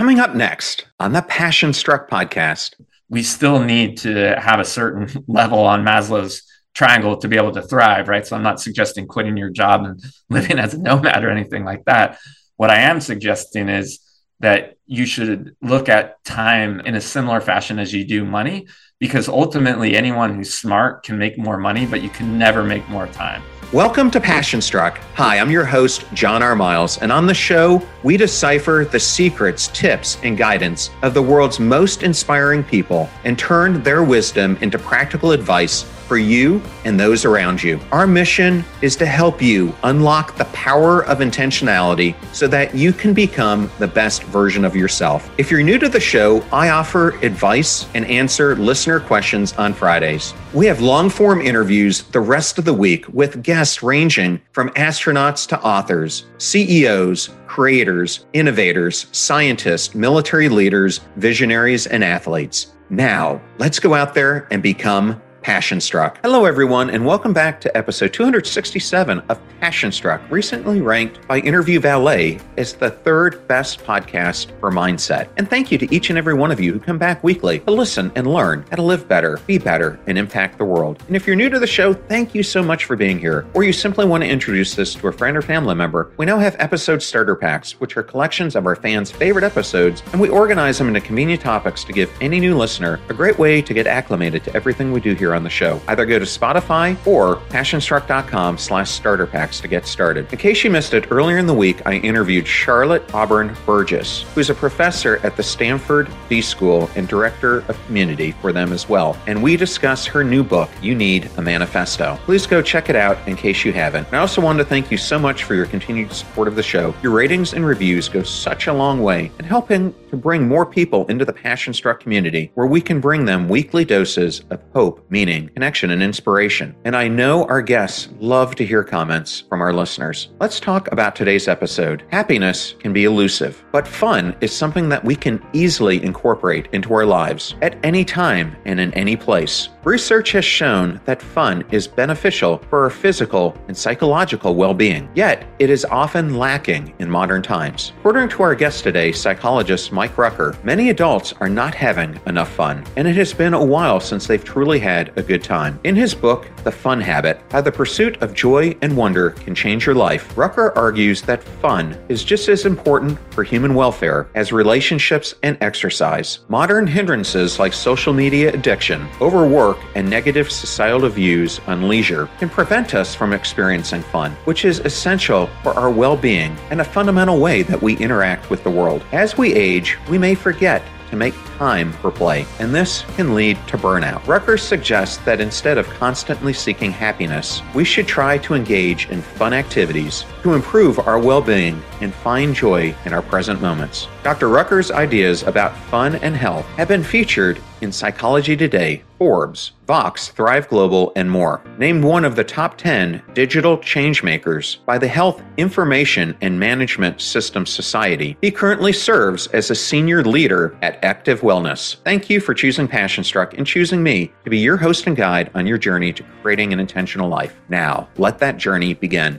Coming 0.00 0.18
up 0.18 0.34
next 0.34 0.86
on 0.98 1.12
the 1.12 1.20
Passion 1.20 1.74
Struck 1.74 2.08
podcast, 2.08 2.72
we 3.10 3.22
still 3.22 3.62
need 3.62 3.98
to 3.98 4.34
have 4.40 4.58
a 4.58 4.64
certain 4.64 5.10
level 5.28 5.58
on 5.58 5.84
Maslow's 5.84 6.42
triangle 6.72 7.18
to 7.18 7.28
be 7.28 7.36
able 7.36 7.52
to 7.52 7.60
thrive, 7.60 8.08
right? 8.08 8.26
So 8.26 8.34
I'm 8.34 8.42
not 8.42 8.62
suggesting 8.62 9.06
quitting 9.06 9.36
your 9.36 9.50
job 9.50 9.84
and 9.84 10.02
living 10.30 10.58
as 10.58 10.72
a 10.72 10.78
nomad 10.78 11.22
or 11.22 11.28
anything 11.28 11.66
like 11.66 11.84
that. 11.84 12.18
What 12.56 12.70
I 12.70 12.76
am 12.76 13.02
suggesting 13.02 13.68
is 13.68 14.00
that 14.38 14.78
you 14.86 15.04
should 15.04 15.54
look 15.60 15.90
at 15.90 16.24
time 16.24 16.80
in 16.80 16.94
a 16.94 17.00
similar 17.02 17.42
fashion 17.42 17.78
as 17.78 17.92
you 17.92 18.06
do 18.06 18.24
money, 18.24 18.68
because 19.00 19.28
ultimately 19.28 19.98
anyone 19.98 20.34
who's 20.34 20.54
smart 20.54 21.02
can 21.02 21.18
make 21.18 21.36
more 21.36 21.58
money, 21.58 21.84
but 21.84 22.00
you 22.00 22.08
can 22.08 22.38
never 22.38 22.64
make 22.64 22.88
more 22.88 23.08
time. 23.08 23.42
Welcome 23.72 24.10
to 24.10 24.20
Passion 24.20 24.60
Struck. 24.60 24.98
Hi, 25.14 25.38
I'm 25.38 25.48
your 25.48 25.64
host, 25.64 26.04
John 26.12 26.42
R. 26.42 26.56
Miles, 26.56 26.98
and 26.98 27.12
on 27.12 27.28
the 27.28 27.34
show, 27.34 27.80
we 28.02 28.16
decipher 28.16 28.84
the 28.90 28.98
secrets, 28.98 29.68
tips, 29.68 30.18
and 30.24 30.36
guidance 30.36 30.90
of 31.02 31.14
the 31.14 31.22
world's 31.22 31.60
most 31.60 32.02
inspiring 32.02 32.64
people 32.64 33.08
and 33.22 33.38
turn 33.38 33.80
their 33.84 34.02
wisdom 34.02 34.58
into 34.60 34.76
practical 34.76 35.30
advice 35.30 35.84
for 36.10 36.18
you 36.18 36.60
and 36.84 36.98
those 36.98 37.24
around 37.24 37.62
you. 37.62 37.78
Our 37.92 38.08
mission 38.08 38.64
is 38.82 38.96
to 38.96 39.06
help 39.06 39.40
you 39.40 39.72
unlock 39.84 40.36
the 40.36 40.46
power 40.46 41.04
of 41.04 41.18
intentionality 41.18 42.16
so 42.34 42.48
that 42.48 42.74
you 42.74 42.92
can 42.92 43.14
become 43.14 43.70
the 43.78 43.86
best 43.86 44.24
version 44.24 44.64
of 44.64 44.74
yourself. 44.74 45.30
If 45.38 45.52
you're 45.52 45.62
new 45.62 45.78
to 45.78 45.88
the 45.88 46.00
show, 46.00 46.44
I 46.52 46.70
offer 46.70 47.10
advice 47.24 47.86
and 47.94 48.04
answer 48.06 48.56
listener 48.56 48.98
questions 48.98 49.52
on 49.52 49.72
Fridays. 49.72 50.34
We 50.52 50.66
have 50.66 50.80
long 50.80 51.10
form 51.10 51.40
interviews 51.40 52.02
the 52.02 52.18
rest 52.18 52.58
of 52.58 52.64
the 52.64 52.74
week 52.74 53.06
with 53.12 53.40
guests 53.40 53.84
ranging 53.84 54.40
from 54.50 54.70
astronauts 54.70 55.46
to 55.46 55.60
authors, 55.62 56.24
CEOs, 56.38 57.30
creators, 57.46 58.26
innovators, 58.32 59.06
scientists, 59.12 59.94
military 59.94 60.48
leaders, 60.48 61.02
visionaries, 61.14 61.86
and 61.86 62.02
athletes. 62.02 62.72
Now, 62.88 63.40
let's 63.58 63.78
go 63.78 63.94
out 63.94 64.14
there 64.14 64.48
and 64.50 64.60
become 64.60 65.22
Passion 65.42 65.80
Struck. 65.80 66.18
Hello, 66.22 66.44
everyone, 66.44 66.90
and 66.90 67.04
welcome 67.04 67.32
back 67.32 67.60
to 67.62 67.76
episode 67.76 68.12
267 68.12 69.20
of 69.28 69.40
Passion 69.60 69.90
Struck, 69.90 70.20
recently 70.30 70.80
ranked 70.80 71.26
by 71.26 71.38
Interview 71.38 71.80
Valet 71.80 72.38
as 72.56 72.74
the 72.74 72.90
third 72.90 73.46
best 73.48 73.82
podcast 73.84 74.58
for 74.60 74.70
mindset. 74.70 75.28
And 75.36 75.48
thank 75.48 75.72
you 75.72 75.78
to 75.78 75.94
each 75.94 76.10
and 76.10 76.18
every 76.18 76.34
one 76.34 76.50
of 76.50 76.60
you 76.60 76.72
who 76.72 76.78
come 76.78 76.98
back 76.98 77.24
weekly 77.24 77.60
to 77.60 77.70
listen 77.70 78.12
and 78.14 78.26
learn 78.26 78.64
how 78.70 78.76
to 78.76 78.82
live 78.82 79.08
better, 79.08 79.40
be 79.46 79.58
better, 79.58 79.98
and 80.06 80.18
impact 80.18 80.58
the 80.58 80.64
world. 80.64 81.02
And 81.06 81.16
if 81.16 81.26
you're 81.26 81.36
new 81.36 81.48
to 81.48 81.58
the 81.58 81.66
show, 81.66 81.94
thank 81.94 82.34
you 82.34 82.42
so 82.42 82.62
much 82.62 82.84
for 82.84 82.96
being 82.96 83.18
here. 83.18 83.46
Or 83.54 83.64
you 83.64 83.72
simply 83.72 84.04
want 84.04 84.22
to 84.22 84.28
introduce 84.28 84.74
this 84.74 84.94
to 84.94 85.08
a 85.08 85.12
friend 85.12 85.36
or 85.36 85.42
family 85.42 85.74
member, 85.74 86.12
we 86.16 86.26
now 86.26 86.38
have 86.38 86.56
episode 86.58 87.02
starter 87.02 87.34
packs, 87.34 87.80
which 87.80 87.96
are 87.96 88.02
collections 88.02 88.56
of 88.56 88.66
our 88.66 88.76
fans' 88.76 89.10
favorite 89.10 89.44
episodes, 89.44 90.02
and 90.12 90.20
we 90.20 90.28
organize 90.28 90.76
them 90.78 90.88
into 90.88 91.00
convenient 91.00 91.40
topics 91.40 91.82
to 91.84 91.92
give 91.92 92.10
any 92.20 92.40
new 92.40 92.56
listener 92.56 93.00
a 93.08 93.14
great 93.14 93.38
way 93.38 93.62
to 93.62 93.74
get 93.74 93.86
acclimated 93.86 94.44
to 94.44 94.54
everything 94.54 94.92
we 94.92 95.00
do 95.00 95.14
here 95.14 95.29
here 95.30 95.36
on 95.36 95.44
the 95.44 95.50
show. 95.50 95.80
Either 95.86 96.04
go 96.04 96.18
to 96.18 96.24
Spotify 96.24 96.96
or 97.06 97.36
passionstruck.com 97.50 98.58
slash 98.58 98.90
starter 98.90 99.26
packs 99.26 99.60
to 99.60 99.68
get 99.68 99.86
started. 99.86 100.30
In 100.32 100.38
case 100.38 100.64
you 100.64 100.70
missed 100.70 100.92
it, 100.92 101.10
earlier 101.12 101.38
in 101.38 101.46
the 101.46 101.54
week, 101.54 101.86
I 101.86 101.94
interviewed 101.94 102.46
Charlotte 102.46 103.02
Auburn 103.14 103.56
Burgess, 103.64 104.22
who's 104.34 104.50
a 104.50 104.54
professor 104.54 105.20
at 105.22 105.36
the 105.36 105.42
Stanford 105.42 106.10
B 106.28 106.40
School 106.40 106.90
and 106.96 107.06
director 107.06 107.58
of 107.68 107.78
community 107.86 108.32
for 108.32 108.52
them 108.52 108.72
as 108.72 108.88
well. 108.88 109.16
And 109.28 109.40
we 109.40 109.56
discuss 109.56 110.04
her 110.06 110.24
new 110.24 110.42
book, 110.42 110.68
You 110.82 110.96
Need 110.96 111.30
a 111.36 111.42
Manifesto. 111.42 112.18
Please 112.24 112.46
go 112.46 112.60
check 112.60 112.88
it 112.88 112.96
out 112.96 113.16
in 113.28 113.36
case 113.36 113.64
you 113.64 113.72
haven't. 113.72 114.12
I 114.12 114.18
also 114.18 114.40
wanted 114.40 114.64
to 114.64 114.68
thank 114.68 114.90
you 114.90 114.96
so 114.96 115.18
much 115.18 115.44
for 115.44 115.54
your 115.54 115.66
continued 115.66 116.12
support 116.12 116.48
of 116.48 116.56
the 116.56 116.62
show. 116.62 116.92
Your 117.02 117.12
ratings 117.12 117.52
and 117.52 117.64
reviews 117.64 118.08
go 118.08 118.24
such 118.24 118.66
a 118.66 118.72
long 118.72 119.00
way 119.00 119.30
in 119.38 119.44
helping 119.44 119.94
to 120.10 120.16
bring 120.16 120.48
more 120.48 120.66
people 120.66 121.06
into 121.06 121.24
the 121.24 121.32
Passion 121.32 121.72
Struck 121.72 122.00
community 122.00 122.50
where 122.54 122.66
we 122.66 122.80
can 122.80 123.00
bring 123.00 123.24
them 123.24 123.48
weekly 123.48 123.84
doses 123.84 124.42
of 124.50 124.60
hope, 124.72 125.04
meaning, 125.10 125.19
connection, 125.26 125.90
and 125.90 126.02
inspiration. 126.02 126.74
And 126.84 126.96
I 126.96 127.06
know 127.06 127.44
our 127.44 127.60
guests 127.60 128.08
love 128.20 128.54
to 128.56 128.64
hear 128.64 128.82
comments 128.82 129.40
from 129.48 129.60
our 129.60 129.72
listeners. 129.72 130.28
Let's 130.40 130.58
talk 130.58 130.90
about 130.90 131.14
today's 131.14 131.46
episode. 131.46 132.04
Happiness 132.10 132.74
can 132.78 132.92
be 132.92 133.04
elusive, 133.04 133.62
but 133.70 133.86
fun 133.86 134.34
is 134.40 134.56
something 134.56 134.88
that 134.88 135.04
we 135.04 135.14
can 135.14 135.44
easily 135.52 136.02
incorporate 136.02 136.68
into 136.72 136.94
our 136.94 137.04
lives 137.04 137.54
at 137.60 137.76
any 137.84 138.04
time 138.04 138.56
and 138.64 138.80
in 138.80 138.94
any 138.94 139.16
place. 139.16 139.68
Research 139.84 140.32
has 140.32 140.44
shown 140.44 141.00
that 141.06 141.22
fun 141.22 141.64
is 141.70 141.88
beneficial 141.88 142.58
for 142.68 142.84
our 142.84 142.90
physical 142.90 143.56
and 143.66 143.74
psychological 143.74 144.54
well 144.54 144.74
being, 144.74 145.08
yet 145.14 145.46
it 145.58 145.70
is 145.70 145.86
often 145.86 146.34
lacking 146.34 146.92
in 146.98 147.08
modern 147.08 147.40
times. 147.40 147.92
According 148.00 148.28
to 148.30 148.42
our 148.42 148.54
guest 148.54 148.84
today, 148.84 149.10
psychologist 149.10 149.90
Mike 149.90 150.18
Rucker, 150.18 150.54
many 150.64 150.90
adults 150.90 151.32
are 151.40 151.48
not 151.48 151.74
having 151.74 152.20
enough 152.26 152.50
fun, 152.52 152.84
and 152.96 153.08
it 153.08 153.16
has 153.16 153.32
been 153.32 153.54
a 153.54 153.64
while 153.64 154.00
since 154.00 154.26
they've 154.26 154.44
truly 154.44 154.78
had 154.78 155.16
a 155.16 155.22
good 155.22 155.42
time. 155.42 155.80
In 155.84 155.96
his 155.96 156.14
book, 156.14 156.50
The 156.62 156.70
Fun 156.70 157.00
Habit 157.00 157.40
How 157.50 157.62
the 157.62 157.72
Pursuit 157.72 158.20
of 158.22 158.34
Joy 158.34 158.76
and 158.82 158.94
Wonder 158.94 159.30
Can 159.30 159.54
Change 159.54 159.86
Your 159.86 159.94
Life, 159.94 160.36
Rucker 160.36 160.76
argues 160.76 161.22
that 161.22 161.42
fun 161.42 161.96
is 162.10 162.22
just 162.22 162.50
as 162.50 162.66
important 162.66 163.18
for 163.32 163.44
human 163.44 163.74
welfare 163.74 164.28
as 164.34 164.52
relationships 164.52 165.36
and 165.42 165.56
exercise. 165.62 166.40
Modern 166.48 166.86
hindrances 166.86 167.58
like 167.58 167.72
social 167.72 168.12
media 168.12 168.52
addiction, 168.52 169.08
overwork, 169.22 169.69
work 169.70 169.84
and 169.94 170.08
negative 170.08 170.50
societal 170.50 171.08
views 171.08 171.60
on 171.66 171.88
leisure 171.88 172.28
can 172.38 172.48
prevent 172.48 172.94
us 172.94 173.14
from 173.14 173.32
experiencing 173.32 174.02
fun, 174.02 174.32
which 174.44 174.64
is 174.64 174.80
essential 174.80 175.48
for 175.62 175.72
our 175.74 175.90
well 175.90 176.16
being 176.16 176.56
and 176.70 176.80
a 176.80 176.84
fundamental 176.84 177.38
way 177.38 177.62
that 177.62 177.80
we 177.80 177.96
interact 177.98 178.50
with 178.50 178.64
the 178.64 178.70
world. 178.70 179.04
As 179.12 179.38
we 179.38 179.54
age, 179.54 179.96
we 180.08 180.18
may 180.18 180.34
forget 180.34 180.82
to 181.10 181.16
make 181.16 181.34
time 181.58 181.92
for 181.92 182.10
play, 182.10 182.46
and 182.60 182.74
this 182.74 183.02
can 183.16 183.34
lead 183.34 183.56
to 183.66 183.76
burnout. 183.76 184.24
Rucker 184.26 184.56
suggests 184.56 185.18
that 185.24 185.40
instead 185.40 185.76
of 185.76 185.88
constantly 185.88 186.52
seeking 186.52 186.92
happiness, 186.92 187.62
we 187.74 187.84
should 187.84 188.06
try 188.06 188.38
to 188.38 188.54
engage 188.54 189.08
in 189.10 189.20
fun 189.20 189.52
activities 189.52 190.24
to 190.42 190.54
improve 190.54 190.98
our 191.00 191.18
well 191.18 191.42
being 191.42 191.82
and 192.00 192.14
find 192.14 192.54
joy 192.54 192.94
in 193.04 193.12
our 193.12 193.22
present 193.22 193.60
moments. 193.60 194.08
Dr. 194.22 194.48
Rucker's 194.48 194.90
ideas 194.90 195.42
about 195.42 195.76
fun 195.76 196.14
and 196.16 196.36
health 196.36 196.66
have 196.76 196.88
been 196.88 197.04
featured 197.04 197.60
in 197.80 197.90
Psychology 197.92 198.56
Today, 198.56 199.02
Forbes, 199.20 199.72
Vox, 199.86 200.28
Thrive 200.28 200.66
Global, 200.66 201.12
and 201.14 201.30
more. 201.30 201.60
Named 201.76 202.02
one 202.02 202.24
of 202.24 202.36
the 202.36 202.42
top 202.42 202.78
10 202.78 203.22
digital 203.34 203.76
changemakers 203.76 204.82
by 204.86 204.96
the 204.96 205.06
Health 205.06 205.42
Information 205.58 206.34
and 206.40 206.58
Management 206.58 207.20
Systems 207.20 207.68
Society, 207.68 208.38
he 208.40 208.50
currently 208.50 208.94
serves 208.94 209.46
as 209.48 209.70
a 209.70 209.74
senior 209.74 210.24
leader 210.24 210.74
at 210.80 211.04
Active 211.04 211.42
Wellness. 211.42 211.96
Thank 212.02 212.30
you 212.30 212.40
for 212.40 212.54
choosing 212.54 212.88
Passion 212.88 213.22
Struck 213.22 213.58
and 213.58 213.66
choosing 213.66 214.02
me 214.02 214.32
to 214.44 214.48
be 214.48 214.58
your 214.58 214.78
host 214.78 215.06
and 215.06 215.14
guide 215.14 215.50
on 215.54 215.66
your 215.66 215.76
journey 215.76 216.14
to 216.14 216.24
creating 216.40 216.72
an 216.72 216.80
intentional 216.80 217.28
life. 217.28 217.60
Now, 217.68 218.08
let 218.16 218.38
that 218.38 218.56
journey 218.56 218.94
begin. 218.94 219.38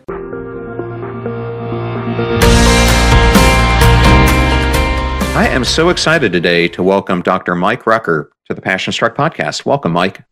I 5.34 5.48
am 5.48 5.64
so 5.64 5.90
excited 5.90 6.32
today 6.32 6.68
to 6.68 6.84
welcome 6.84 7.24
Dr. 7.24 7.56
Mike 7.56 7.88
Rucker 7.88 8.32
to 8.52 8.56
the 8.56 8.62
Passion 8.62 8.92
Struck 8.92 9.16
podcast. 9.16 9.66
Welcome, 9.66 9.94
Mike. 9.94 10.24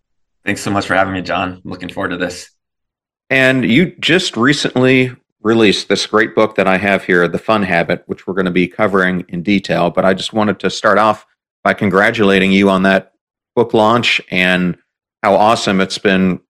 Thanks 0.46 0.62
so 0.62 0.72
much 0.72 0.86
for 0.86 0.94
having 0.94 1.14
me, 1.14 1.22
John. 1.22 1.62
I'm 1.64 1.72
looking 1.72 1.90
forward 1.90 2.10
to 2.10 2.18
this. 2.18 2.52
And 3.30 3.64
you 3.64 3.96
just 4.00 4.36
recently 4.36 5.16
released 5.42 5.88
this 5.88 6.06
great 6.06 6.36
book 6.36 6.56
that 6.56 6.68
I 6.68 6.78
have 6.78 7.06
here, 7.06 7.28
The 7.30 7.38
Fun 7.38 7.64
Habit, 7.64 8.04
which 8.08 8.28
we're 8.28 8.34
going 8.34 8.46
to 8.46 8.52
be 8.52 8.68
covering 8.68 9.26
in 9.30 9.42
detail. 9.42 9.90
But 9.90 10.04
I 10.04 10.14
just 10.14 10.34
wanted 10.34 10.60
to 10.60 10.70
start 10.70 10.98
off 10.98 11.26
by 11.64 11.74
congratulating 11.74 12.52
you 12.52 12.70
on 12.70 12.84
that 12.84 13.14
book 13.56 13.74
launch 13.74 14.20
and 14.30 14.78
how 15.24 15.36
awesome 15.36 15.80
it's 15.80 15.98
been 15.98 16.42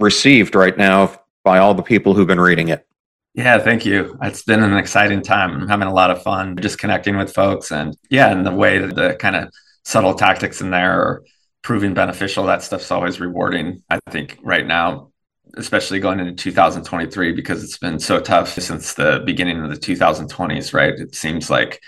received 0.00 0.56
right 0.56 0.76
now 0.76 1.20
by 1.44 1.58
all 1.58 1.74
the 1.74 1.82
people 1.82 2.14
who've 2.14 2.26
been 2.26 2.40
reading 2.40 2.68
it. 2.68 2.86
Yeah, 3.34 3.58
thank 3.60 3.86
you. 3.86 4.18
It's 4.22 4.42
been 4.42 4.64
an 4.64 4.76
exciting 4.76 5.22
time. 5.22 5.52
I'm 5.52 5.68
having 5.68 5.86
a 5.86 5.94
lot 5.94 6.10
of 6.10 6.22
fun 6.22 6.56
just 6.56 6.78
connecting 6.78 7.16
with 7.16 7.32
folks 7.32 7.70
and 7.70 7.96
yeah, 8.08 8.32
and 8.32 8.44
the 8.44 8.52
way 8.52 8.78
that 8.78 8.96
the 8.96 9.14
kind 9.14 9.36
of 9.36 9.52
subtle 9.84 10.14
tactics 10.14 10.60
in 10.60 10.70
there 10.70 11.00
are 11.00 11.24
proving 11.62 11.94
beneficial, 11.94 12.46
that 12.46 12.62
stuff's 12.62 12.90
always 12.90 13.20
rewarding. 13.20 13.82
I 13.88 13.98
think 14.10 14.38
right 14.42 14.66
now, 14.66 15.10
especially 15.56 16.00
going 16.00 16.20
into 16.20 16.32
2023, 16.32 17.32
because 17.32 17.64
it's 17.64 17.78
been 17.78 17.98
so 17.98 18.20
tough 18.20 18.48
since 18.48 18.94
the 18.94 19.22
beginning 19.24 19.62
of 19.62 19.70
the 19.70 19.76
2020s, 19.76 20.72
right? 20.72 20.94
It 20.94 21.14
seems 21.14 21.50
like 21.50 21.82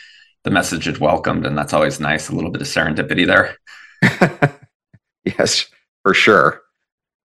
the 0.44 0.50
message 0.50 0.88
is 0.88 0.98
welcomed, 0.98 1.46
and 1.46 1.56
that's 1.56 1.72
always 1.72 2.00
nice. 2.00 2.28
A 2.28 2.34
little 2.34 2.50
bit 2.50 2.62
of 2.62 2.68
serendipity 2.68 3.26
there. 3.26 3.56
yes, 5.24 5.66
for 6.02 6.14
sure. 6.14 6.62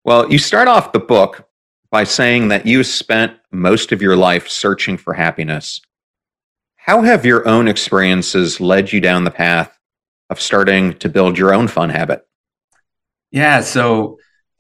Well, 0.04 0.32
you 0.32 0.38
start 0.38 0.68
off 0.68 0.92
the 0.92 1.00
book 1.00 1.48
by 1.92 2.04
saying 2.04 2.50
that 2.50 2.66
you 2.66 2.84
spent 2.84 3.34
most 3.52 3.92
of 3.92 4.02
your 4.02 4.16
life 4.16 4.48
searching 4.48 4.98
for 4.98 5.14
happiness. 5.14 5.82
How 6.76 7.02
have 7.02 7.26
your 7.26 7.48
own 7.48 7.68
experiences 7.68 8.60
led 8.60 8.92
you 8.92 9.02
down 9.02 9.24
the 9.24 9.32
path 9.32 9.76
of 10.30 10.42
starting 10.42 10.94
to 11.00 11.10
build 11.10 11.38
your 11.38 11.54
own 11.54 11.68
fun 11.68 11.90
habit? 11.90 12.26
Yeah, 13.32 13.62
so 13.62 14.18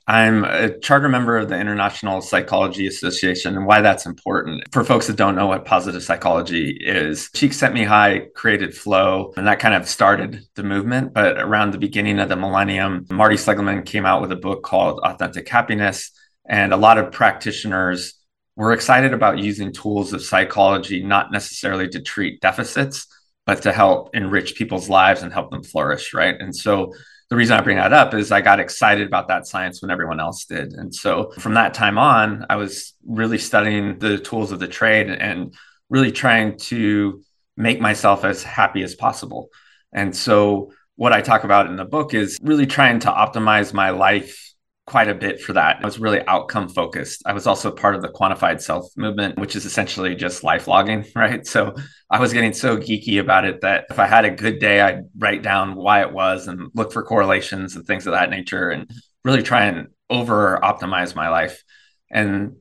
I'm 0.07 0.44
a 0.44 0.77
charter 0.79 1.09
member 1.09 1.38
of 1.38 1.50
the 1.50 1.59
International 1.59 2.21
Psychology 2.21 2.85
Association 2.85 3.57
and 3.57 3.65
why 3.65 3.81
that's 3.81 4.06
important. 4.06 4.63
For 4.71 4.83
folks 4.83 5.07
that 5.07 5.15
don't 5.15 5.35
know 5.35 5.47
what 5.47 5.65
positive 5.65 6.03
psychology 6.03 6.77
is, 6.79 7.29
Csikszentmihalyi 7.33 8.33
created 8.33 8.75
flow 8.75 9.33
and 9.35 9.47
that 9.47 9.59
kind 9.59 9.73
of 9.73 9.88
started 9.88 10.45
the 10.53 10.63
movement. 10.63 11.13
But 11.13 11.39
around 11.39 11.71
the 11.71 11.79
beginning 11.79 12.19
of 12.19 12.29
the 12.29 12.35
millennium, 12.35 13.07
Marty 13.09 13.38
Seligman 13.38 13.83
came 13.83 14.06
out 14.06 14.21
with 14.21 14.31
a 14.31 14.35
book 14.35 14.62
called 14.62 15.00
Authentic 15.00 15.50
Happiness. 15.50 16.12
And 16.47 16.71
a 16.71 16.77
lot 16.77 17.00
of 17.00 17.12
practitioners 17.12 18.13
were 18.56 18.73
excited 18.73 19.12
about 19.12 19.39
using 19.39 19.73
tools 19.73 20.13
of 20.13 20.21
psychology, 20.21 21.03
not 21.03 21.31
necessarily 21.31 21.89
to 21.89 22.00
treat 22.00 22.41
deficits, 22.41 23.07
but 23.45 23.62
to 23.63 23.71
help 23.71 24.15
enrich 24.15 24.56
people's 24.56 24.89
lives 24.89 25.21
and 25.21 25.31
help 25.31 25.51
them 25.51 25.63
flourish. 25.63 26.13
Right. 26.13 26.36
And 26.39 26.56
so 26.56 26.94
the 27.30 27.36
reason 27.36 27.57
I 27.57 27.62
bring 27.62 27.77
that 27.77 27.94
up 27.94 28.13
is 28.13 28.31
I 28.31 28.42
got 28.42 28.59
excited 28.59 29.07
about 29.07 29.27
that 29.30 29.47
science 29.47 29.81
when 29.81 29.89
everyone 29.89 30.19
else 30.19 30.45
did. 30.45 30.74
And 30.74 30.94
so 30.94 31.31
from 31.39 31.56
that 31.56 31.74
time 31.74 31.97
on, 31.97 32.45
I 32.50 32.56
was 32.56 32.94
really 33.06 33.39
studying 33.39 33.97
the 33.97 34.18
tools 34.19 34.51
of 34.51 34.59
the 34.59 34.68
trade 34.68 35.09
and 35.09 35.56
really 35.89 36.12
trying 36.12 36.57
to 36.57 37.24
make 37.57 37.80
myself 37.80 38.25
as 38.25 38.44
happy 38.44 38.83
as 38.83 38.95
possible. 38.95 39.50
And 39.94 40.15
so 40.15 40.71
what 40.98 41.13
I 41.13 41.21
talk 41.21 41.44
about 41.44 41.68
in 41.68 41.77
the 41.77 41.86
book 41.86 42.13
is 42.13 42.38
really 42.41 42.68
trying 42.68 43.00
to 43.00 43.07
optimize 43.07 43.74
my 43.74 43.89
life 43.89 44.53
quite 44.85 45.07
a 45.07 45.15
bit 45.15 45.41
for 45.41 45.53
that. 45.53 45.77
I 45.81 45.85
was 45.85 45.99
really 45.99 46.25
outcome 46.27 46.69
focused. 46.69 47.23
I 47.25 47.33
was 47.33 47.47
also 47.47 47.71
part 47.71 47.95
of 47.95 48.01
the 48.01 48.09
quantified 48.09 48.61
self 48.61 48.85
movement, 48.95 49.39
which 49.39 49.55
is 49.55 49.65
essentially 49.65 50.15
just 50.15 50.43
life 50.43 50.67
logging, 50.67 51.05
right? 51.15 51.45
So 51.45 51.75
I 52.09 52.19
was 52.19 52.33
getting 52.33 52.53
so 52.53 52.77
geeky 52.77 53.19
about 53.19 53.45
it 53.45 53.61
that 53.61 53.85
if 53.89 53.97
I 53.97 54.05
had 54.05 54.25
a 54.25 54.31
good 54.31 54.59
day, 54.59 54.81
I'd 54.81 55.05
write 55.17 55.41
down 55.41 55.75
why 55.75 56.01
it 56.01 56.13
was 56.13 56.47
and 56.47 56.69
look 56.75 56.93
for 56.93 57.03
correlations 57.03 57.75
and 57.75 57.85
things 57.85 58.05
of 58.05 58.13
that 58.13 58.29
nature 58.29 58.69
and 58.69 58.89
really 59.23 59.41
try 59.41 59.65
and 59.65 59.87
over 60.09 60.59
optimize 60.61 61.15
my 61.15 61.29
life. 61.29 61.63
And 62.11 62.57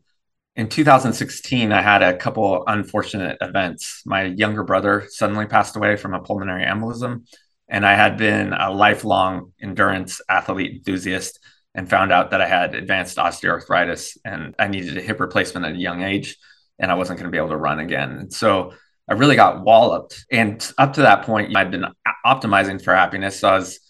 in 0.57 0.69
2016, 0.69 1.73
I 1.73 1.83
had 1.83 2.03
a 2.03 2.17
couple 2.17 2.65
unfortunate 2.67 3.37
events. 3.43 4.03
My 4.07 4.25
younger 4.25 4.63
brother 4.63 5.07
suddenly 5.11 5.47
passed 5.47 5.77
away 5.77 5.97
from 5.97 6.15
a 6.15 6.21
pulmonary 6.21 6.65
embolism. 6.65 7.27
And 7.69 7.85
I 7.85 7.95
had 7.95 8.17
been 8.17 8.53
a 8.53 8.71
lifelong 8.71 9.53
endurance 9.61 10.21
athlete 10.29 10.77
enthusiast 10.77 11.41
and 11.75 11.91
found 11.91 12.13
out 12.13 12.31
that 12.31 12.41
I 12.41 12.47
had 12.47 12.75
advanced 12.75 13.17
osteoarthritis 13.17 14.19
and 14.25 14.55
I 14.59 14.69
needed 14.69 14.97
a 14.97 15.01
hip 15.01 15.21
replacement 15.21 15.67
at 15.67 15.73
a 15.73 15.79
young 15.79 16.03
age 16.03 16.37
and 16.79 16.91
I 16.91 16.95
wasn't 16.95 17.19
going 17.19 17.31
to 17.31 17.33
be 17.33 17.39
able 17.39 17.51
to 17.51 17.57
run 17.57 17.81
again. 17.81 18.13
And 18.13 18.33
so 18.33 18.73
I 19.09 19.15
really 19.15 19.37
got 19.37 19.65
walloped. 19.65 20.25
And 20.31 20.65
up 20.79 20.95
to 20.95 21.03
that 21.03 21.23
point, 21.25 21.57
I'd 21.57 21.71
been 21.71 21.87
optimizing 22.25 22.83
for 22.83 22.95
happiness. 22.95 23.41
So 23.41 23.49
I 23.49 23.55
was 23.55 23.81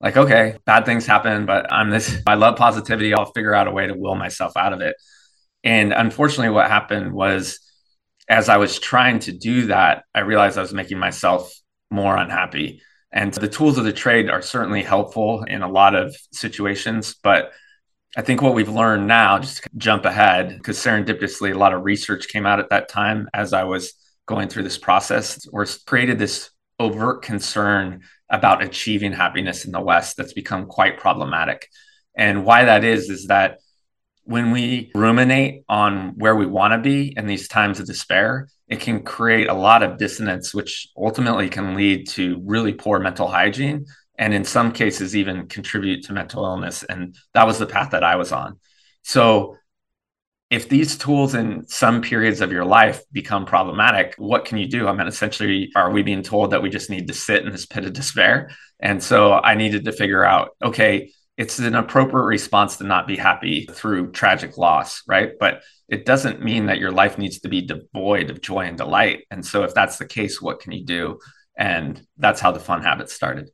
like, 0.00 0.16
okay, 0.16 0.56
bad 0.64 0.84
things 0.84 1.06
happen, 1.06 1.46
but 1.46 1.72
I'm 1.72 1.90
this, 1.90 2.20
I 2.26 2.34
love 2.34 2.56
positivity. 2.56 3.14
I'll 3.14 3.32
figure 3.32 3.54
out 3.54 3.68
a 3.68 3.70
way 3.70 3.86
to 3.86 3.94
will 3.94 4.14
myself 4.14 4.56
out 4.56 4.72
of 4.72 4.80
it. 4.80 4.96
And 5.64 5.92
unfortunately, 5.92 6.50
what 6.50 6.68
happened 6.68 7.12
was 7.12 7.60
as 8.28 8.48
I 8.48 8.56
was 8.56 8.78
trying 8.78 9.20
to 9.20 9.32
do 9.32 9.66
that, 9.66 10.04
I 10.14 10.20
realized 10.20 10.58
I 10.58 10.62
was 10.62 10.74
making 10.74 10.98
myself 10.98 11.52
more 11.90 12.16
unhappy. 12.16 12.82
And 13.16 13.32
the 13.32 13.48
tools 13.48 13.78
of 13.78 13.84
the 13.84 13.94
trade 13.94 14.28
are 14.28 14.42
certainly 14.42 14.82
helpful 14.82 15.42
in 15.44 15.62
a 15.62 15.70
lot 15.70 15.94
of 15.94 16.14
situations. 16.32 17.14
But 17.22 17.50
I 18.14 18.20
think 18.20 18.42
what 18.42 18.54
we've 18.54 18.68
learned 18.68 19.06
now, 19.06 19.38
just 19.38 19.62
to 19.62 19.70
jump 19.78 20.04
ahead, 20.04 20.50
because 20.50 20.76
serendipitously, 20.76 21.54
a 21.54 21.58
lot 21.58 21.72
of 21.72 21.82
research 21.82 22.28
came 22.28 22.44
out 22.44 22.60
at 22.60 22.68
that 22.68 22.90
time 22.90 23.30
as 23.32 23.54
I 23.54 23.64
was 23.64 23.94
going 24.26 24.48
through 24.48 24.64
this 24.64 24.76
process, 24.76 25.46
or 25.50 25.64
created 25.86 26.18
this 26.18 26.50
overt 26.78 27.22
concern 27.22 28.02
about 28.28 28.62
achieving 28.62 29.12
happiness 29.12 29.64
in 29.64 29.72
the 29.72 29.80
West 29.80 30.18
that's 30.18 30.34
become 30.34 30.66
quite 30.66 30.98
problematic. 30.98 31.70
And 32.14 32.44
why 32.44 32.66
that 32.66 32.84
is, 32.84 33.08
is 33.08 33.28
that 33.28 33.60
when 34.24 34.50
we 34.50 34.90
ruminate 34.94 35.62
on 35.70 36.18
where 36.18 36.36
we 36.36 36.44
want 36.44 36.74
to 36.74 36.78
be 36.78 37.14
in 37.16 37.26
these 37.26 37.48
times 37.48 37.80
of 37.80 37.86
despair, 37.86 38.48
it 38.68 38.80
can 38.80 39.02
create 39.02 39.48
a 39.48 39.54
lot 39.54 39.82
of 39.82 39.98
dissonance, 39.98 40.52
which 40.52 40.88
ultimately 40.96 41.48
can 41.48 41.74
lead 41.74 42.08
to 42.08 42.42
really 42.44 42.72
poor 42.72 42.98
mental 42.98 43.28
hygiene 43.28 43.86
and 44.18 44.34
in 44.34 44.44
some 44.44 44.72
cases 44.72 45.14
even 45.14 45.46
contribute 45.46 46.04
to 46.04 46.12
mental 46.12 46.44
illness. 46.44 46.82
And 46.82 47.16
that 47.34 47.46
was 47.46 47.58
the 47.58 47.66
path 47.66 47.90
that 47.90 48.02
I 48.02 48.16
was 48.16 48.32
on. 48.32 48.58
So 49.02 49.56
if 50.50 50.68
these 50.68 50.96
tools 50.96 51.34
in 51.34 51.66
some 51.66 52.02
periods 52.02 52.40
of 52.40 52.52
your 52.52 52.64
life 52.64 53.02
become 53.12 53.46
problematic, 53.46 54.14
what 54.16 54.44
can 54.44 54.58
you 54.58 54.68
do? 54.68 54.86
I 54.86 54.92
mean, 54.92 55.06
essentially, 55.06 55.70
are 55.74 55.90
we 55.90 56.02
being 56.02 56.22
told 56.22 56.52
that 56.52 56.62
we 56.62 56.70
just 56.70 56.88
need 56.88 57.08
to 57.08 57.14
sit 57.14 57.44
in 57.44 57.52
this 57.52 57.66
pit 57.66 57.84
of 57.84 57.92
despair? 57.92 58.50
And 58.78 59.02
so 59.02 59.32
I 59.32 59.54
needed 59.54 59.84
to 59.84 59.92
figure 59.92 60.24
out, 60.24 60.50
okay, 60.62 61.12
it's 61.36 61.58
an 61.58 61.74
appropriate 61.74 62.24
response 62.24 62.76
to 62.76 62.84
not 62.84 63.06
be 63.06 63.16
happy 63.16 63.66
through 63.66 64.12
tragic 64.12 64.56
loss, 64.56 65.02
right? 65.06 65.32
But 65.38 65.62
it 65.88 66.04
doesn't 66.04 66.42
mean 66.42 66.66
that 66.66 66.78
your 66.78 66.90
life 66.90 67.18
needs 67.18 67.40
to 67.40 67.48
be 67.48 67.62
devoid 67.62 68.30
of 68.30 68.40
joy 68.40 68.62
and 68.66 68.76
delight. 68.76 69.24
And 69.30 69.44
so, 69.44 69.62
if 69.62 69.74
that's 69.74 69.98
the 69.98 70.06
case, 70.06 70.42
what 70.42 70.60
can 70.60 70.72
you 70.72 70.84
do? 70.84 71.18
And 71.56 72.04
that's 72.18 72.40
how 72.40 72.52
the 72.52 72.60
fun 72.60 72.82
habits 72.82 73.12
started. 73.12 73.50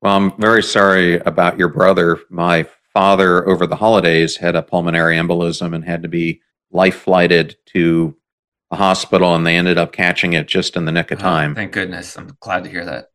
Well, 0.00 0.16
I'm 0.16 0.36
very 0.40 0.62
sorry 0.62 1.18
about 1.20 1.58
your 1.58 1.68
brother. 1.68 2.18
My 2.30 2.66
father, 2.92 3.48
over 3.48 3.66
the 3.66 3.76
holidays, 3.76 4.36
had 4.36 4.56
a 4.56 4.62
pulmonary 4.62 5.16
embolism 5.16 5.74
and 5.74 5.84
had 5.84 6.02
to 6.02 6.08
be 6.08 6.40
life 6.70 6.96
flighted 6.96 7.56
to 7.66 8.16
a 8.70 8.76
hospital, 8.76 9.34
and 9.34 9.46
they 9.46 9.56
ended 9.56 9.78
up 9.78 9.92
catching 9.92 10.32
it 10.32 10.48
just 10.48 10.76
in 10.76 10.86
the 10.86 10.92
nick 10.92 11.10
of 11.10 11.18
time. 11.18 11.52
Oh, 11.52 11.54
thank 11.54 11.72
goodness. 11.72 12.16
I'm 12.16 12.36
glad 12.40 12.64
to 12.64 12.70
hear 12.70 12.84
that. 12.86 13.06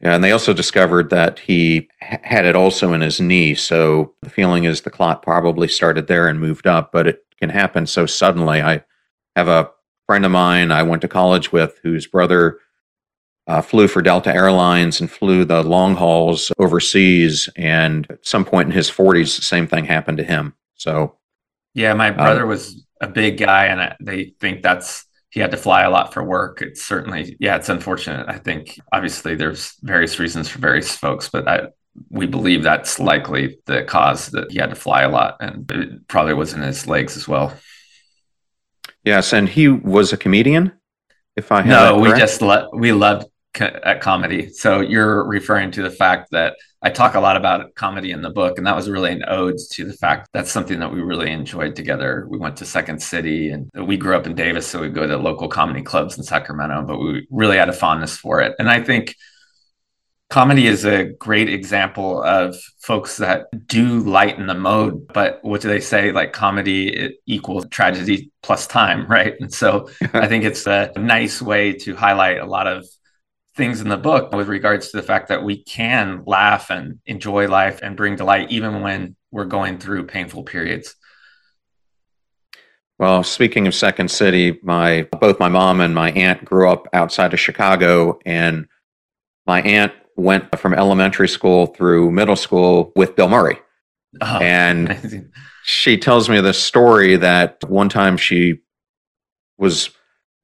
Yeah, 0.00 0.14
and 0.14 0.24
they 0.24 0.32
also 0.32 0.52
discovered 0.52 1.10
that 1.10 1.38
he 1.38 1.88
had 2.00 2.44
it 2.44 2.56
also 2.56 2.92
in 2.92 3.00
his 3.00 3.20
knee. 3.20 3.54
So 3.54 4.14
the 4.22 4.30
feeling 4.30 4.64
is 4.64 4.80
the 4.80 4.90
clot 4.90 5.22
probably 5.22 5.68
started 5.68 6.08
there 6.08 6.28
and 6.28 6.40
moved 6.40 6.66
up, 6.66 6.90
but 6.92 7.06
it 7.06 7.23
can 7.38 7.50
happen 7.50 7.86
so 7.86 8.06
suddenly. 8.06 8.62
I 8.62 8.84
have 9.36 9.48
a 9.48 9.70
friend 10.06 10.24
of 10.24 10.30
mine 10.30 10.70
I 10.70 10.82
went 10.82 11.02
to 11.02 11.08
college 11.08 11.52
with 11.52 11.78
whose 11.82 12.06
brother 12.06 12.58
uh, 13.46 13.60
flew 13.60 13.88
for 13.88 14.02
Delta 14.02 14.34
Airlines 14.34 15.00
and 15.00 15.10
flew 15.10 15.44
the 15.44 15.62
long 15.62 15.94
hauls 15.94 16.50
overseas. 16.58 17.48
And 17.56 18.06
at 18.10 18.26
some 18.26 18.44
point 18.44 18.68
in 18.68 18.74
his 18.74 18.90
40s, 18.90 19.36
the 19.36 19.42
same 19.42 19.66
thing 19.66 19.84
happened 19.84 20.18
to 20.18 20.24
him. 20.24 20.54
So, 20.74 21.16
yeah, 21.74 21.92
my 21.94 22.10
uh, 22.10 22.16
brother 22.16 22.44
uh, 22.44 22.48
was 22.48 22.84
a 23.00 23.08
big 23.08 23.38
guy, 23.38 23.66
and 23.66 23.94
they 24.00 24.34
think 24.40 24.62
that's 24.62 25.06
he 25.30 25.40
had 25.40 25.50
to 25.50 25.56
fly 25.56 25.82
a 25.82 25.90
lot 25.90 26.14
for 26.14 26.22
work. 26.22 26.62
It's 26.62 26.82
certainly, 26.82 27.36
yeah, 27.40 27.56
it's 27.56 27.68
unfortunate. 27.68 28.26
I 28.28 28.38
think 28.38 28.78
obviously 28.92 29.34
there's 29.34 29.74
various 29.82 30.20
reasons 30.20 30.48
for 30.48 30.60
various 30.60 30.94
folks, 30.96 31.28
but 31.28 31.48
I, 31.48 31.66
we 32.10 32.26
believe 32.26 32.62
that's 32.62 32.98
likely 32.98 33.58
the 33.66 33.84
cause 33.84 34.28
that 34.28 34.50
he 34.50 34.58
had 34.58 34.70
to 34.70 34.76
fly 34.76 35.02
a 35.02 35.08
lot 35.08 35.36
and 35.40 35.70
it 35.70 36.08
probably 36.08 36.34
was 36.34 36.52
in 36.52 36.60
his 36.60 36.86
legs 36.86 37.16
as 37.16 37.28
well. 37.28 37.56
Yes. 39.04 39.32
And 39.32 39.48
he 39.48 39.68
was 39.68 40.12
a 40.12 40.16
comedian, 40.16 40.72
if 41.36 41.52
I 41.52 41.62
No, 41.62 41.98
we 41.98 42.08
just, 42.10 42.42
lo- 42.42 42.70
we 42.72 42.92
loved 42.92 43.26
at 43.60 44.00
comedy. 44.00 44.50
So 44.50 44.80
you're 44.80 45.24
referring 45.24 45.70
to 45.72 45.82
the 45.82 45.90
fact 45.90 46.30
that 46.32 46.56
I 46.82 46.90
talk 46.90 47.14
a 47.14 47.20
lot 47.20 47.36
about 47.36 47.74
comedy 47.74 48.10
in 48.10 48.20
the 48.20 48.30
book, 48.30 48.58
and 48.58 48.66
that 48.66 48.76
was 48.76 48.90
really 48.90 49.12
an 49.12 49.24
ode 49.26 49.56
to 49.72 49.86
the 49.86 49.94
fact 49.94 50.28
that's 50.34 50.50
something 50.50 50.80
that 50.80 50.92
we 50.92 51.00
really 51.00 51.30
enjoyed 51.30 51.76
together. 51.76 52.26
We 52.28 52.36
went 52.36 52.58
to 52.58 52.66
Second 52.66 53.02
City, 53.02 53.50
and 53.50 53.70
we 53.74 53.96
grew 53.96 54.14
up 54.16 54.26
in 54.26 54.34
Davis, 54.34 54.66
so 54.66 54.80
we 54.80 54.90
go 54.90 55.06
to 55.06 55.16
local 55.16 55.48
comedy 55.48 55.80
clubs 55.82 56.18
in 56.18 56.24
Sacramento, 56.24 56.82
but 56.82 56.98
we 56.98 57.26
really 57.30 57.56
had 57.56 57.70
a 57.70 57.72
fondness 57.72 58.18
for 58.18 58.42
it. 58.42 58.54
And 58.58 58.68
I 58.68 58.82
think 58.82 59.16
comedy 60.30 60.66
is 60.66 60.84
a 60.84 61.04
great 61.04 61.48
example 61.48 62.22
of 62.22 62.56
folks 62.80 63.18
that 63.18 63.46
do 63.66 64.00
lighten 64.00 64.46
the 64.46 64.54
mode 64.54 65.06
but 65.12 65.38
what 65.42 65.60
do 65.60 65.68
they 65.68 65.80
say 65.80 66.12
like 66.12 66.32
comedy 66.32 67.16
equals 67.26 67.66
tragedy 67.68 68.30
plus 68.42 68.66
time 68.66 69.06
right 69.08 69.34
and 69.40 69.52
so 69.52 69.88
i 70.14 70.26
think 70.26 70.44
it's 70.44 70.66
a 70.66 70.90
nice 70.96 71.40
way 71.42 71.72
to 71.72 71.94
highlight 71.94 72.38
a 72.38 72.46
lot 72.46 72.66
of 72.66 72.86
things 73.56 73.80
in 73.80 73.88
the 73.88 73.96
book 73.96 74.34
with 74.34 74.48
regards 74.48 74.90
to 74.90 74.96
the 74.96 75.02
fact 75.02 75.28
that 75.28 75.44
we 75.44 75.62
can 75.62 76.22
laugh 76.26 76.70
and 76.70 76.98
enjoy 77.06 77.46
life 77.48 77.80
and 77.82 77.96
bring 77.96 78.16
delight 78.16 78.50
even 78.50 78.80
when 78.80 79.14
we're 79.30 79.44
going 79.44 79.78
through 79.78 80.06
painful 80.06 80.42
periods. 80.42 80.96
Well, 82.98 83.22
speaking 83.22 83.66
of 83.66 83.74
Second 83.74 84.10
City, 84.10 84.58
my 84.62 85.08
both 85.20 85.40
my 85.40 85.48
mom 85.48 85.80
and 85.80 85.94
my 85.94 86.10
aunt 86.12 86.44
grew 86.44 86.68
up 86.68 86.86
outside 86.92 87.32
of 87.32 87.40
Chicago 87.40 88.18
and 88.24 88.66
my 89.46 89.62
aunt 89.62 89.92
went 90.16 90.58
from 90.58 90.74
elementary 90.74 91.28
school 91.28 91.66
through 91.66 92.10
middle 92.10 92.36
school 92.36 92.92
with 92.96 93.16
Bill 93.16 93.28
Murray. 93.28 93.58
Oh, 94.20 94.38
and 94.38 94.90
amazing. 94.90 95.32
she 95.64 95.96
tells 95.96 96.28
me 96.28 96.40
this 96.40 96.62
story 96.62 97.16
that 97.16 97.62
one 97.68 97.88
time 97.88 98.16
she 98.16 98.60
was 99.58 99.90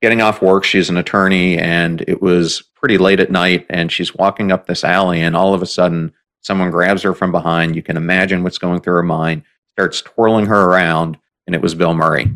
getting 0.03 0.21
off 0.21 0.43
work. 0.43 0.65
She's 0.65 0.89
an 0.89 0.97
attorney, 0.97 1.59
and 1.59 2.03
it 2.09 2.23
was 2.23 2.63
pretty 2.75 2.99
late 2.99 3.21
at 3.21 3.31
night. 3.31 3.67
And 3.71 3.93
she's 3.93 4.15
walking 4.15 4.51
up 4.51 4.67
this 4.67 4.85
alley, 4.85 5.21
and 5.21 5.37
all 5.37 5.55
of 5.55 5.63
a 5.63 5.67
sudden, 5.67 6.13
someone 6.41 6.71
grabs 6.71 7.03
her 7.03 7.15
from 7.15 7.33
behind. 7.33 7.77
You 7.77 7.83
can 7.83 7.97
imagine 7.97 8.43
what's 8.43 8.59
going 8.59 8.81
through 8.81 8.95
her 8.95 9.03
mind, 9.03 9.43
starts 9.73 10.03
twirling 10.03 10.47
her 10.47 10.65
around, 10.65 11.19
and 11.47 11.55
it 11.55 11.63
was 11.63 11.75
Bill 11.75 11.95
Murray. 11.95 12.33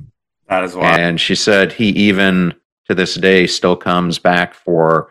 That 0.49 0.65
is 0.65 0.75
wild. 0.75 1.01
And 1.01 1.21
she 1.21 1.35
said 1.35 1.73
he 1.73 1.89
even 1.89 2.55
to 2.87 2.95
this 2.95 3.15
day 3.15 3.47
still 3.47 3.77
comes 3.77 4.19
back 4.19 4.55
for 4.55 5.11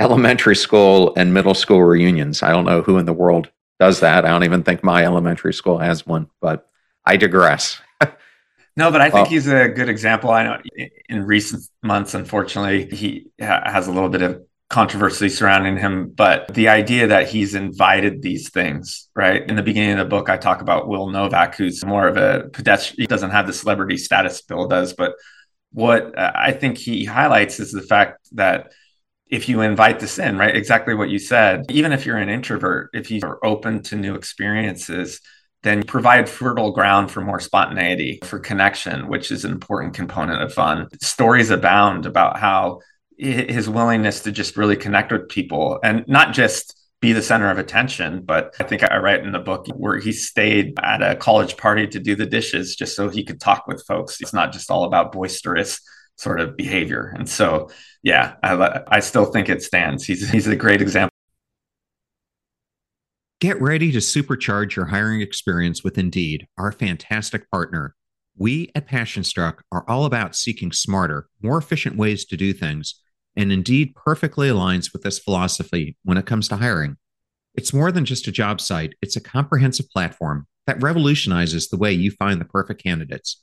elementary 0.00 0.56
school 0.56 1.12
and 1.16 1.32
middle 1.32 1.54
school 1.54 1.84
reunions. 1.84 2.42
I 2.42 2.50
don't 2.50 2.64
know 2.64 2.82
who 2.82 2.98
in 2.98 3.06
the 3.06 3.12
world 3.12 3.50
does 3.78 4.00
that. 4.00 4.24
I 4.24 4.28
don't 4.28 4.44
even 4.44 4.62
think 4.62 4.82
my 4.82 5.04
elementary 5.04 5.54
school 5.54 5.78
has 5.78 6.06
one, 6.06 6.28
but 6.40 6.66
I 7.04 7.16
digress. 7.16 7.80
no, 8.76 8.90
but 8.90 9.00
I 9.00 9.10
think 9.10 9.14
well, 9.14 9.24
he's 9.26 9.46
a 9.46 9.68
good 9.68 9.88
example. 9.88 10.30
I 10.30 10.44
know 10.44 10.58
in 11.08 11.24
recent 11.24 11.62
months, 11.82 12.14
unfortunately, 12.14 12.94
he 12.94 13.30
ha- 13.40 13.62
has 13.66 13.88
a 13.88 13.92
little 13.92 14.08
bit 14.08 14.22
of 14.22 14.42
controversy 14.70 15.28
surrounding 15.28 15.76
him, 15.76 16.10
but 16.10 16.52
the 16.54 16.68
idea 16.68 17.08
that 17.08 17.28
he's 17.28 17.54
invited 17.54 18.22
these 18.22 18.50
things, 18.50 19.08
right? 19.14 19.46
In 19.48 19.56
the 19.56 19.62
beginning 19.62 19.98
of 19.98 19.98
the 19.98 20.04
book, 20.04 20.30
I 20.30 20.36
talk 20.36 20.62
about 20.62 20.88
Will 20.88 21.08
Novak, 21.08 21.56
who's 21.56 21.84
more 21.84 22.06
of 22.06 22.16
a 22.16 22.48
pedestrian, 22.52 23.02
he 23.02 23.06
doesn't 23.06 23.30
have 23.30 23.46
the 23.46 23.52
celebrity 23.52 23.96
status 23.96 24.40
Bill 24.42 24.68
does, 24.68 24.92
but 24.92 25.14
what 25.72 26.16
uh, 26.16 26.32
I 26.34 26.52
think 26.52 26.78
he 26.78 27.04
highlights 27.04 27.60
is 27.60 27.72
the 27.72 27.82
fact 27.82 28.28
that 28.32 28.72
if 29.30 29.48
you 29.48 29.60
invite 29.60 30.00
this 30.00 30.18
in, 30.18 30.36
right? 30.36 30.56
Exactly 30.56 30.94
what 30.94 31.08
you 31.08 31.18
said. 31.18 31.64
Even 31.70 31.92
if 31.92 32.04
you're 32.04 32.16
an 32.16 32.28
introvert, 32.28 32.90
if 32.92 33.10
you 33.10 33.20
are 33.22 33.44
open 33.44 33.82
to 33.84 33.96
new 33.96 34.14
experiences, 34.14 35.20
then 35.62 35.82
provide 35.82 36.28
fertile 36.28 36.72
ground 36.72 37.10
for 37.10 37.20
more 37.20 37.38
spontaneity, 37.38 38.18
for 38.24 38.38
connection, 38.38 39.08
which 39.08 39.30
is 39.30 39.44
an 39.44 39.52
important 39.52 39.94
component 39.94 40.42
of 40.42 40.52
fun. 40.52 40.88
Stories 41.00 41.50
abound 41.50 42.06
about 42.06 42.38
how 42.38 42.80
his 43.18 43.68
willingness 43.68 44.20
to 44.20 44.32
just 44.32 44.56
really 44.56 44.76
connect 44.76 45.12
with 45.12 45.28
people 45.28 45.78
and 45.84 46.04
not 46.08 46.32
just 46.32 46.76
be 47.00 47.12
the 47.12 47.22
center 47.22 47.50
of 47.50 47.58
attention. 47.58 48.22
But 48.22 48.54
I 48.58 48.64
think 48.64 48.82
I 48.82 48.98
write 48.98 49.24
in 49.24 49.32
the 49.32 49.38
book 49.38 49.66
where 49.74 49.98
he 49.98 50.12
stayed 50.12 50.78
at 50.82 51.02
a 51.02 51.14
college 51.16 51.56
party 51.56 51.86
to 51.88 52.00
do 52.00 52.16
the 52.16 52.26
dishes 52.26 52.74
just 52.74 52.96
so 52.96 53.08
he 53.08 53.24
could 53.24 53.40
talk 53.40 53.66
with 53.66 53.84
folks. 53.86 54.20
It's 54.20 54.32
not 54.32 54.52
just 54.52 54.70
all 54.70 54.84
about 54.84 55.12
boisterous 55.12 55.80
sort 56.16 56.40
of 56.40 56.56
behavior. 56.56 57.14
And 57.16 57.28
so, 57.28 57.70
yeah, 58.02 58.34
I, 58.42 58.82
I 58.88 59.00
still 59.00 59.26
think 59.26 59.48
it 59.48 59.62
stands. 59.62 60.04
He's, 60.04 60.28
he's 60.30 60.46
a 60.46 60.56
great 60.56 60.82
example. 60.82 61.10
Get 63.40 63.60
ready 63.60 63.90
to 63.92 63.98
supercharge 63.98 64.76
your 64.76 64.86
hiring 64.86 65.22
experience 65.22 65.82
with 65.82 65.96
Indeed, 65.96 66.46
our 66.58 66.72
fantastic 66.72 67.50
partner. 67.50 67.94
We 68.36 68.70
at 68.74 68.86
PassionStruck 68.86 69.60
are 69.72 69.84
all 69.88 70.04
about 70.04 70.36
seeking 70.36 70.72
smarter, 70.72 71.28
more 71.42 71.58
efficient 71.58 71.96
ways 71.96 72.24
to 72.26 72.36
do 72.36 72.52
things 72.52 73.00
and 73.36 73.52
Indeed 73.52 73.94
perfectly 73.94 74.48
aligns 74.48 74.92
with 74.92 75.02
this 75.02 75.18
philosophy 75.18 75.96
when 76.04 76.18
it 76.18 76.26
comes 76.26 76.48
to 76.48 76.56
hiring. 76.56 76.96
It's 77.54 77.72
more 77.72 77.92
than 77.92 78.04
just 78.04 78.28
a 78.28 78.32
job 78.32 78.60
site, 78.60 78.94
it's 79.02 79.16
a 79.16 79.20
comprehensive 79.20 79.88
platform 79.90 80.46
that 80.66 80.82
revolutionizes 80.82 81.68
the 81.68 81.76
way 81.76 81.92
you 81.92 82.10
find 82.12 82.40
the 82.40 82.44
perfect 82.44 82.82
candidates. 82.82 83.42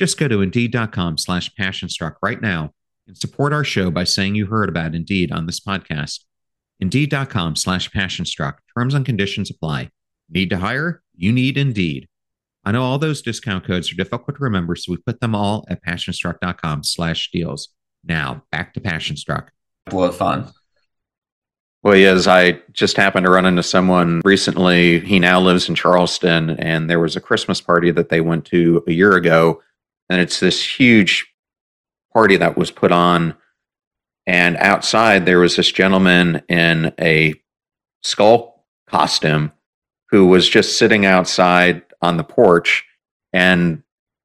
Just 0.00 0.18
go 0.18 0.28
to 0.28 0.40
indeed.com 0.40 1.18
slash 1.18 1.50
passionstruck 1.60 2.14
right 2.22 2.40
now 2.40 2.72
and 3.06 3.18
support 3.18 3.52
our 3.52 3.64
show 3.64 3.90
by 3.90 4.04
saying 4.04 4.34
you 4.34 4.46
heard 4.46 4.70
about 4.70 4.94
Indeed 4.94 5.30
on 5.30 5.44
this 5.44 5.60
podcast. 5.60 6.20
Indeed.com 6.80 7.54
slash 7.54 7.90
passionstruck. 7.90 8.54
Terms 8.74 8.94
and 8.94 9.04
conditions 9.04 9.50
apply. 9.50 9.90
Need 10.30 10.48
to 10.48 10.56
hire? 10.56 11.02
You 11.14 11.32
need 11.32 11.58
Indeed. 11.58 12.08
I 12.64 12.72
know 12.72 12.82
all 12.82 12.96
those 12.98 13.20
discount 13.20 13.66
codes 13.66 13.92
are 13.92 13.94
difficult 13.94 14.38
to 14.38 14.42
remember, 14.42 14.74
so 14.74 14.90
we 14.90 14.96
put 14.96 15.20
them 15.20 15.34
all 15.34 15.66
at 15.68 15.84
passionstruck.com 15.84 16.82
slash 16.82 17.30
deals. 17.30 17.68
Now, 18.02 18.44
back 18.50 18.72
to 18.72 18.80
Passionstruck. 18.80 19.48
Blow 19.84 20.12
fun. 20.12 20.50
Well, 21.82 21.96
yes, 21.96 22.26
I 22.26 22.62
just 22.72 22.96
happened 22.96 23.26
to 23.26 23.30
run 23.30 23.44
into 23.44 23.62
someone 23.62 24.22
recently. 24.24 25.00
He 25.00 25.18
now 25.18 25.40
lives 25.40 25.68
in 25.68 25.74
Charleston, 25.74 26.50
and 26.58 26.88
there 26.88 27.00
was 27.00 27.16
a 27.16 27.20
Christmas 27.20 27.60
party 27.60 27.90
that 27.90 28.08
they 28.08 28.22
went 28.22 28.46
to 28.46 28.82
a 28.88 28.92
year 28.92 29.12
ago. 29.12 29.60
And 30.10 30.20
it's 30.20 30.40
this 30.40 30.62
huge 30.62 31.26
party 32.12 32.36
that 32.36 32.58
was 32.58 32.70
put 32.70 32.92
on. 32.92 33.36
And 34.26 34.56
outside, 34.58 35.24
there 35.24 35.38
was 35.38 35.56
this 35.56 35.72
gentleman 35.72 36.42
in 36.48 36.92
a 37.00 37.34
skull 38.02 38.66
costume 38.88 39.52
who 40.10 40.26
was 40.26 40.48
just 40.48 40.76
sitting 40.76 41.06
outside 41.06 41.82
on 42.02 42.16
the 42.16 42.24
porch. 42.24 42.84
And 43.32 43.82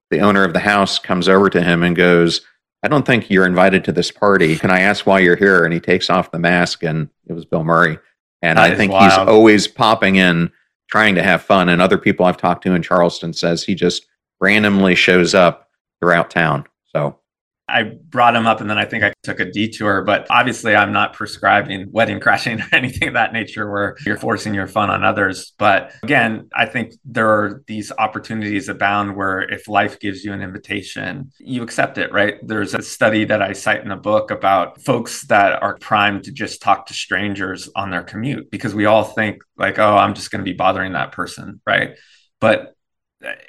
the 0.10 0.20
owner 0.22 0.44
of 0.44 0.54
the 0.54 0.60
house 0.60 1.00
comes 1.00 1.30
over 1.30 1.50
to 1.50 1.62
him 1.62 1.84
and 1.84 1.96
goes, 1.96 2.42
I 2.84 2.88
don't 2.88 3.06
think 3.06 3.30
you're 3.30 3.46
invited 3.46 3.84
to 3.86 3.92
this 3.92 4.12
party. 4.12 4.58
Can 4.58 4.72
I 4.72 4.82
ask 4.82 5.06
why 5.06 5.20
you're 5.20 5.36
here? 5.36 5.64
And 5.64 5.74
he 5.74 5.80
takes 5.80 6.10
off 6.10 6.32
the 6.32 6.40
mask, 6.40 6.84
and 6.84 7.10
it 7.28 7.34
was 7.34 7.46
Bill 7.46 7.64
Murray. 7.64 7.98
And 8.42 8.58
that 8.60 8.72
I 8.72 8.76
think 8.76 8.92
wild. 8.92 9.12
he's 9.12 9.18
always 9.18 9.68
popping 9.68 10.18
in, 10.18 10.52
trying 10.90 11.16
to 11.16 11.24
have 11.24 11.42
fun. 11.42 11.70
And 11.70 11.82
other 11.82 11.98
people 11.98 12.26
I've 12.26 12.38
talked 12.38 12.64
to 12.64 12.74
in 12.74 12.84
Charleston 12.84 13.34
says 13.34 13.64
he 13.64 13.74
just 13.74 14.06
randomly 14.40 14.94
shows 14.94 15.34
up 15.34 15.65
throughout 16.00 16.30
town. 16.30 16.66
So 16.94 17.20
I 17.68 17.84
brought 17.84 18.36
him 18.36 18.46
up 18.46 18.62
and 18.62 18.70
then 18.70 18.78
I 18.78 18.86
think 18.86 19.04
I 19.04 19.12
took 19.24 19.40
a 19.40 19.52
detour. 19.52 20.04
But 20.04 20.28
obviously, 20.30 20.76
I'm 20.76 20.92
not 20.92 21.14
prescribing 21.14 21.88
wedding 21.92 22.20
crashing 22.20 22.62
or 22.62 22.68
anything 22.72 23.08
of 23.08 23.14
that 23.16 23.34
nature 23.34 23.70
where 23.70 23.98
you're 24.06 24.18
forcing 24.18 24.54
your 24.54 24.68
fun 24.68 24.92
on 24.92 25.04
others. 25.04 25.54
But 25.58 25.92
again, 26.04 26.50
I 26.54 26.68
think 26.68 26.94
there 27.04 27.28
are 27.28 27.64
these 27.66 27.92
opportunities 27.98 28.70
abound 28.70 29.16
where 29.16 29.42
if 29.42 29.68
life 29.68 30.00
gives 30.00 30.24
you 30.24 30.32
an 30.32 30.42
invitation, 30.42 31.32
you 31.40 31.64
accept 31.64 31.98
it, 31.98 32.12
right? 32.12 32.36
There's 32.44 32.76
a 32.76 32.84
study 32.84 33.26
that 33.26 33.42
I 33.42 33.54
cite 33.54 33.82
in 33.82 33.90
the 33.90 33.96
book 33.96 34.30
about 34.30 34.82
folks 34.82 35.24
that 35.24 35.64
are 35.64 35.78
primed 35.78 36.26
to 36.26 36.32
just 36.32 36.62
talk 36.62 36.86
to 36.88 36.94
strangers 36.94 37.68
on 37.76 37.90
their 37.90 38.04
commute 38.04 38.52
because 38.52 38.76
we 38.76 38.86
all 38.86 39.04
think, 39.04 39.42
like, 39.58 39.80
oh, 39.80 39.98
I'm 39.98 40.14
just 40.14 40.30
going 40.30 40.44
to 40.44 40.50
be 40.50 40.56
bothering 40.56 40.94
that 40.94 41.14
person, 41.14 41.62
right? 41.66 41.98
But 42.40 42.76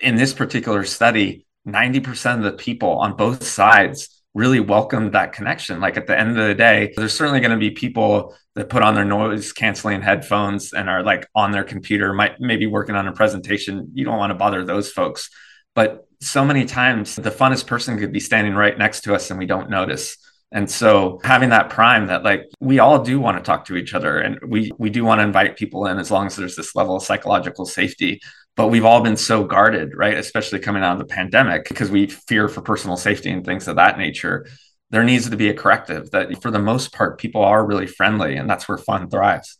in 0.01 0.17
this 0.17 0.33
particular 0.33 0.85
study, 0.85 1.46
90% 1.67 2.37
of 2.37 2.43
the 2.43 2.53
people 2.53 2.91
on 2.99 3.17
both 3.17 3.45
sides 3.45 4.23
really 4.35 4.61
welcomed 4.61 5.13
that 5.13 5.33
connection. 5.33 5.81
Like 5.81 5.97
at 5.97 6.07
the 6.07 6.19
end 6.19 6.39
of 6.39 6.47
the 6.47 6.55
day, 6.55 6.93
there's 6.97 7.15
certainly 7.15 7.41
going 7.41 7.53
to 7.53 7.57
be 7.57 7.71
people 7.71 8.35
that 8.55 8.69
put 8.69 8.83
on 8.83 8.95
their 8.95 9.05
noise 9.05 9.53
canceling 9.53 10.03
headphones 10.03 10.75
and 10.75 10.91
are 10.91 11.03
like 11.03 11.27
on 11.35 11.53
their 11.53 11.65
computer, 11.65 12.13
might 12.13 12.39
maybe 12.39 12.67
working 12.67 12.95
on 12.95 13.09
a 13.09 13.13
presentation. 13.13 13.91
You 13.95 14.05
don't 14.05 14.19
want 14.19 14.31
to 14.31 14.35
bother 14.35 14.65
those 14.65 14.91
folks. 14.91 15.31
But 15.75 16.07
so 16.21 16.45
many 16.45 16.67
times 16.67 17.17
the 17.17 17.31
funnest 17.31 17.67
person 17.67 17.99
could 17.99 18.13
be 18.13 18.21
standing 18.21 18.55
right 18.55 18.77
next 18.77 19.03
to 19.03 19.15
us 19.15 19.31
and 19.31 19.39
we 19.39 19.47
don't 19.47 19.71
notice. 19.71 20.17
And 20.53 20.71
so 20.71 21.19
having 21.25 21.51
that 21.51 21.71
prime 21.71 22.07
that 22.07 22.23
like 22.23 22.45
we 22.61 22.79
all 22.79 23.03
do 23.03 23.19
want 23.19 23.39
to 23.39 23.43
talk 23.43 23.65
to 23.67 23.77
each 23.77 23.95
other 23.95 24.19
and 24.19 24.39
we 24.47 24.71
we 24.79 24.91
do 24.91 25.05
want 25.05 25.19
to 25.19 25.25
invite 25.25 25.57
people 25.57 25.87
in 25.87 25.99
as 25.99 26.11
long 26.11 26.27
as 26.27 26.37
there's 26.37 26.57
this 26.57 26.75
level 26.75 26.97
of 26.97 27.03
psychological 27.03 27.67
safety 27.67 28.21
but 28.57 28.69
we've 28.69 28.85
all 28.85 29.03
been 29.03 29.17
so 29.17 29.45
guarded, 29.45 29.95
right? 29.95 30.17
Especially 30.17 30.59
coming 30.59 30.83
out 30.83 30.95
of 30.95 30.99
the 30.99 31.15
pandemic 31.15 31.69
because 31.69 31.91
we 31.91 32.07
fear 32.07 32.49
for 32.49 32.63
personal 32.63 32.97
safety 32.97 33.31
and 33.31 33.45
things 33.45 33.69
of 33.69 33.77
that 33.77 33.99
nature. 33.99 34.47
There 34.91 35.05
needs 35.05 35.29
to 35.29 35.37
be 35.37 35.49
a 35.49 35.55
corrective 35.55 36.11
that 36.13 36.43
for 36.43 36.51
the 36.51 36.59
most 36.59 36.93
part, 36.93 37.19
people 37.19 37.45
are 37.45 37.67
really 37.67 37.87
friendly 37.87 38.37
and 38.37 38.49
that's 38.49 38.67
where 38.67 38.79
fun 38.79 39.11
thrives. 39.11 39.59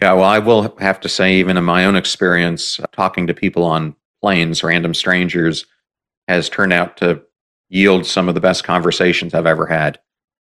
Yeah, 0.00 0.14
well, 0.14 0.24
I 0.24 0.38
will 0.40 0.76
have 0.78 1.00
to 1.00 1.08
say, 1.08 1.36
even 1.36 1.56
in 1.56 1.64
my 1.64 1.84
own 1.84 1.94
experience, 1.94 2.80
uh, 2.80 2.86
talking 2.92 3.28
to 3.28 3.34
people 3.34 3.62
on 3.62 3.94
planes, 4.20 4.64
random 4.64 4.94
strangers, 4.94 5.66
has 6.26 6.48
turned 6.48 6.72
out 6.72 6.96
to 6.96 7.22
yield 7.68 8.06
some 8.06 8.28
of 8.28 8.34
the 8.34 8.40
best 8.40 8.64
conversations 8.64 9.34
I've 9.34 9.46
ever 9.46 9.66
had. 9.66 10.00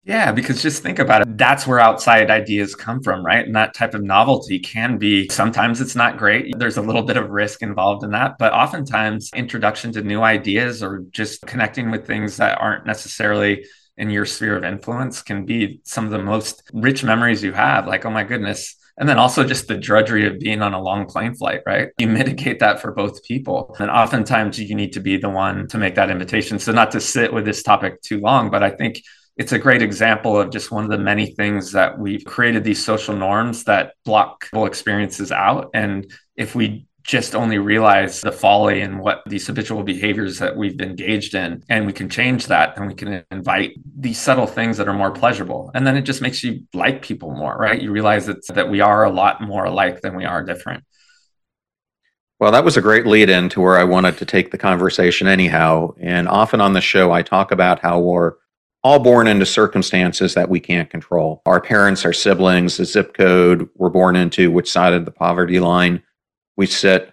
Yeah, 0.09 0.33
because 0.33 0.63
just 0.63 0.83
think 0.83 0.99
about 0.99 1.21
it. 1.21 1.37
That's 1.37 1.67
where 1.67 1.79
outside 1.79 2.31
ideas 2.31 2.75
come 2.75 3.03
from, 3.03 3.23
right? 3.23 3.45
And 3.45 3.55
that 3.57 3.75
type 3.75 3.93
of 3.93 4.03
novelty 4.03 4.59
can 4.59 4.97
be 4.97 5.29
sometimes 5.29 5.83
it's 5.83 5.95
not 5.95 6.17
great. 6.17 6.59
There's 6.59 6.79
a 6.79 6.83
little 6.83 7.03
bit 7.03 7.19
of 7.19 7.29
risk 7.29 7.61
involved 7.61 8.03
in 8.03 8.13
that, 8.13 8.39
but 8.39 8.55
oftentimes 8.55 9.29
introduction 9.35 9.93
to 9.93 10.03
new 10.03 10.23
ideas 10.23 10.83
or 10.83 11.05
just 11.11 11.43
connecting 11.43 11.91
with 11.91 12.07
things 12.07 12.39
that 12.39 12.59
aren't 12.59 12.87
necessarily 12.87 13.67
in 13.99 14.09
your 14.09 14.25
sphere 14.25 14.57
of 14.57 14.65
influence 14.65 15.21
can 15.21 15.45
be 15.45 15.81
some 15.85 16.07
of 16.07 16.11
the 16.11 16.19
most 16.19 16.63
rich 16.73 17.05
memories 17.05 17.45
you 17.45 17.53
have. 17.53 17.87
Like, 17.87 18.07
oh 18.07 18.11
my 18.11 18.25
goodness, 18.25 18.77
And 18.97 19.07
then 19.07 19.19
also 19.19 19.45
just 19.45 19.69
the 19.69 19.77
drudgery 19.77 20.27
of 20.27 20.41
being 20.41 20.63
on 20.63 20.73
a 20.73 20.81
long 20.81 21.05
plane 21.05 21.35
flight, 21.35 21.61
right? 21.67 21.91
You 21.99 22.09
mitigate 22.09 22.61
that 22.61 22.81
for 22.81 22.93
both 22.93 23.23
people. 23.25 23.77
And 23.79 23.91
oftentimes 23.91 24.59
you 24.59 24.75
need 24.75 24.95
to 24.95 25.01
be 25.01 25.19
the 25.19 25.29
one 25.29 25.69
to 25.69 25.77
make 25.77 25.97
that 25.97 26.11
invitation. 26.11 26.59
So, 26.59 26.73
not 26.73 26.93
to 26.93 27.01
sit 27.01 27.31
with 27.31 27.45
this 27.45 27.63
topic 27.63 28.01
too 28.01 28.21
long, 28.21 28.51
but 28.51 28.63
I 28.63 28.71
think 28.71 29.03
it's 29.39 29.53
a 29.53 29.59
great 29.59 29.83
example 29.83 30.39
of 30.39 30.51
just 30.51 30.73
one 30.73 30.83
of 30.83 30.91
the 30.91 30.99
many 30.99 31.27
things 31.27 31.71
that 31.73 31.97
we've 31.97 32.25
created 32.25 32.65
these 32.65 32.85
social 32.85 33.15
norms 33.15 33.65
that 33.65 33.95
block 34.05 34.49
experiences 34.53 35.31
out. 35.31 35.71
And 35.73 36.13
if 36.37 36.57
we 36.57 36.87
just 37.05 37.37
only 37.37 37.57
realize 37.57 38.21
the 38.21 38.33
folly 38.33 38.83
and 38.83 38.99
what 39.01 39.23
these 39.27 39.47
habitual 39.47 39.85
behaviors 39.85 40.41
that 40.41 40.57
we've 40.57 40.81
engaged 40.81 41.35
in 41.35 41.63
and 41.69 41.87
we 41.87 41.93
can 41.93 42.11
change 42.11 42.49
that 42.49 42.77
and 42.77 42.87
we 42.87 42.95
can 42.95 43.25
invite 43.31 43.73
these 43.97 44.21
subtle 44.21 44.47
things 44.47 44.77
that 44.77 44.89
are 44.89 44.93
more 44.93 45.11
pleasurable 45.11 45.71
and 45.75 45.87
then 45.87 45.97
it 45.97 46.03
just 46.03 46.21
makes 46.21 46.45
you 46.45 46.61
like 46.75 47.01
people 47.01 47.31
more 47.35 47.57
right 47.57 47.81
you 47.81 47.91
realize 47.91 48.27
that, 48.27 48.47
that 48.49 48.69
we 48.69 48.83
are 48.83 49.05
a 49.05 49.11
lot 49.11 49.41
more 49.41 49.65
alike 49.65 50.03
than 50.03 50.15
we 50.15 50.27
are 50.27 50.45
different 50.45 50.85
well, 52.41 52.53
that 52.53 52.65
was 52.65 52.77
a 52.77 52.81
great 52.81 53.05
lead 53.05 53.31
in 53.31 53.49
to 53.49 53.61
where 53.61 53.77
I 53.77 53.83
wanted 53.83 54.17
to 54.19 54.25
take 54.25 54.53
the 54.53 54.59
conversation 54.59 55.27
anyhow. 55.27 55.95
And 55.99 56.29
often 56.29 56.61
on 56.61 56.73
the 56.73 56.81
show, 56.81 57.11
I 57.11 57.23
talk 57.23 57.51
about 57.51 57.81
how 57.81 57.99
we're 57.99 58.35
all 58.83 58.99
born 58.99 59.27
into 59.27 59.45
circumstances 59.45 60.35
that 60.35 60.49
we 60.49 60.61
can't 60.61 60.91
control. 60.91 61.43
Our 61.47 61.61
parents, 61.61 62.05
our 62.05 62.13
siblings, 62.13 62.77
the 62.77 62.85
zip 62.85 63.15
code 63.15 63.69
we're 63.75 63.91
born 63.91 64.17
into, 64.17 64.51
which 64.51 64.71
side 64.71 64.93
of 64.93 65.05
the 65.05 65.11
poverty 65.11 65.61
line 65.61 66.03
we 66.57 66.67
sit. 66.67 67.13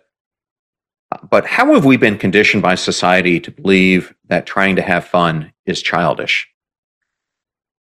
But 1.29 1.45
how 1.45 1.73
have 1.73 1.85
we 1.85 1.97
been 1.97 2.17
conditioned 2.17 2.61
by 2.61 2.75
society 2.75 3.39
to 3.39 3.51
believe 3.51 4.13
that 4.27 4.45
trying 4.45 4.75
to 4.75 4.81
have 4.81 5.05
fun 5.05 5.53
is 5.65 5.81
childish? 5.81 6.47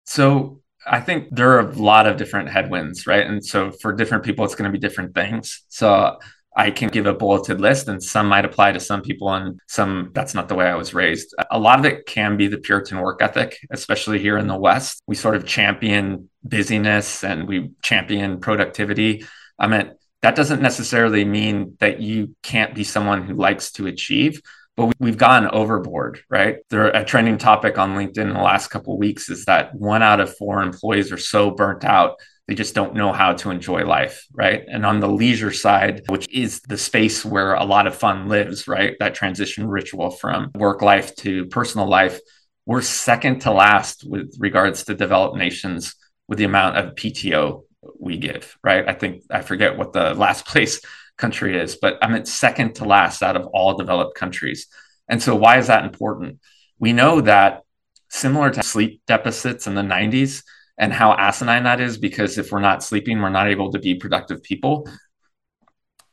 So 0.06 0.60
I 0.86 1.00
think 1.00 1.28
there 1.30 1.52
are 1.52 1.70
a 1.70 1.72
lot 1.72 2.06
of 2.06 2.16
different 2.16 2.50
headwinds, 2.50 3.06
right? 3.06 3.26
And 3.26 3.44
so 3.44 3.70
for 3.70 3.92
different 3.92 4.24
people, 4.24 4.44
it's 4.44 4.54
going 4.54 4.70
to 4.70 4.78
be 4.78 4.80
different 4.80 5.14
things. 5.14 5.62
So 5.68 6.18
I 6.56 6.70
can 6.70 6.88
give 6.88 7.06
a 7.06 7.14
bulleted 7.14 7.60
list, 7.60 7.88
and 7.88 8.02
some 8.02 8.28
might 8.28 8.44
apply 8.44 8.72
to 8.72 8.80
some 8.80 9.02
people, 9.02 9.32
and 9.32 9.60
some 9.66 10.10
that's 10.14 10.34
not 10.34 10.48
the 10.48 10.54
way 10.54 10.66
I 10.66 10.76
was 10.76 10.94
raised. 10.94 11.34
A 11.50 11.58
lot 11.58 11.78
of 11.78 11.84
it 11.84 12.06
can 12.06 12.36
be 12.36 12.46
the 12.46 12.58
Puritan 12.58 13.00
work 13.00 13.20
ethic, 13.20 13.58
especially 13.70 14.18
here 14.18 14.38
in 14.38 14.46
the 14.46 14.56
West. 14.56 15.02
We 15.06 15.16
sort 15.16 15.36
of 15.36 15.46
champion 15.46 16.30
busyness 16.44 17.24
and 17.24 17.48
we 17.48 17.70
champion 17.82 18.40
productivity. 18.40 19.24
I 19.58 19.66
mean, 19.66 19.92
that 20.22 20.36
doesn't 20.36 20.62
necessarily 20.62 21.24
mean 21.24 21.76
that 21.80 22.00
you 22.00 22.34
can't 22.42 22.74
be 22.74 22.84
someone 22.84 23.24
who 23.24 23.34
likes 23.34 23.72
to 23.72 23.86
achieve 23.86 24.40
but 24.76 24.92
we've 24.98 25.18
gone 25.18 25.48
overboard, 25.48 26.20
right? 26.28 26.56
There, 26.70 26.88
a 26.88 27.04
trending 27.04 27.38
topic 27.38 27.78
on 27.78 27.94
LinkedIn 27.94 28.18
in 28.18 28.34
the 28.34 28.40
last 28.40 28.68
couple 28.68 28.94
of 28.94 28.98
weeks 28.98 29.30
is 29.30 29.44
that 29.44 29.74
one 29.74 30.02
out 30.02 30.20
of 30.20 30.36
four 30.36 30.62
employees 30.62 31.12
are 31.12 31.18
so 31.18 31.50
burnt 31.50 31.84
out 31.84 32.16
they 32.46 32.54
just 32.54 32.74
don't 32.74 32.94
know 32.94 33.12
how 33.12 33.32
to 33.32 33.50
enjoy 33.50 33.86
life, 33.86 34.26
right? 34.32 34.64
And 34.68 34.84
on 34.84 35.00
the 35.00 35.08
leisure 35.08 35.52
side, 35.52 36.02
which 36.08 36.30
is 36.32 36.60
the 36.60 36.76
space 36.76 37.24
where 37.24 37.54
a 37.54 37.64
lot 37.64 37.86
of 37.86 37.94
fun 37.94 38.28
lives, 38.28 38.68
right? 38.68 38.96
That 39.00 39.14
transition 39.14 39.66
ritual 39.66 40.10
from 40.10 40.50
work 40.54 40.82
life 40.82 41.16
to 41.16 41.46
personal 41.46 41.88
life, 41.88 42.20
we're 42.66 42.82
second 42.82 43.40
to 43.40 43.50
last 43.50 44.04
with 44.06 44.36
regards 44.38 44.84
to 44.84 44.94
developed 44.94 45.36
nations 45.36 45.94
with 46.28 46.38
the 46.38 46.44
amount 46.44 46.76
of 46.76 46.94
PTO 46.94 47.62
we 47.98 48.18
give, 48.18 48.56
right? 48.62 48.86
I 48.88 48.92
think 48.92 49.22
I 49.30 49.42
forget 49.42 49.76
what 49.76 49.92
the 49.92 50.14
last 50.24 50.46
place 50.46 50.80
country 51.16 51.58
is, 51.58 51.76
but 51.76 51.98
I'm 52.02 52.14
at 52.14 52.28
second 52.28 52.74
to 52.76 52.84
last 52.84 53.22
out 53.22 53.36
of 53.36 53.46
all 53.46 53.76
developed 53.76 54.16
countries. 54.16 54.66
And 55.08 55.22
so, 55.22 55.34
why 55.34 55.58
is 55.58 55.68
that 55.68 55.84
important? 55.84 56.40
We 56.78 56.92
know 56.92 57.20
that 57.22 57.62
similar 58.08 58.50
to 58.50 58.62
sleep 58.62 59.02
deficits 59.06 59.66
in 59.66 59.74
the 59.74 59.82
90s, 59.82 60.42
and 60.78 60.92
how 60.92 61.12
asinine 61.12 61.64
that 61.64 61.80
is 61.80 61.98
because 61.98 62.38
if 62.38 62.50
we're 62.50 62.60
not 62.60 62.82
sleeping, 62.82 63.20
we're 63.20 63.30
not 63.30 63.48
able 63.48 63.72
to 63.72 63.78
be 63.78 63.94
productive 63.94 64.42
people. 64.42 64.88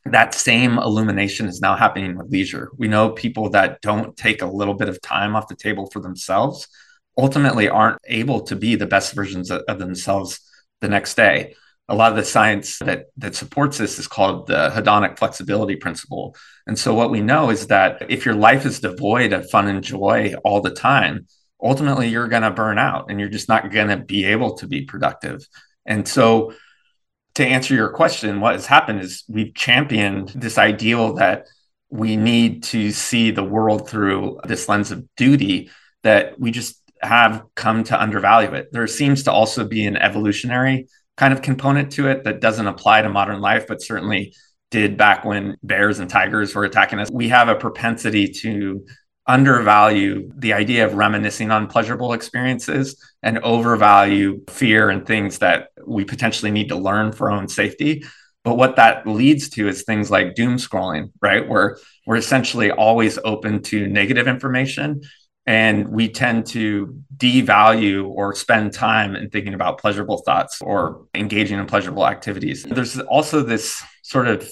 That 0.06 0.34
same 0.34 0.78
illumination 0.78 1.48
is 1.48 1.62
now 1.62 1.76
happening 1.76 2.18
with 2.18 2.32
leisure. 2.32 2.72
We 2.78 2.88
know 2.88 3.12
people 3.12 3.50
that 3.52 3.82
don't 3.82 4.16
take 4.18 4.42
a 4.42 4.48
little 4.48 4.74
bit 4.74 4.90
of 4.90 5.02
time 5.02 5.36
off 5.36 5.48
the 5.48 5.56
table 5.56 5.90
for 5.92 6.00
themselves 6.00 6.68
ultimately 7.18 7.70
aren't 7.70 8.00
able 8.06 8.42
to 8.42 8.56
be 8.56 8.76
the 8.76 8.86
best 8.86 9.14
versions 9.14 9.52
of, 9.52 9.62
of 9.68 9.80
themselves 9.80 10.40
the 10.80 10.88
next 10.88 11.16
day. 11.16 11.56
A 11.88 11.96
lot 11.96 12.12
of 12.12 12.18
the 12.18 12.24
science 12.24 12.80
that, 12.80 13.08
that 13.18 13.36
supports 13.36 13.78
this 13.78 14.00
is 14.00 14.08
called 14.08 14.48
the 14.48 14.70
hedonic 14.70 15.20
flexibility 15.20 15.76
principle. 15.76 16.36
And 16.66 16.80
so, 16.80 16.94
what 16.94 17.12
we 17.12 17.22
know 17.22 17.50
is 17.50 17.68
that 17.68 18.10
if 18.10 18.26
your 18.26 18.36
life 18.36 18.66
is 18.66 18.80
devoid 18.80 19.34
of 19.34 19.50
fun 19.50 19.68
and 19.68 19.84
joy 19.84 20.36
all 20.46 20.62
the 20.62 20.74
time, 20.74 21.28
ultimately 21.62 22.10
you're 22.10 22.28
going 22.28 22.42
to 22.44 22.52
burn 22.52 22.78
out 22.78 23.10
and 23.10 23.20
you're 23.20 23.30
just 23.30 23.50
not 23.50 23.72
going 23.72 23.88
to 23.90 23.98
be 23.98 24.26
able 24.26 24.56
to 24.58 24.68
be 24.68 24.84
productive. 24.84 25.46
And 25.86 26.08
so, 26.08 26.54
to 27.36 27.46
answer 27.46 27.74
your 27.74 27.90
question, 27.90 28.42
what 28.42 28.56
has 28.56 28.66
happened 28.66 29.00
is 29.00 29.24
we've 29.30 29.56
championed 29.56 30.30
this 30.36 30.58
ideal 30.58 31.14
that 31.14 31.48
we 31.90 32.18
need 32.18 32.64
to 32.64 32.92
see 32.92 33.32
the 33.32 33.44
world 33.44 33.90
through 33.90 34.40
this 34.46 34.68
lens 34.68 34.92
of 34.92 35.06
duty 35.16 35.70
that 36.04 36.38
we 36.40 36.52
just 36.52 36.82
have 37.02 37.44
come 37.56 37.84
to 37.86 38.02
undervalue 38.02 38.52
it. 38.54 38.68
There 38.72 38.86
seems 38.88 39.24
to 39.24 39.32
also 39.32 39.66
be 39.66 39.86
an 39.86 39.98
evolutionary 39.98 40.88
kind 41.18 41.34
of 41.34 41.42
component 41.42 41.92
to 41.94 42.08
it 42.08 42.24
that 42.24 42.42
doesn't 42.42 42.68
apply 42.68 43.02
to 43.02 43.10
modern 43.10 43.42
life, 43.42 43.66
but 43.68 43.82
certainly 43.82 44.34
did 44.72 44.98
back 44.98 45.26
when 45.26 45.58
bears 45.64 46.00
and 46.00 46.10
tigers 46.10 46.56
were 46.56 46.64
attacking 46.64 47.00
us. 47.00 47.12
We 47.12 47.30
have 47.30 47.50
a 47.50 47.56
propensity 47.56 48.28
to 48.28 48.86
undervalue 49.28 50.32
the 50.36 50.54
idea 50.54 50.86
of 50.86 50.96
reminiscing 50.96 51.52
on 51.52 51.68
pleasurable 51.68 52.14
experiences 52.14 52.96
and 53.22 53.40
overvalue 53.40 54.42
fear 54.50 54.90
and 54.90 55.06
things 55.06 55.40
that 55.40 55.70
we 55.86 56.04
potentially 56.04 56.52
need 56.52 56.70
to 56.70 56.76
learn 56.76 57.12
for 57.12 57.32
our 57.32 57.38
own 57.38 57.48
safety. 57.48 58.04
But 58.44 58.58
what 58.58 58.76
that 58.78 59.06
leads 59.06 59.50
to 59.50 59.68
is 59.68 59.84
things 59.84 60.10
like 60.10 60.34
doom 60.34 60.58
scrolling, 60.58 61.12
right? 61.22 61.48
Where 61.48 61.78
we're 62.08 62.16
essentially 62.16 62.72
always 62.72 63.20
open 63.24 63.62
to 63.64 63.88
negative 63.88 64.28
information 64.28 65.02
and 65.46 65.88
we 65.88 66.10
tend 66.10 66.46
to 66.48 67.02
devalue 67.18 68.08
or 68.08 68.36
spend 68.36 68.74
time 68.74 69.16
in 69.16 69.30
thinking 69.30 69.54
about 69.54 69.80
pleasurable 69.80 70.20
thoughts 70.20 70.62
or 70.62 71.06
engaging 71.14 71.60
in 71.60 71.66
pleasurable 71.66 72.08
activities. 72.08 72.64
There's 72.64 73.00
also 73.00 73.42
this 73.42 73.84
sort 74.04 74.28
of 74.28 74.52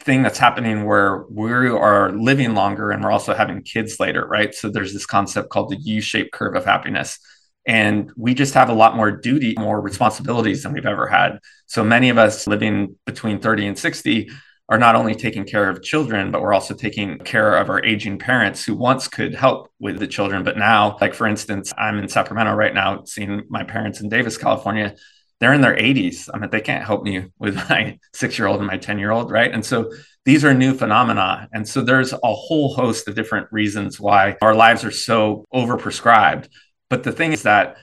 thing 0.00 0.22
that's 0.22 0.38
happening 0.38 0.84
where 0.84 1.24
we 1.30 1.50
are 1.52 2.12
living 2.12 2.54
longer 2.54 2.90
and 2.90 3.02
we're 3.02 3.12
also 3.12 3.34
having 3.34 3.62
kids 3.62 4.00
later, 4.00 4.26
right? 4.26 4.54
So 4.54 4.68
there's 4.68 4.92
this 4.92 5.06
concept 5.06 5.50
called 5.50 5.70
the 5.70 5.78
U 5.78 6.00
shaped 6.00 6.32
curve 6.32 6.56
of 6.56 6.64
happiness. 6.64 7.18
And 7.66 8.10
we 8.16 8.34
just 8.34 8.54
have 8.54 8.70
a 8.70 8.74
lot 8.74 8.96
more 8.96 9.10
duty, 9.10 9.54
more 9.58 9.80
responsibilities 9.80 10.62
than 10.62 10.72
we've 10.72 10.86
ever 10.86 11.06
had. 11.06 11.38
So 11.66 11.84
many 11.84 12.08
of 12.08 12.18
us 12.18 12.46
living 12.46 12.96
between 13.04 13.38
30 13.38 13.66
and 13.68 13.78
60 13.78 14.30
are 14.70 14.78
not 14.78 14.94
only 14.94 15.14
taking 15.14 15.44
care 15.44 15.68
of 15.68 15.82
children, 15.82 16.30
but 16.30 16.40
we're 16.40 16.54
also 16.54 16.74
taking 16.74 17.18
care 17.18 17.56
of 17.56 17.68
our 17.68 17.84
aging 17.84 18.18
parents 18.18 18.64
who 18.64 18.74
once 18.74 19.08
could 19.08 19.34
help 19.34 19.68
with 19.80 19.98
the 19.98 20.06
children. 20.06 20.44
But 20.44 20.56
now, 20.56 20.96
like 21.00 21.12
for 21.12 21.26
instance, 21.26 21.72
I'm 21.76 21.98
in 21.98 22.08
Sacramento 22.08 22.54
right 22.54 22.72
now, 22.72 23.02
seeing 23.04 23.42
my 23.50 23.64
parents 23.64 24.00
in 24.00 24.08
Davis, 24.08 24.38
California 24.38 24.94
they're 25.40 25.54
in 25.54 25.62
their 25.62 25.76
80s. 25.76 26.28
I 26.32 26.38
mean, 26.38 26.50
they 26.50 26.60
can't 26.60 26.84
help 26.84 27.02
me 27.02 27.26
with 27.38 27.56
my 27.70 27.98
six 28.14 28.38
year 28.38 28.46
old 28.46 28.58
and 28.58 28.66
my 28.66 28.76
10 28.76 28.98
year 28.98 29.10
old, 29.10 29.30
right? 29.30 29.52
And 29.52 29.64
so 29.64 29.90
these 30.24 30.44
are 30.44 30.54
new 30.54 30.74
phenomena. 30.74 31.48
And 31.52 31.66
so 31.66 31.80
there's 31.80 32.12
a 32.12 32.18
whole 32.22 32.74
host 32.74 33.08
of 33.08 33.14
different 33.14 33.48
reasons 33.50 33.98
why 33.98 34.36
our 34.42 34.54
lives 34.54 34.84
are 34.84 34.90
so 34.90 35.46
overprescribed. 35.52 36.48
But 36.88 37.02
the 37.04 37.12
thing 37.12 37.32
is 37.32 37.42
that 37.44 37.76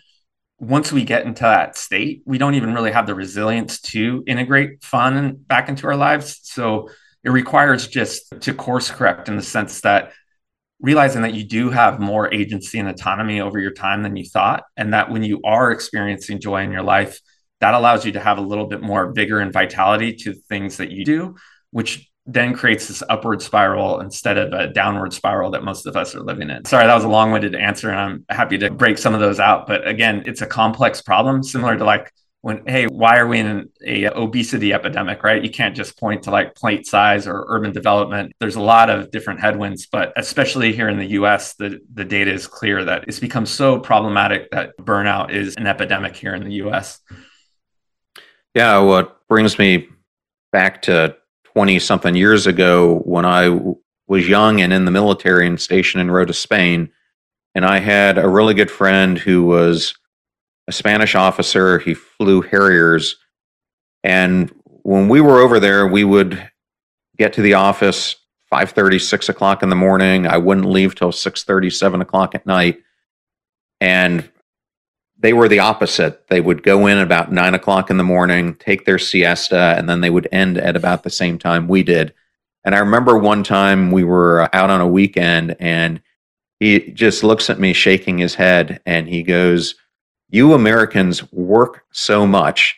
once 0.59 0.91
we 0.91 1.03
get 1.03 1.25
into 1.25 1.43
that 1.43 1.77
state, 1.77 2.23
we 2.25 2.37
don't 2.37 2.55
even 2.55 2.73
really 2.73 2.91
have 2.91 3.07
the 3.07 3.15
resilience 3.15 3.79
to 3.79 4.23
integrate 4.25 4.83
fun 4.83 5.35
back 5.47 5.69
into 5.69 5.87
our 5.87 5.95
lives. 5.95 6.39
So 6.43 6.89
it 7.23 7.29
requires 7.29 7.87
just 7.87 8.41
to 8.41 8.53
course 8.53 8.89
correct 8.89 9.29
in 9.29 9.35
the 9.35 9.43
sense 9.43 9.81
that 9.81 10.13
realizing 10.79 11.23
that 11.23 11.33
you 11.33 11.43
do 11.43 11.69
have 11.69 11.99
more 11.99 12.31
agency 12.33 12.79
and 12.79 12.87
autonomy 12.87 13.41
over 13.41 13.59
your 13.59 13.71
time 13.71 14.03
than 14.03 14.15
you 14.15 14.25
thought. 14.25 14.63
And 14.75 14.93
that 14.93 15.09
when 15.11 15.23
you 15.23 15.41
are 15.43 15.71
experiencing 15.71 16.39
joy 16.39 16.63
in 16.63 16.71
your 16.71 16.83
life, 16.83 17.19
that 17.59 17.73
allows 17.73 18.05
you 18.05 18.11
to 18.13 18.19
have 18.19 18.37
a 18.37 18.41
little 18.41 18.67
bit 18.67 18.81
more 18.81 19.11
vigor 19.11 19.39
and 19.39 19.51
vitality 19.51 20.13
to 20.13 20.33
things 20.33 20.77
that 20.77 20.91
you 20.91 21.03
do, 21.05 21.35
which 21.71 22.09
then 22.27 22.53
creates 22.53 22.89
this 22.89 23.01
upward 23.09 23.41
spiral 23.41 24.01
instead 24.01 24.37
of 24.37 24.51
a 24.51 24.67
downward 24.67 25.13
spiral 25.13 25.51
that 25.51 25.63
most 25.63 25.87
of 25.87 25.95
us 25.95 26.13
are 26.13 26.21
living 26.21 26.49
in. 26.49 26.65
Sorry, 26.65 26.85
that 26.85 26.93
was 26.93 27.05
a 27.05 27.09
long 27.09 27.31
winded 27.31 27.55
answer, 27.55 27.89
and 27.89 27.99
I'm 27.99 28.25
happy 28.29 28.57
to 28.59 28.69
break 28.69 28.97
some 28.97 29.13
of 29.13 29.21
those 29.21 29.39
out. 29.39 29.65
But 29.65 29.87
again, 29.87 30.23
it's 30.25 30.41
a 30.41 30.45
complex 30.45 31.01
problem, 31.01 31.41
similar 31.41 31.77
to 31.77 31.85
like 31.85 32.11
when, 32.41 32.63
hey, 32.67 32.85
why 32.85 33.17
are 33.17 33.27
we 33.27 33.39
in 33.39 33.69
a 33.85 34.07
obesity 34.07 34.73
epidemic, 34.73 35.23
right? 35.23 35.43
You 35.43 35.49
can't 35.49 35.75
just 35.75 35.97
point 35.97 36.23
to 36.23 36.31
like 36.31 36.53
plate 36.53 36.85
size 36.85 37.27
or 37.27 37.45
urban 37.47 37.71
development. 37.71 38.33
There's 38.39 38.55
a 38.55 38.61
lot 38.61 38.89
of 38.89 39.09
different 39.09 39.39
headwinds, 39.39 39.87
but 39.87 40.13
especially 40.17 40.73
here 40.73 40.89
in 40.89 40.97
the 40.97 41.07
US, 41.21 41.55
the, 41.55 41.79
the 41.93 42.05
data 42.05 42.31
is 42.31 42.45
clear 42.45 42.83
that 42.83 43.05
it's 43.07 43.19
become 43.19 43.45
so 43.45 43.79
problematic 43.79 44.51
that 44.51 44.77
burnout 44.79 45.31
is 45.31 45.55
an 45.55 45.65
epidemic 45.65 46.15
here 46.15 46.35
in 46.35 46.43
the 46.43 46.55
US. 46.65 46.99
Yeah, 48.57 48.79
what 48.79 49.19
brings 49.27 49.59
me 49.59 49.87
back 50.51 50.81
to 50.81 51.15
20 51.53 51.77
something 51.77 52.15
years 52.15 52.47
ago 52.47 53.01
when 53.05 53.23
I 53.23 53.55
was 54.07 54.27
young 54.27 54.61
and 54.61 54.73
in 54.73 54.83
the 54.83 54.89
military 54.89 55.45
and 55.45 55.61
stationed 55.61 56.01
in 56.01 56.09
Rota, 56.09 56.33
Spain. 56.33 56.89
And 57.53 57.63
I 57.63 57.77
had 57.77 58.17
a 58.17 58.27
really 58.27 58.55
good 58.55 58.71
friend 58.71 59.15
who 59.15 59.43
was 59.43 59.93
a 60.67 60.71
Spanish 60.71 61.13
officer. 61.13 61.77
He 61.77 61.93
flew 61.93 62.41
Harriers. 62.41 63.17
And 64.03 64.51
when 64.81 65.07
we 65.07 65.21
were 65.21 65.37
over 65.39 65.59
there, 65.59 65.85
we 65.85 66.03
would 66.03 66.49
get 67.15 67.33
to 67.33 67.43
the 67.43 67.53
office 67.53 68.15
5.30 68.51 68.99
6 68.99 69.29
o'clock 69.29 69.61
in 69.61 69.67
the 69.67 69.75
morning 69.75 70.25
i 70.25 70.37
wouldn't 70.37 70.69
leave 70.69 70.95
till 70.95 71.11
6.30 71.11 71.73
7 71.73 71.99
o'clock 71.99 72.33
at 72.33 72.45
night 72.45 72.77
and 73.81 74.31
they 75.27 75.33
were 75.33 75.49
the 75.49 75.59
opposite. 75.59 76.25
They 76.29 76.39
would 76.39 76.63
go 76.63 76.87
in 76.87 76.99
about 76.99 77.33
9 77.33 77.53
o'clock 77.53 77.89
in 77.89 77.97
the 77.97 78.03
morning 78.05 78.55
take 78.55 78.85
their 78.85 78.97
siesta 78.97 79.75
and 79.77 79.89
then 79.89 79.99
they 79.99 80.09
would 80.09 80.25
end 80.31 80.57
at 80.57 80.77
about 80.77 81.03
the 81.03 81.09
same 81.09 81.37
time 81.37 81.67
we 81.67 81.83
did. 81.83 82.13
And 82.63 82.73
i 82.73 82.77
remember 82.77 83.17
one 83.17 83.43
time 83.43 83.91
we 83.91 84.05
were 84.05 84.49
out 84.55 84.69
on 84.69 84.79
a 84.79 84.87
weekend 84.87 85.57
and 85.59 86.01
he 86.61 86.91
just 86.91 87.25
looks 87.25 87.49
at 87.49 87.59
me 87.59 87.73
shaking 87.73 88.19
his 88.19 88.35
head 88.35 88.79
and 88.85 89.09
he 89.09 89.21
goes 89.21 89.75
you 90.29 90.53
americans 90.53 91.29
work 91.33 91.83
so 91.91 92.25
much. 92.25 92.77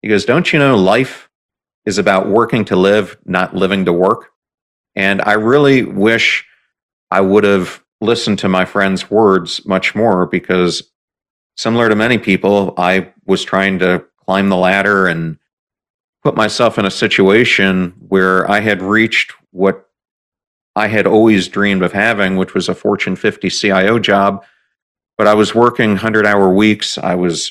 He 0.00 0.06
goes 0.06 0.24
don't 0.24 0.52
you 0.52 0.60
know 0.60 0.76
life 0.76 1.28
is 1.84 1.98
about 1.98 2.28
working 2.28 2.64
to 2.66 2.76
live 2.76 3.18
not 3.24 3.56
living 3.56 3.86
to 3.86 3.92
work? 3.92 4.30
And 4.94 5.20
I 5.22 5.32
really 5.32 5.82
wish 5.82 6.46
I 7.10 7.22
would 7.22 7.42
have 7.42 7.82
listened 8.00 8.38
to 8.38 8.48
my 8.48 8.64
friend's 8.64 9.10
words 9.10 9.66
much 9.66 9.96
more 9.96 10.26
because, 10.26 10.84
similar 11.58 11.88
to 11.88 11.96
many 11.96 12.18
people, 12.18 12.72
I 12.78 13.12
was 13.26 13.44
trying 13.44 13.80
to 13.80 14.04
climb 14.24 14.48
the 14.48 14.56
ladder 14.56 15.08
and 15.08 15.36
put 16.22 16.36
myself 16.36 16.78
in 16.78 16.86
a 16.86 16.90
situation 16.90 17.94
where 18.08 18.48
I 18.48 18.60
had 18.60 18.80
reached 18.80 19.32
what 19.50 19.90
I 20.76 20.86
had 20.86 21.06
always 21.06 21.48
dreamed 21.48 21.82
of 21.82 21.92
having, 21.92 22.36
which 22.36 22.54
was 22.54 22.68
a 22.68 22.74
Fortune 22.76 23.16
50 23.16 23.50
CIO 23.50 23.98
job. 23.98 24.44
But 25.16 25.26
I 25.26 25.34
was 25.34 25.52
working 25.52 25.90
100 25.90 26.24
hour 26.24 26.48
weeks. 26.48 26.96
I 26.96 27.16
was 27.16 27.50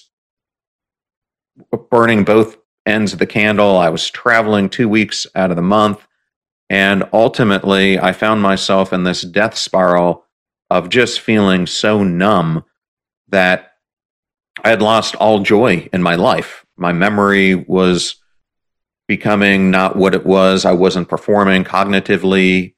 burning 1.92 2.24
both 2.24 2.56
ends 2.86 3.12
of 3.12 3.20
the 3.20 3.26
candle. 3.26 3.78
I 3.78 3.90
was 3.90 4.10
traveling 4.10 4.70
two 4.70 4.88
weeks 4.88 5.28
out 5.36 5.50
of 5.50 5.58
the 5.58 5.62
month. 5.62 6.08
And 6.70 7.04
ultimately, 7.12 8.00
I 8.00 8.14
found 8.14 8.42
myself 8.42 8.94
in 8.94 9.04
this 9.04 9.24
death 9.24 9.58
spiral 9.58 10.24
of 10.70 10.88
just 10.88 11.20
feeling 11.20 11.66
so 11.68 12.06
numb 12.06 12.64
that 13.28 13.74
I 14.64 14.70
had 14.70 14.82
lost 14.82 15.16
all 15.16 15.40
joy 15.40 15.90
in 15.94 16.02
my 16.02 16.16
life. 16.16 16.66
My 16.78 16.94
memory 16.94 17.56
was 17.56 18.16
becoming 19.08 19.72
not 19.72 19.96
what 19.96 20.14
it 20.14 20.26
was. 20.26 20.66
I 20.66 20.74
wasn't 20.74 21.10
performing 21.10 21.64
cognitively 21.64 22.74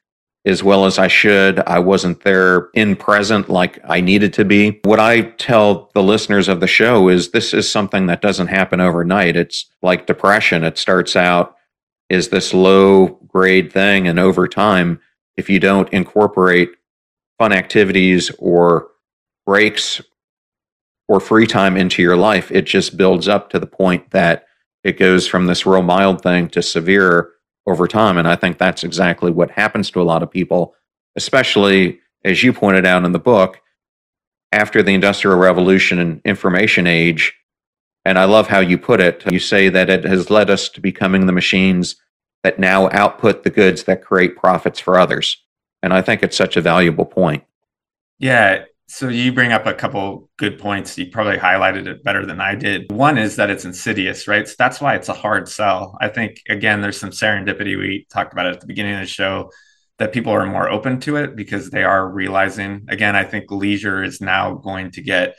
as 0.46 0.64
well 0.64 0.86
as 0.86 0.98
I 0.98 1.08
should. 1.08 1.60
I 1.60 1.80
wasn't 1.80 2.24
there 2.24 2.70
in 2.74 2.96
present 2.96 3.50
like 3.50 3.80
I 3.84 4.02
needed 4.02 4.34
to 4.34 4.46
be. 4.46 4.80
What 4.84 5.00
I 5.00 5.22
tell 5.22 5.92
the 5.94 6.04
listeners 6.04 6.48
of 6.48 6.60
the 6.60 6.68
show 6.68 7.10
is 7.10 7.32
this 7.32 7.54
is 7.54 7.70
something 7.70 8.06
that 8.08 8.22
doesn't 8.22 8.48
happen 8.48 8.80
overnight. 8.80 9.36
It's 9.36 9.66
like 9.82 10.08
depression. 10.08 10.64
It 10.64 10.78
starts 10.78 11.16
out 11.16 11.56
is 12.10 12.30
this 12.30 12.54
low 12.54 13.20
grade 13.28 13.72
thing. 13.72 14.08
And 14.08 14.18
over 14.18 14.48
time, 14.48 15.00
if 15.38 15.50
you 15.50 15.60
don't 15.60 15.92
incorporate 15.94 16.72
fun 17.38 17.54
activities 17.54 18.32
or 18.40 18.88
breaks 19.46 20.02
or 21.10 21.20
free 21.20 21.48
time 21.48 21.76
into 21.76 22.04
your 22.04 22.16
life, 22.16 22.52
it 22.52 22.62
just 22.62 22.96
builds 22.96 23.28
up 23.28 23.50
to 23.50 23.60
the 23.60 23.66
point 23.66 24.12
that 24.12 24.46
it 24.84 24.98
goes 24.98 25.28
from 25.28 25.48
this 25.48 25.66
real 25.66 25.82
mild 25.82 26.22
thing 26.22 26.48
to 26.48 26.62
severe 26.62 27.32
over 27.66 27.88
time. 27.88 28.18
And 28.18 28.28
I 28.28 28.36
think 28.36 28.58
that's 28.58 28.84
exactly 28.84 29.32
what 29.32 29.50
happens 29.50 29.90
to 29.92 30.02
a 30.02 30.04
lot 30.04 30.22
of 30.22 30.30
people, 30.30 30.76
especially 31.16 32.00
as 32.24 32.44
you 32.44 32.54
pointed 32.54 32.86
out 32.86 33.04
in 33.06 33.12
the 33.12 33.20
book, 33.20 33.60
after 34.52 34.84
the 34.84 34.94
Industrial 34.94 35.36
Revolution 35.36 35.98
and 35.98 36.22
information 36.26 36.86
age. 36.86 37.34
And 38.06 38.20
I 38.20 38.26
love 38.26 38.48
how 38.48 38.60
you 38.60 38.78
put 38.78 39.02
it. 39.02 39.24
You 39.32 39.40
say 39.40 39.68
that 39.70 39.90
it 39.90 40.04
has 40.04 40.30
led 40.30 40.52
us 40.52 40.70
to 40.70 40.82
becoming 40.82 41.26
the 41.26 41.34
machines 41.34 41.96
that 42.44 42.60
now 42.60 42.88
output 42.92 43.44
the 43.44 43.50
goods 43.50 43.84
that 43.84 44.04
create 44.04 44.38
profits 44.38 44.80
for 44.80 45.00
others. 45.00 45.44
And 45.82 45.92
I 45.92 46.04
think 46.04 46.22
it's 46.22 46.38
such 46.38 46.56
a 46.56 46.62
valuable 46.62 47.06
point. 47.06 47.44
Yeah. 48.20 48.66
So 48.92 49.08
you 49.08 49.32
bring 49.32 49.52
up 49.52 49.68
a 49.68 49.74
couple 49.76 50.32
good 50.38 50.58
points. 50.58 50.98
You 50.98 51.12
probably 51.12 51.38
highlighted 51.38 51.86
it 51.86 52.04
better 52.04 52.26
than 52.26 52.42
I 52.42 52.56
did. 52.56 52.92
One 52.92 53.20
is 53.20 53.36
that 53.36 53.52
it's 53.52 53.64
insidious, 53.64 54.28
right? 54.28 54.48
So 54.48 54.56
that's 54.58 54.82
why 54.82 54.96
it's 54.96 55.10
a 55.10 55.14
hard 55.14 55.48
sell. 55.48 55.96
I 56.02 56.08
think, 56.08 56.42
again, 56.50 56.82
there's 56.82 57.00
some 57.00 57.12
serendipity. 57.12 57.78
We 57.78 58.08
talked 58.10 58.34
about 58.34 58.48
it 58.48 58.56
at 58.56 58.62
the 58.62 58.68
beginning 58.68 58.96
of 58.96 59.02
the 59.02 59.06
show 59.06 59.52
that 60.00 60.12
people 60.12 60.34
are 60.34 60.44
more 60.48 60.68
open 60.68 61.00
to 61.02 61.18
it 61.18 61.36
because 61.36 61.70
they 61.70 61.84
are 61.84 62.10
realizing, 62.10 62.88
again, 62.90 63.16
I 63.16 63.26
think 63.26 63.52
leisure 63.52 64.04
is 64.04 64.22
now 64.22 64.56
going 64.56 64.90
to 64.92 65.04
get 65.04 65.36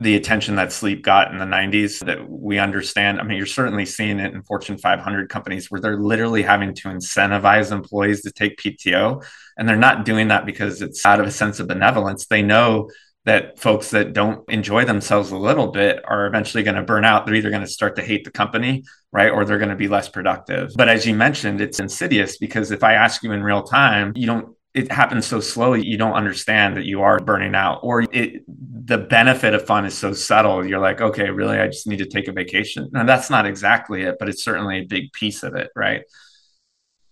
the 0.00 0.16
attention 0.16 0.56
that 0.56 0.70
sleep 0.70 1.02
got 1.02 1.32
in 1.32 1.38
the 1.38 1.46
90s 1.46 2.04
that 2.04 2.28
we 2.28 2.58
understand. 2.58 3.20
I 3.20 3.22
mean, 3.22 3.38
you're 3.38 3.46
certainly 3.46 3.86
seeing 3.86 4.20
it 4.20 4.34
in 4.34 4.42
Fortune 4.42 4.76
500 4.76 5.30
companies 5.30 5.70
where 5.70 5.80
they're 5.80 5.98
literally 5.98 6.42
having 6.42 6.74
to 6.74 6.88
incentivize 6.88 7.72
employees 7.72 8.20
to 8.22 8.32
take 8.32 8.58
PTO. 8.58 9.24
And 9.56 9.68
they're 9.68 9.76
not 9.76 10.04
doing 10.04 10.28
that 10.28 10.46
because 10.46 10.82
it's 10.82 11.04
out 11.06 11.20
of 11.20 11.26
a 11.26 11.30
sense 11.30 11.60
of 11.60 11.68
benevolence. 11.68 12.26
They 12.26 12.42
know 12.42 12.90
that 13.24 13.58
folks 13.58 13.90
that 13.90 14.12
don't 14.12 14.48
enjoy 14.50 14.84
themselves 14.84 15.30
a 15.30 15.36
little 15.36 15.68
bit 15.68 16.02
are 16.04 16.26
eventually 16.26 16.62
going 16.62 16.76
to 16.76 16.82
burn 16.82 17.04
out. 17.04 17.24
They're 17.24 17.34
either 17.34 17.50
going 17.50 17.62
to 17.62 17.68
start 17.68 17.96
to 17.96 18.02
hate 18.02 18.24
the 18.24 18.30
company, 18.30 18.84
right? 19.12 19.30
Or 19.30 19.44
they're 19.44 19.58
going 19.58 19.70
to 19.70 19.76
be 19.76 19.88
less 19.88 20.08
productive. 20.08 20.72
But 20.76 20.88
as 20.88 21.06
you 21.06 21.14
mentioned, 21.14 21.60
it's 21.60 21.80
insidious 21.80 22.36
because 22.36 22.70
if 22.70 22.84
I 22.84 22.94
ask 22.94 23.22
you 23.22 23.32
in 23.32 23.42
real 23.42 23.62
time, 23.62 24.12
you 24.14 24.26
don't 24.26 24.54
it 24.74 24.90
happens 24.90 25.24
so 25.24 25.38
slowly 25.38 25.86
you 25.86 25.96
don't 25.96 26.14
understand 26.14 26.76
that 26.76 26.84
you 26.84 27.00
are 27.00 27.20
burning 27.20 27.54
out 27.54 27.78
or 27.82 28.02
it 28.12 28.42
the 28.86 28.98
benefit 28.98 29.54
of 29.54 29.64
fun 29.64 29.86
is 29.86 29.96
so 29.96 30.12
subtle 30.12 30.66
you're 30.66 30.80
like 30.80 31.00
okay 31.00 31.30
really 31.30 31.58
i 31.58 31.66
just 31.66 31.86
need 31.86 31.98
to 31.98 32.06
take 32.06 32.28
a 32.28 32.32
vacation 32.32 32.90
and 32.92 33.08
that's 33.08 33.30
not 33.30 33.46
exactly 33.46 34.02
it 34.02 34.16
but 34.18 34.28
it's 34.28 34.42
certainly 34.42 34.80
a 34.80 34.84
big 34.84 35.12
piece 35.12 35.42
of 35.42 35.54
it 35.54 35.70
right 35.76 36.02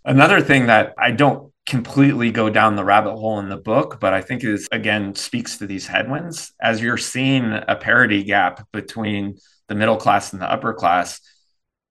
another 0.04 0.40
thing 0.40 0.66
that 0.66 0.92
i 0.98 1.10
don't 1.10 1.51
completely 1.66 2.30
go 2.30 2.50
down 2.50 2.76
the 2.76 2.84
rabbit 2.84 3.14
hole 3.14 3.38
in 3.38 3.48
the 3.48 3.56
book 3.56 4.00
but 4.00 4.12
i 4.12 4.20
think 4.20 4.42
is 4.42 4.68
again 4.72 5.14
speaks 5.14 5.58
to 5.58 5.66
these 5.66 5.86
headwinds 5.86 6.52
as 6.60 6.82
you're 6.82 6.98
seeing 6.98 7.52
a 7.68 7.76
parity 7.76 8.24
gap 8.24 8.66
between 8.72 9.36
the 9.68 9.74
middle 9.74 9.96
class 9.96 10.32
and 10.32 10.42
the 10.42 10.50
upper 10.50 10.74
class 10.74 11.20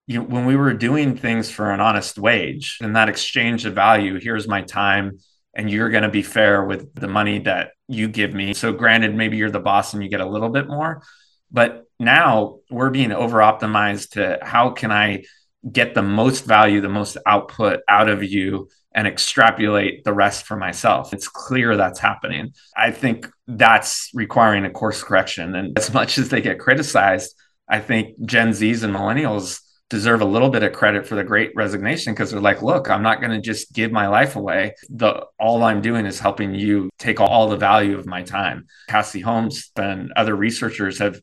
you, 0.07 0.21
when 0.21 0.45
we 0.45 0.57
were 0.57 0.73
doing 0.73 1.15
things 1.15 1.49
for 1.49 1.71
an 1.71 1.79
honest 1.79 2.17
wage 2.17 2.79
and 2.81 2.95
that 2.97 3.07
exchange 3.07 3.65
of 3.65 3.73
value 3.73 4.19
here's 4.19 4.47
my 4.47 4.61
time 4.61 5.17
and 5.53 5.69
you're 5.69 5.89
going 5.89 6.03
to 6.03 6.09
be 6.09 6.21
fair 6.21 6.63
with 6.63 6.93
the 6.95 7.07
money 7.07 7.39
that 7.39 7.71
you 7.87 8.07
give 8.07 8.33
me. 8.33 8.53
So, 8.53 8.71
granted, 8.71 9.15
maybe 9.15 9.37
you're 9.37 9.51
the 9.51 9.59
boss 9.59 9.93
and 9.93 10.03
you 10.03 10.09
get 10.09 10.21
a 10.21 10.25
little 10.25 10.49
bit 10.49 10.67
more, 10.67 11.03
but 11.51 11.85
now 11.99 12.59
we're 12.69 12.89
being 12.89 13.11
over 13.11 13.39
optimized 13.39 14.11
to 14.11 14.39
how 14.41 14.71
can 14.71 14.91
I 14.91 15.23
get 15.69 15.93
the 15.93 16.01
most 16.01 16.45
value, 16.45 16.81
the 16.81 16.89
most 16.89 17.17
output 17.25 17.81
out 17.87 18.09
of 18.09 18.23
you 18.23 18.69
and 18.93 19.07
extrapolate 19.07 20.03
the 20.03 20.13
rest 20.13 20.45
for 20.45 20.57
myself. 20.57 21.13
It's 21.13 21.27
clear 21.27 21.77
that's 21.77 21.99
happening. 21.99 22.53
I 22.75 22.91
think 22.91 23.29
that's 23.47 24.09
requiring 24.13 24.65
a 24.65 24.69
course 24.69 25.03
correction. 25.03 25.55
And 25.55 25.77
as 25.77 25.93
much 25.93 26.17
as 26.17 26.29
they 26.29 26.41
get 26.41 26.59
criticized, 26.59 27.35
I 27.69 27.79
think 27.79 28.21
Gen 28.25 28.49
Zs 28.49 28.83
and 28.83 28.93
millennials 28.93 29.61
deserve 29.89 30.21
a 30.21 30.25
little 30.25 30.49
bit 30.49 30.63
of 30.63 30.71
credit 30.71 31.05
for 31.05 31.15
the 31.15 31.23
great 31.23 31.51
resignation 31.53 32.13
because 32.13 32.31
they're 32.31 32.39
like, 32.39 32.61
look, 32.61 32.89
I'm 32.89 33.03
not 33.03 33.19
going 33.19 33.31
to 33.31 33.41
just 33.41 33.73
give 33.73 33.91
my 33.91 34.07
life 34.07 34.37
away. 34.37 34.73
The 34.89 35.25
all 35.37 35.63
I'm 35.63 35.81
doing 35.81 36.05
is 36.05 36.19
helping 36.19 36.55
you 36.55 36.89
take 36.97 37.19
all 37.19 37.49
the 37.49 37.57
value 37.57 37.97
of 37.97 38.05
my 38.05 38.23
time. 38.23 38.67
Cassie 38.87 39.19
Holmes 39.19 39.69
and 39.75 40.11
other 40.15 40.35
researchers 40.35 40.99
have 40.99 41.21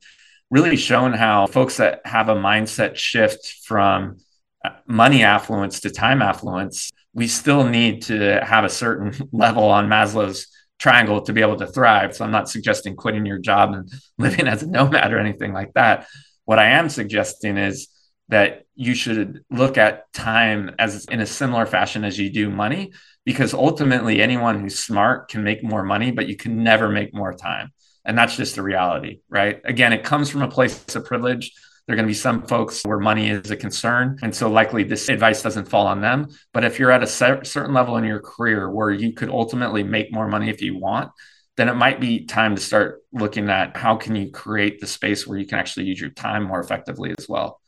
really 0.50 0.76
shown 0.76 1.14
how 1.14 1.46
folks 1.46 1.78
that 1.78 2.00
have 2.04 2.28
a 2.28 2.34
mindset 2.34 2.96
shift 2.96 3.56
from 3.64 4.18
uh, 4.64 4.70
money 4.86 5.22
affluence 5.22 5.80
to 5.80 5.90
time 5.90 6.20
affluence, 6.20 6.90
we 7.14 7.26
still 7.26 7.64
need 7.64 8.02
to 8.02 8.44
have 8.44 8.64
a 8.64 8.68
certain 8.68 9.14
level 9.32 9.64
on 9.64 9.88
Maslow's 9.88 10.46
triangle 10.78 11.22
to 11.22 11.32
be 11.32 11.40
able 11.40 11.56
to 11.56 11.66
thrive. 11.66 12.14
So 12.14 12.24
I'm 12.24 12.30
not 12.30 12.48
suggesting 12.48 12.96
quitting 12.96 13.26
your 13.26 13.38
job 13.38 13.72
and 13.72 13.90
living 14.18 14.46
as 14.46 14.62
a 14.62 14.66
nomad 14.66 15.12
or 15.12 15.18
anything 15.18 15.52
like 15.52 15.72
that. 15.74 16.06
What 16.44 16.58
I 16.58 16.70
am 16.70 16.88
suggesting 16.88 17.56
is 17.56 17.88
that 18.28 18.64
you 18.74 18.94
should 18.94 19.42
look 19.50 19.78
at 19.78 20.12
time 20.12 20.74
as 20.78 21.06
in 21.06 21.20
a 21.20 21.26
similar 21.26 21.66
fashion 21.66 22.04
as 22.04 22.18
you 22.18 22.30
do 22.30 22.50
money 22.50 22.92
because 23.24 23.52
ultimately 23.52 24.22
anyone 24.22 24.60
who's 24.60 24.78
smart 24.78 25.28
can 25.28 25.42
make 25.42 25.62
more 25.62 25.82
money 25.82 26.10
but 26.10 26.28
you 26.28 26.36
can 26.36 26.62
never 26.62 26.88
make 26.88 27.14
more 27.14 27.32
time 27.32 27.72
and 28.04 28.16
that's 28.16 28.36
just 28.36 28.54
the 28.54 28.62
reality 28.62 29.20
right 29.28 29.60
again 29.64 29.92
it 29.92 30.04
comes 30.04 30.30
from 30.30 30.42
a 30.42 30.48
place 30.48 30.94
of 30.94 31.04
privilege 31.04 31.52
there 31.88 31.94
are 31.94 31.96
going 31.96 32.06
to 32.06 32.10
be 32.10 32.14
some 32.14 32.42
folks 32.42 32.82
where 32.84 33.00
money 33.00 33.30
is 33.30 33.50
a 33.50 33.56
concern 33.56 34.18
and 34.22 34.34
so 34.34 34.48
likely 34.50 34.84
this 34.84 35.08
advice 35.08 35.42
doesn't 35.42 35.68
fall 35.68 35.86
on 35.86 36.00
them 36.00 36.28
but 36.52 36.64
if 36.64 36.78
you're 36.78 36.92
at 36.92 37.02
a 37.02 37.06
certain 37.06 37.72
level 37.72 37.96
in 37.96 38.04
your 38.04 38.20
career 38.20 38.70
where 38.70 38.90
you 38.90 39.12
could 39.12 39.30
ultimately 39.30 39.82
make 39.82 40.12
more 40.12 40.28
money 40.28 40.48
if 40.50 40.62
you 40.62 40.78
want 40.78 41.10
then 41.56 41.68
it 41.68 41.74
might 41.74 42.00
be 42.00 42.24
time 42.24 42.54
to 42.54 42.62
start 42.62 43.02
looking 43.12 43.50
at 43.50 43.76
how 43.76 43.96
can 43.96 44.14
you 44.14 44.30
create 44.30 44.80
the 44.80 44.86
space 44.86 45.26
where 45.26 45.38
you 45.38 45.46
can 45.46 45.58
actually 45.58 45.86
use 45.86 46.00
your 46.00 46.10
time 46.10 46.44
more 46.44 46.60
effectively 46.60 47.12
as 47.18 47.28
well 47.28 47.60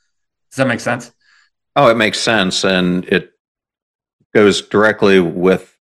does 0.50 0.56
that 0.56 0.66
make 0.66 0.80
sense? 0.80 1.12
Oh, 1.76 1.88
it 1.88 1.96
makes 1.96 2.18
sense. 2.18 2.64
And 2.64 3.04
it 3.06 3.32
goes 4.34 4.62
directly 4.62 5.20
with 5.20 5.76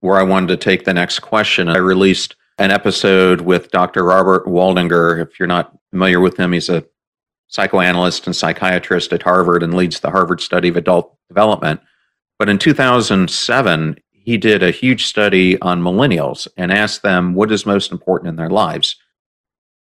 where 0.00 0.18
I 0.18 0.22
wanted 0.22 0.48
to 0.48 0.56
take 0.56 0.84
the 0.84 0.94
next 0.94 1.20
question. 1.20 1.68
I 1.68 1.76
released 1.76 2.36
an 2.58 2.70
episode 2.70 3.42
with 3.42 3.70
Dr. 3.70 4.04
Robert 4.04 4.46
Waldinger. 4.46 5.20
If 5.20 5.38
you're 5.38 5.46
not 5.46 5.76
familiar 5.90 6.20
with 6.20 6.38
him, 6.38 6.52
he's 6.52 6.68
a 6.68 6.84
psychoanalyst 7.48 8.26
and 8.26 8.34
psychiatrist 8.34 9.12
at 9.12 9.22
Harvard 9.22 9.62
and 9.62 9.74
leads 9.74 10.00
the 10.00 10.10
Harvard 10.10 10.40
Study 10.40 10.68
of 10.68 10.76
Adult 10.76 11.16
Development. 11.28 11.80
But 12.38 12.48
in 12.48 12.58
2007, 12.58 13.96
he 14.10 14.38
did 14.38 14.62
a 14.62 14.70
huge 14.70 15.06
study 15.06 15.60
on 15.60 15.82
millennials 15.82 16.48
and 16.56 16.72
asked 16.72 17.02
them 17.02 17.34
what 17.34 17.52
is 17.52 17.66
most 17.66 17.92
important 17.92 18.28
in 18.28 18.36
their 18.36 18.50
lives. 18.50 18.96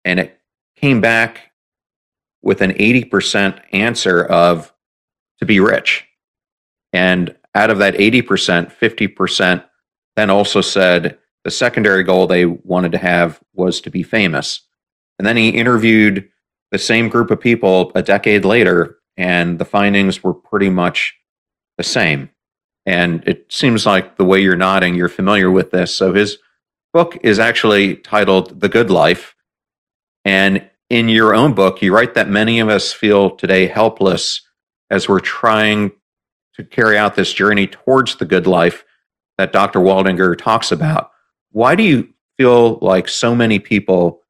And 0.05 0.19
it 0.19 0.39
came 0.77 1.01
back 1.01 1.53
with 2.43 2.61
an 2.61 2.73
80% 2.73 3.61
answer 3.73 4.25
of 4.25 4.73
to 5.39 5.47
be 5.47 5.61
rich. 5.61 6.05
And 6.93 7.35
out 7.55 7.71
of 7.71 7.79
that 7.79 7.95
80%, 7.95 8.73
50% 8.73 9.65
then 10.17 10.31
also 10.31 10.61
said 10.61 11.19
the 11.45 11.51
secondary 11.51 12.03
goal 12.03 12.27
they 12.27 12.47
wanted 12.47 12.93
to 12.93 12.99
have 12.99 13.41
was 13.55 13.81
to 13.83 13.91
be 13.91 14.03
famous. 14.03 14.61
And 15.19 15.27
then 15.27 15.37
he 15.37 15.51
interviewed 15.51 16.29
the 16.73 16.79
same 16.79 17.09
group 17.09 17.31
of 17.31 17.41
people 17.41 17.93
a 17.95 18.03
decade 18.03 18.45
later, 18.45 18.97
and 19.17 19.59
the 19.59 19.65
findings 19.65 20.25
were 20.25 20.35
pretty 20.35 20.71
much 20.71 21.15
the 21.77 21.85
same. 21.85 22.31
And 22.87 23.23
it 23.29 23.47
seems 23.53 23.87
like 23.87 24.17
the 24.17 24.25
way 24.25 24.41
you're 24.41 24.57
nodding, 24.57 24.95
you're 24.95 25.09
familiar 25.09 25.51
with 25.51 25.71
this. 25.71 25.95
So 25.95 26.15
his 26.15 26.39
book 26.93 27.19
is 27.23 27.39
actually 27.39 27.97
titled 27.97 28.61
The 28.61 28.69
Good 28.69 28.91
Life. 28.91 29.37
And 30.25 30.69
in 30.91 31.09
your 31.09 31.35
own 31.35 31.53
book, 31.53 31.83
you 31.83 31.95
write 31.95 32.15
that 32.15 32.29
many 32.29 32.59
of 32.59 32.69
us 32.69 32.93
feel 32.93 33.31
today 33.31 33.67
helpless 33.67 34.41
as 34.91 35.09
we're 35.09 35.21
trying 35.21 35.93
to 36.55 36.65
carry 36.65 36.99
out 36.99 37.15
this 37.15 37.33
journey 37.33 37.67
towards 37.67 38.17
the 38.17 38.27
good 38.27 38.47
life 38.47 38.85
that 39.39 39.53
Dr. 39.53 39.79
Waldinger 39.79 40.37
talks 40.37 40.73
about. 40.73 41.11
Why 41.51 41.75
do 41.75 41.83
you 41.83 42.09
feel 42.37 42.79
like 42.81 43.09
so 43.09 43.35
many 43.35 43.59
people 43.59 44.22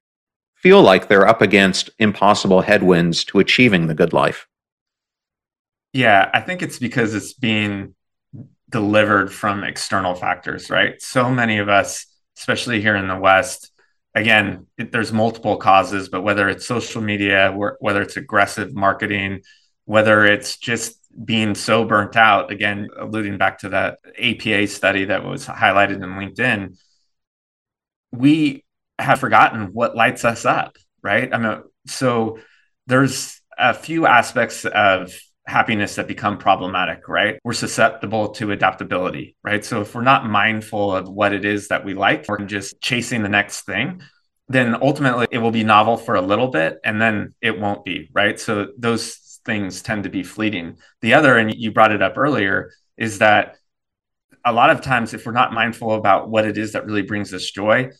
feel 0.62 0.80
like 0.80 1.08
they're 1.08 1.26
up 1.26 1.42
against 1.42 1.90
impossible 1.98 2.60
headwinds 2.60 3.24
to 3.24 3.40
achieving 3.40 3.88
the 3.88 3.94
good 3.94 4.12
life? 4.12 4.46
Yeah, 5.92 6.30
I 6.32 6.40
think 6.40 6.62
it's 6.62 6.78
because 6.78 7.14
it's 7.14 7.34
being 7.34 7.94
delivered 8.70 9.32
from 9.32 9.64
external 9.64 10.14
factors, 10.14 10.70
right? 10.70 11.00
So 11.02 11.30
many 11.30 11.58
of 11.58 11.68
us, 11.68 12.06
especially 12.38 12.80
here 12.80 12.96
in 12.96 13.08
the 13.08 13.18
West, 13.18 13.70
again, 14.14 14.66
it, 14.78 14.92
there's 14.92 15.12
multiple 15.12 15.56
causes, 15.56 16.08
but 16.08 16.22
whether 16.22 16.48
it's 16.48 16.66
social 16.66 17.02
media, 17.02 17.52
whether 17.80 18.00
it's 18.00 18.16
aggressive 18.16 18.74
marketing, 18.74 19.42
whether 19.84 20.24
it's 20.24 20.56
just 20.56 20.98
being 21.24 21.54
so 21.54 21.84
burnt 21.84 22.16
out, 22.16 22.50
again, 22.50 22.88
alluding 22.98 23.36
back 23.36 23.58
to 23.58 23.68
that 23.70 23.98
APA 24.18 24.66
study 24.68 25.06
that 25.06 25.24
was 25.24 25.46
highlighted 25.46 25.96
in 25.96 26.00
LinkedIn, 26.00 26.78
we 28.12 28.64
have 28.98 29.20
forgotten 29.20 29.72
what 29.72 29.96
lights 29.96 30.24
us 30.24 30.44
up, 30.44 30.76
right? 31.02 31.32
I 31.32 31.38
mean, 31.38 31.62
so 31.86 32.38
there's 32.86 33.40
a 33.58 33.74
few 33.74 34.06
aspects 34.06 34.64
of 34.64 35.12
happiness 35.46 35.96
that 35.96 36.06
become 36.06 36.38
problematic, 36.38 37.08
right? 37.08 37.38
We're 37.42 37.52
susceptible 37.52 38.28
to 38.30 38.52
adaptability, 38.52 39.36
right? 39.42 39.64
So 39.64 39.80
if 39.80 39.94
we're 39.94 40.02
not 40.02 40.26
mindful 40.26 40.94
of 40.94 41.08
what 41.08 41.32
it 41.32 41.44
is 41.44 41.68
that 41.68 41.84
we 41.84 41.94
like, 41.94 42.26
we're 42.28 42.44
just 42.44 42.80
chasing 42.80 43.22
the 43.22 43.28
next 43.28 43.62
thing, 43.62 44.02
then 44.48 44.76
ultimately 44.80 45.26
it 45.30 45.38
will 45.38 45.50
be 45.50 45.64
novel 45.64 45.96
for 45.96 46.14
a 46.14 46.20
little 46.20 46.48
bit 46.48 46.78
and 46.84 47.00
then 47.00 47.34
it 47.40 47.58
won't 47.58 47.84
be, 47.84 48.08
right? 48.12 48.38
So 48.38 48.68
those 48.78 49.40
things 49.44 49.82
tend 49.82 50.04
to 50.04 50.10
be 50.10 50.22
fleeting. 50.22 50.78
The 51.00 51.14
other, 51.14 51.36
and 51.36 51.52
you 51.54 51.72
brought 51.72 51.92
it 51.92 52.02
up 52.02 52.16
earlier, 52.16 52.70
is 52.96 53.18
that 53.18 53.56
a 54.44 54.52
lot 54.52 54.70
of 54.70 54.80
times 54.80 55.14
if 55.14 55.26
we're 55.26 55.32
not 55.32 55.52
mindful 55.52 55.94
about 55.94 56.28
what 56.28 56.46
it 56.46 56.58
is 56.58 56.72
that 56.72 56.86
really 56.86 57.02
brings 57.02 57.34
us 57.34 57.50
joy, 57.50 57.90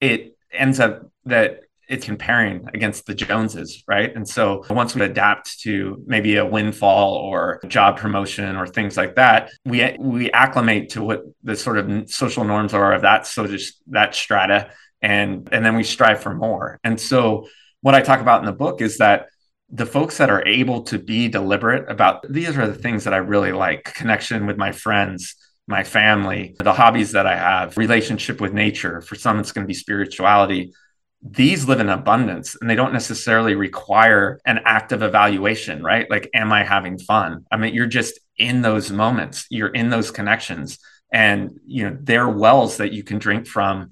it 0.00 0.36
ends 0.52 0.80
up 0.80 1.10
that 1.26 1.60
it's 1.90 2.06
comparing 2.06 2.68
against 2.72 3.06
the 3.06 3.14
Joneses, 3.14 3.82
right? 3.88 4.14
And 4.14 4.26
so 4.26 4.64
once 4.70 4.94
we 4.94 5.02
adapt 5.02 5.60
to 5.62 6.00
maybe 6.06 6.36
a 6.36 6.46
windfall 6.46 7.14
or 7.14 7.60
job 7.66 7.98
promotion 7.98 8.54
or 8.54 8.66
things 8.66 8.96
like 8.96 9.16
that, 9.16 9.50
we 9.64 9.96
we 9.98 10.30
acclimate 10.30 10.90
to 10.90 11.02
what 11.02 11.24
the 11.42 11.56
sort 11.56 11.78
of 11.78 12.08
social 12.08 12.44
norms 12.44 12.74
are 12.74 12.92
of 12.92 13.02
that 13.02 13.26
so 13.26 13.46
just 13.48 13.82
that 13.88 14.14
strata, 14.14 14.70
and 15.02 15.48
and 15.50 15.64
then 15.64 15.74
we 15.74 15.82
strive 15.82 16.22
for 16.22 16.32
more. 16.32 16.78
And 16.84 16.98
so 17.00 17.48
what 17.80 17.96
I 17.96 18.02
talk 18.02 18.20
about 18.20 18.40
in 18.40 18.46
the 18.46 18.52
book 18.52 18.80
is 18.80 18.98
that 18.98 19.26
the 19.68 19.86
folks 19.86 20.18
that 20.18 20.30
are 20.30 20.46
able 20.46 20.82
to 20.82 20.98
be 20.98 21.28
deliberate 21.28 21.90
about 21.90 22.24
these 22.28 22.56
are 22.56 22.66
the 22.66 22.74
things 22.74 23.04
that 23.04 23.14
I 23.14 23.18
really 23.18 23.52
like 23.52 23.84
connection 23.94 24.46
with 24.46 24.56
my 24.56 24.70
friends, 24.70 25.34
my 25.70 25.84
family, 25.84 26.56
the 26.58 26.72
hobbies 26.72 27.12
that 27.12 27.26
I 27.26 27.36
have, 27.36 27.78
relationship 27.78 28.40
with 28.40 28.52
nature. 28.52 29.00
For 29.00 29.14
some, 29.14 29.38
it's 29.38 29.52
going 29.52 29.64
to 29.64 29.68
be 29.68 29.74
spirituality 29.74 30.72
these 31.22 31.68
live 31.68 31.80
in 31.80 31.88
abundance 31.88 32.56
and 32.58 32.68
they 32.68 32.74
don't 32.74 32.92
necessarily 32.92 33.54
require 33.54 34.40
an 34.46 34.60
active 34.64 35.02
evaluation, 35.02 35.82
right? 35.82 36.10
Like, 36.10 36.30
am 36.32 36.52
I 36.52 36.64
having 36.64 36.98
fun? 36.98 37.44
I 37.50 37.56
mean, 37.56 37.74
you're 37.74 37.86
just 37.86 38.18
in 38.38 38.62
those 38.62 38.90
moments, 38.90 39.46
you're 39.50 39.68
in 39.68 39.90
those 39.90 40.10
connections, 40.10 40.78
and 41.12 41.58
you 41.66 41.84
know, 41.84 41.98
they're 42.00 42.28
wells 42.28 42.78
that 42.78 42.92
you 42.92 43.02
can 43.02 43.18
drink 43.18 43.46
from 43.46 43.90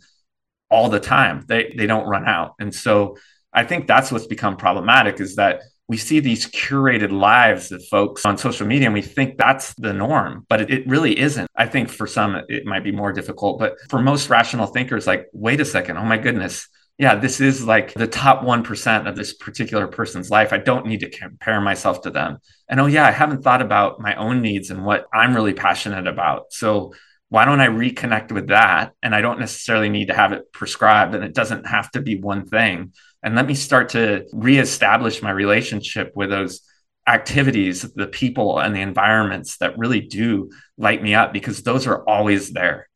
all 0.71 0.89
the 0.89 1.01
time. 1.01 1.45
They 1.47 1.75
they 1.77 1.87
don't 1.87 2.09
run 2.09 2.27
out. 2.27 2.55
And 2.59 2.75
so 2.75 3.19
I 3.53 3.65
think 3.65 3.87
that's 3.87 4.11
what's 4.11 4.27
become 4.27 4.57
problematic 4.57 5.21
is 5.21 5.37
that 5.37 5.61
we 5.89 5.97
see 5.97 6.21
these 6.21 6.47
curated 6.47 7.11
lives 7.11 7.73
of 7.73 7.85
folks 7.87 8.27
on 8.27 8.37
social 8.37 8.67
media 8.67 8.87
and 8.87 8.95
we 8.95 9.03
think 9.03 9.39
that's 9.39 9.73
the 9.75 9.93
norm, 9.93 10.45
but 10.49 10.61
it, 10.61 10.71
it, 10.71 10.87
really 10.87 11.19
isn't. 11.19 11.49
I 11.57 11.67
think 11.67 11.89
for 11.89 12.07
some 12.07 12.43
it 12.49 12.67
might 12.67 12.85
be 12.85 12.93
more 12.93 13.13
difficult, 13.13 13.59
but 13.59 13.77
for 13.89 13.99
most 13.99 14.29
rational 14.29 14.67
thinkers, 14.67 15.07
like, 15.07 15.27
wait 15.33 15.61
a 15.61 15.65
second, 15.65 15.97
oh 15.97 16.05
my 16.05 16.19
goodness, 16.19 16.69
yeah, 16.99 17.15
this 17.15 17.41
is 17.41 17.65
like 17.65 17.95
the 17.95 18.09
top 18.09 18.43
1% 18.43 19.09
of 19.09 19.17
this 19.17 19.33
particular 19.33 19.87
person's 19.87 20.31
life. 20.31 20.53
I 20.53 20.59
don't 20.59 20.87
need 20.87 21.01
to 21.01 21.11
compare 21.11 21.61
myself 21.61 22.03
to 22.03 22.11
them. 22.11 22.39
And 22.69 22.81
oh, 22.81 22.87
yeah, 22.87 23.07
I 23.07 23.13
haven't 23.13 23.43
thought 23.43 23.63
about 23.63 24.01
my 24.01 24.17
own 24.17 24.43
needs 24.43 24.71
and 24.71 24.85
what 24.85 25.07
I'm 25.15 25.33
really 25.33 25.55
passionate 25.55 26.09
about. 26.09 26.53
So 26.53 26.93
why 27.29 27.45
don't 27.45 27.61
I 27.61 27.69
reconnect 27.69 28.33
with 28.33 28.49
that? 28.49 28.95
And 29.03 29.15
I 29.15 29.21
don't 29.21 29.39
necessarily 29.39 29.89
need 29.89 30.09
to 30.09 30.15
have 30.15 30.33
it 30.33 30.53
prescribed 30.53 31.15
and 31.15 31.23
it 31.23 31.35
doesn't 31.35 31.69
have 31.69 31.91
to 31.93 32.01
be 32.01 32.19
one 32.21 32.47
thing. 32.47 32.93
And 33.23 33.35
let 33.35 33.47
me 33.47 33.55
start 33.55 33.91
to 33.91 34.27
reestablish 34.33 35.23
my 35.23 35.31
relationship 35.31 36.13
with 36.15 36.31
those 36.31 36.63
activities, 37.07 37.83
the 37.95 38.07
people 38.07 38.59
and 38.59 38.77
the 38.77 38.81
environments 38.81 39.57
that 39.59 39.79
really 39.79 40.01
do 40.01 40.51
light 40.77 41.03
me 41.03 41.15
up 41.15 41.33
because 41.33 41.63
those 41.63 41.87
are 41.87 42.03
always 42.09 42.53
there. 42.53 42.89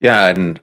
Yeah. 0.00 0.28
And 0.28 0.60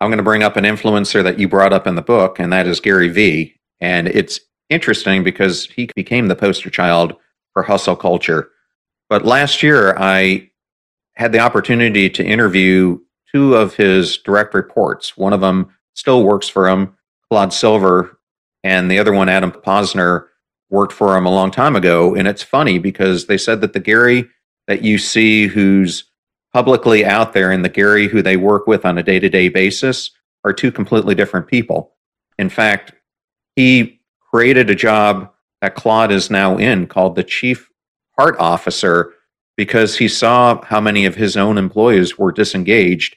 I'm 0.00 0.10
going 0.10 0.18
to 0.18 0.24
bring 0.24 0.42
up 0.42 0.56
an 0.56 0.64
influencer 0.64 1.22
that 1.22 1.38
you 1.38 1.48
brought 1.48 1.72
up 1.72 1.86
in 1.86 1.94
the 1.94 2.02
book, 2.02 2.38
and 2.38 2.52
that 2.52 2.66
is 2.66 2.80
Gary 2.80 3.08
Vee. 3.08 3.54
And 3.80 4.08
it's 4.08 4.40
interesting 4.68 5.22
because 5.22 5.66
he 5.66 5.88
became 5.94 6.26
the 6.26 6.36
poster 6.36 6.70
child 6.70 7.14
for 7.52 7.62
hustle 7.62 7.96
culture. 7.96 8.50
But 9.08 9.24
last 9.24 9.62
year, 9.62 9.96
I 9.96 10.50
had 11.14 11.32
the 11.32 11.38
opportunity 11.38 12.10
to 12.10 12.24
interview 12.24 12.98
two 13.32 13.54
of 13.54 13.74
his 13.74 14.18
direct 14.18 14.54
reports. 14.54 15.16
One 15.16 15.32
of 15.32 15.40
them 15.40 15.74
still 15.94 16.24
works 16.24 16.48
for 16.48 16.68
him, 16.68 16.96
Claude 17.34 17.52
Silver, 17.52 18.16
and 18.62 18.88
the 18.88 19.00
other 19.00 19.12
one, 19.12 19.28
Adam 19.28 19.50
Posner, 19.50 20.26
worked 20.70 20.92
for 20.92 21.16
him 21.16 21.26
a 21.26 21.34
long 21.34 21.50
time 21.50 21.74
ago. 21.74 22.14
And 22.14 22.28
it's 22.28 22.44
funny 22.44 22.78
because 22.78 23.26
they 23.26 23.36
said 23.36 23.60
that 23.60 23.72
the 23.72 23.80
Gary 23.80 24.28
that 24.68 24.82
you 24.82 24.98
see 24.98 25.48
who's 25.48 26.04
publicly 26.52 27.04
out 27.04 27.32
there 27.32 27.50
and 27.50 27.64
the 27.64 27.68
Gary 27.68 28.06
who 28.06 28.22
they 28.22 28.36
work 28.36 28.68
with 28.68 28.84
on 28.84 28.98
a 28.98 29.02
day 29.02 29.18
to 29.18 29.28
day 29.28 29.48
basis 29.48 30.12
are 30.44 30.52
two 30.52 30.70
completely 30.70 31.16
different 31.16 31.48
people. 31.48 31.96
In 32.38 32.48
fact, 32.48 32.92
he 33.56 34.00
created 34.30 34.70
a 34.70 34.76
job 34.76 35.28
that 35.60 35.74
Claude 35.74 36.12
is 36.12 36.30
now 36.30 36.56
in 36.56 36.86
called 36.86 37.16
the 37.16 37.24
Chief 37.24 37.68
Heart 38.16 38.36
Officer 38.38 39.12
because 39.56 39.98
he 39.98 40.06
saw 40.06 40.62
how 40.62 40.80
many 40.80 41.04
of 41.04 41.16
his 41.16 41.36
own 41.36 41.58
employees 41.58 42.16
were 42.16 42.30
disengaged 42.30 43.16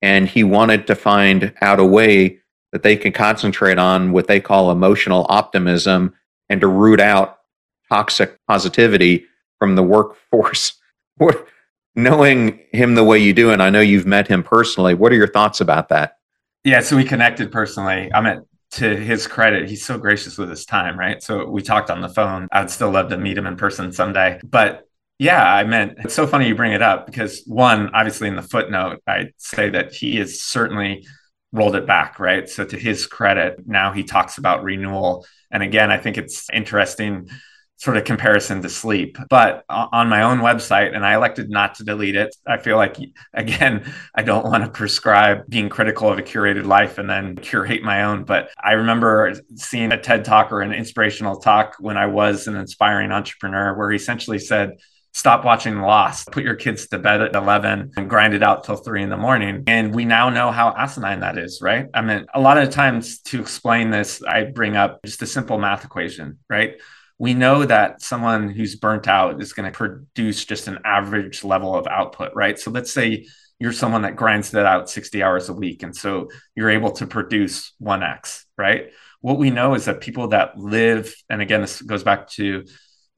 and 0.00 0.30
he 0.30 0.42
wanted 0.44 0.86
to 0.86 0.94
find 0.94 1.52
out 1.60 1.78
a 1.78 1.84
way 1.84 2.39
that 2.72 2.82
they 2.82 2.96
can 2.96 3.12
concentrate 3.12 3.78
on 3.78 4.12
what 4.12 4.26
they 4.26 4.40
call 4.40 4.70
emotional 4.70 5.26
optimism 5.28 6.14
and 6.48 6.60
to 6.60 6.68
root 6.68 7.00
out 7.00 7.38
toxic 7.88 8.38
positivity 8.46 9.26
from 9.58 9.74
the 9.74 9.82
workforce. 9.82 10.78
Knowing 11.96 12.60
him 12.72 12.94
the 12.94 13.04
way 13.04 13.18
you 13.18 13.32
do, 13.32 13.50
and 13.50 13.62
I 13.62 13.68
know 13.68 13.80
you've 13.80 14.06
met 14.06 14.28
him 14.28 14.42
personally, 14.42 14.94
what 14.94 15.12
are 15.12 15.16
your 15.16 15.28
thoughts 15.28 15.60
about 15.60 15.88
that? 15.88 16.18
Yeah, 16.64 16.80
so 16.80 16.96
we 16.96 17.04
connected 17.04 17.50
personally. 17.50 18.10
I 18.14 18.20
mean, 18.20 18.44
to 18.72 18.96
his 18.96 19.26
credit, 19.26 19.68
he's 19.68 19.84
so 19.84 19.98
gracious 19.98 20.38
with 20.38 20.50
his 20.50 20.64
time, 20.64 20.98
right? 20.98 21.22
So 21.22 21.46
we 21.46 21.62
talked 21.62 21.90
on 21.90 22.00
the 22.00 22.08
phone. 22.08 22.48
I'd 22.52 22.70
still 22.70 22.90
love 22.90 23.10
to 23.10 23.18
meet 23.18 23.36
him 23.36 23.46
in 23.46 23.56
person 23.56 23.92
someday. 23.92 24.40
But 24.44 24.86
yeah, 25.18 25.52
I 25.52 25.64
meant 25.64 25.98
it's 25.98 26.14
so 26.14 26.26
funny 26.26 26.46
you 26.48 26.54
bring 26.54 26.72
it 26.72 26.80
up 26.80 27.06
because 27.06 27.42
one, 27.46 27.90
obviously 27.92 28.28
in 28.28 28.36
the 28.36 28.42
footnote, 28.42 29.02
I 29.06 29.32
say 29.36 29.68
that 29.70 29.92
he 29.92 30.18
is 30.18 30.42
certainly 30.42 31.04
rolled 31.52 31.74
it 31.74 31.86
back, 31.86 32.18
right? 32.18 32.48
So 32.48 32.64
to 32.64 32.78
his 32.78 33.06
credit, 33.06 33.66
now 33.66 33.92
he 33.92 34.04
talks 34.04 34.38
about 34.38 34.62
renewal. 34.62 35.26
And 35.50 35.62
again, 35.62 35.90
I 35.90 35.98
think 35.98 36.16
it's 36.16 36.48
interesting 36.50 37.28
sort 37.80 37.96
of 37.96 38.04
comparison 38.04 38.60
to 38.60 38.68
sleep. 38.68 39.16
But 39.30 39.64
on 39.70 40.10
my 40.10 40.22
own 40.22 40.40
website, 40.40 40.94
and 40.94 41.04
I 41.04 41.14
elected 41.14 41.48
not 41.48 41.76
to 41.76 41.84
delete 41.84 42.14
it. 42.14 42.36
I 42.46 42.58
feel 42.58 42.76
like, 42.76 42.98
again, 43.34 43.90
I 44.14 44.22
don't 44.22 44.44
want 44.44 44.64
to 44.64 44.70
prescribe 44.70 45.48
being 45.48 45.70
critical 45.70 46.10
of 46.10 46.18
a 46.18 46.22
curated 46.22 46.66
life 46.66 46.98
and 46.98 47.08
then 47.08 47.36
curate 47.36 47.82
my 47.82 48.04
own. 48.04 48.24
But 48.24 48.50
I 48.62 48.72
remember 48.72 49.32
seeing 49.56 49.92
a 49.92 50.00
TED 50.00 50.26
talk 50.26 50.52
or 50.52 50.60
an 50.60 50.74
inspirational 50.74 51.40
talk 51.40 51.76
when 51.80 51.96
I 51.96 52.06
was 52.06 52.46
an 52.46 52.54
inspiring 52.54 53.12
entrepreneur 53.12 53.74
where 53.74 53.90
he 53.90 53.96
essentially 53.96 54.38
said, 54.38 54.72
stop 55.12 55.44
watching 55.44 55.80
Lost, 55.80 56.30
put 56.30 56.44
your 56.44 56.54
kids 56.54 56.86
to 56.88 56.98
bed 56.98 57.20
at 57.20 57.34
11 57.34 57.92
and 57.96 58.10
grind 58.10 58.34
it 58.34 58.42
out 58.42 58.64
till 58.64 58.76
three 58.76 59.02
in 59.02 59.08
the 59.08 59.16
morning. 59.16 59.64
And 59.66 59.94
we 59.94 60.04
now 60.04 60.30
know 60.30 60.50
how 60.50 60.72
asinine 60.76 61.20
that 61.20 61.36
is, 61.36 61.60
right? 61.60 61.86
I 61.92 62.00
mean, 62.02 62.26
a 62.32 62.40
lot 62.40 62.58
of 62.58 62.70
times 62.70 63.20
to 63.22 63.40
explain 63.40 63.90
this, 63.90 64.22
I 64.22 64.44
bring 64.44 64.76
up 64.76 65.00
just 65.04 65.22
a 65.22 65.26
simple 65.26 65.58
math 65.58 65.84
equation, 65.84 66.38
right? 66.48 66.80
We 67.18 67.34
know 67.34 67.64
that 67.64 68.02
someone 68.02 68.48
who's 68.48 68.76
burnt 68.76 69.08
out 69.08 69.42
is 69.42 69.52
going 69.52 69.70
to 69.70 69.76
produce 69.76 70.44
just 70.44 70.68
an 70.68 70.78
average 70.84 71.44
level 71.44 71.74
of 71.74 71.86
output, 71.86 72.32
right? 72.34 72.58
So 72.58 72.70
let's 72.70 72.92
say 72.92 73.26
you're 73.58 73.72
someone 73.72 74.02
that 74.02 74.16
grinds 74.16 74.52
that 74.52 74.64
out 74.64 74.88
60 74.88 75.22
hours 75.22 75.48
a 75.50 75.52
week. 75.52 75.82
And 75.82 75.94
so 75.94 76.30
you're 76.54 76.70
able 76.70 76.92
to 76.92 77.06
produce 77.06 77.74
1x, 77.82 78.44
right? 78.56 78.92
What 79.20 79.38
we 79.38 79.50
know 79.50 79.74
is 79.74 79.84
that 79.84 80.00
people 80.00 80.28
that 80.28 80.58
live, 80.58 81.14
and 81.28 81.42
again, 81.42 81.60
this 81.60 81.82
goes 81.82 82.02
back 82.02 82.28
to 82.30 82.64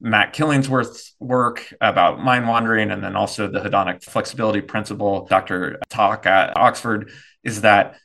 Matt 0.03 0.35
Killingsworth's 0.35 1.15
work 1.19 1.73
about 1.79 2.19
mind 2.19 2.47
wandering, 2.47 2.91
and 2.91 3.01
then 3.01 3.15
also 3.15 3.47
the 3.47 3.61
hedonic 3.61 4.03
flexibility 4.03 4.59
principle, 4.59 5.25
Dr. 5.27 5.79
Talk 5.89 6.25
at 6.25 6.57
Oxford, 6.57 7.09
is 7.43 7.61
that 7.61 7.95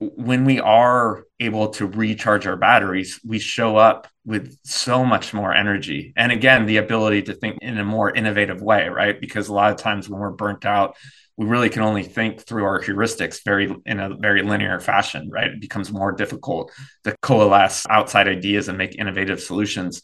when 0.00 0.44
we 0.44 0.58
are 0.58 1.24
able 1.38 1.68
to 1.68 1.86
recharge 1.86 2.46
our 2.46 2.56
batteries, 2.56 3.20
we 3.24 3.38
show 3.38 3.76
up 3.76 4.08
with 4.24 4.58
so 4.64 5.04
much 5.04 5.32
more 5.32 5.54
energy. 5.54 6.12
And 6.16 6.32
again, 6.32 6.66
the 6.66 6.78
ability 6.78 7.22
to 7.22 7.34
think 7.34 7.58
in 7.62 7.78
a 7.78 7.84
more 7.84 8.10
innovative 8.10 8.60
way, 8.60 8.88
right? 8.88 9.20
Because 9.20 9.48
a 9.48 9.54
lot 9.54 9.70
of 9.70 9.76
times 9.76 10.08
when 10.08 10.20
we're 10.20 10.30
burnt 10.30 10.64
out, 10.64 10.96
we 11.36 11.46
really 11.46 11.70
can 11.70 11.82
only 11.82 12.02
think 12.02 12.40
through 12.40 12.64
our 12.64 12.82
heuristics 12.82 13.44
very 13.44 13.74
in 13.86 14.00
a 14.00 14.16
very 14.16 14.42
linear 14.42 14.80
fashion, 14.80 15.30
right? 15.30 15.48
It 15.48 15.60
becomes 15.60 15.92
more 15.92 16.12
difficult 16.12 16.72
to 17.04 17.14
coalesce 17.22 17.86
outside 17.88 18.26
ideas 18.26 18.68
and 18.68 18.76
make 18.76 18.96
innovative 18.96 19.40
solutions. 19.40 20.02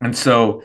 And 0.00 0.16
so 0.16 0.62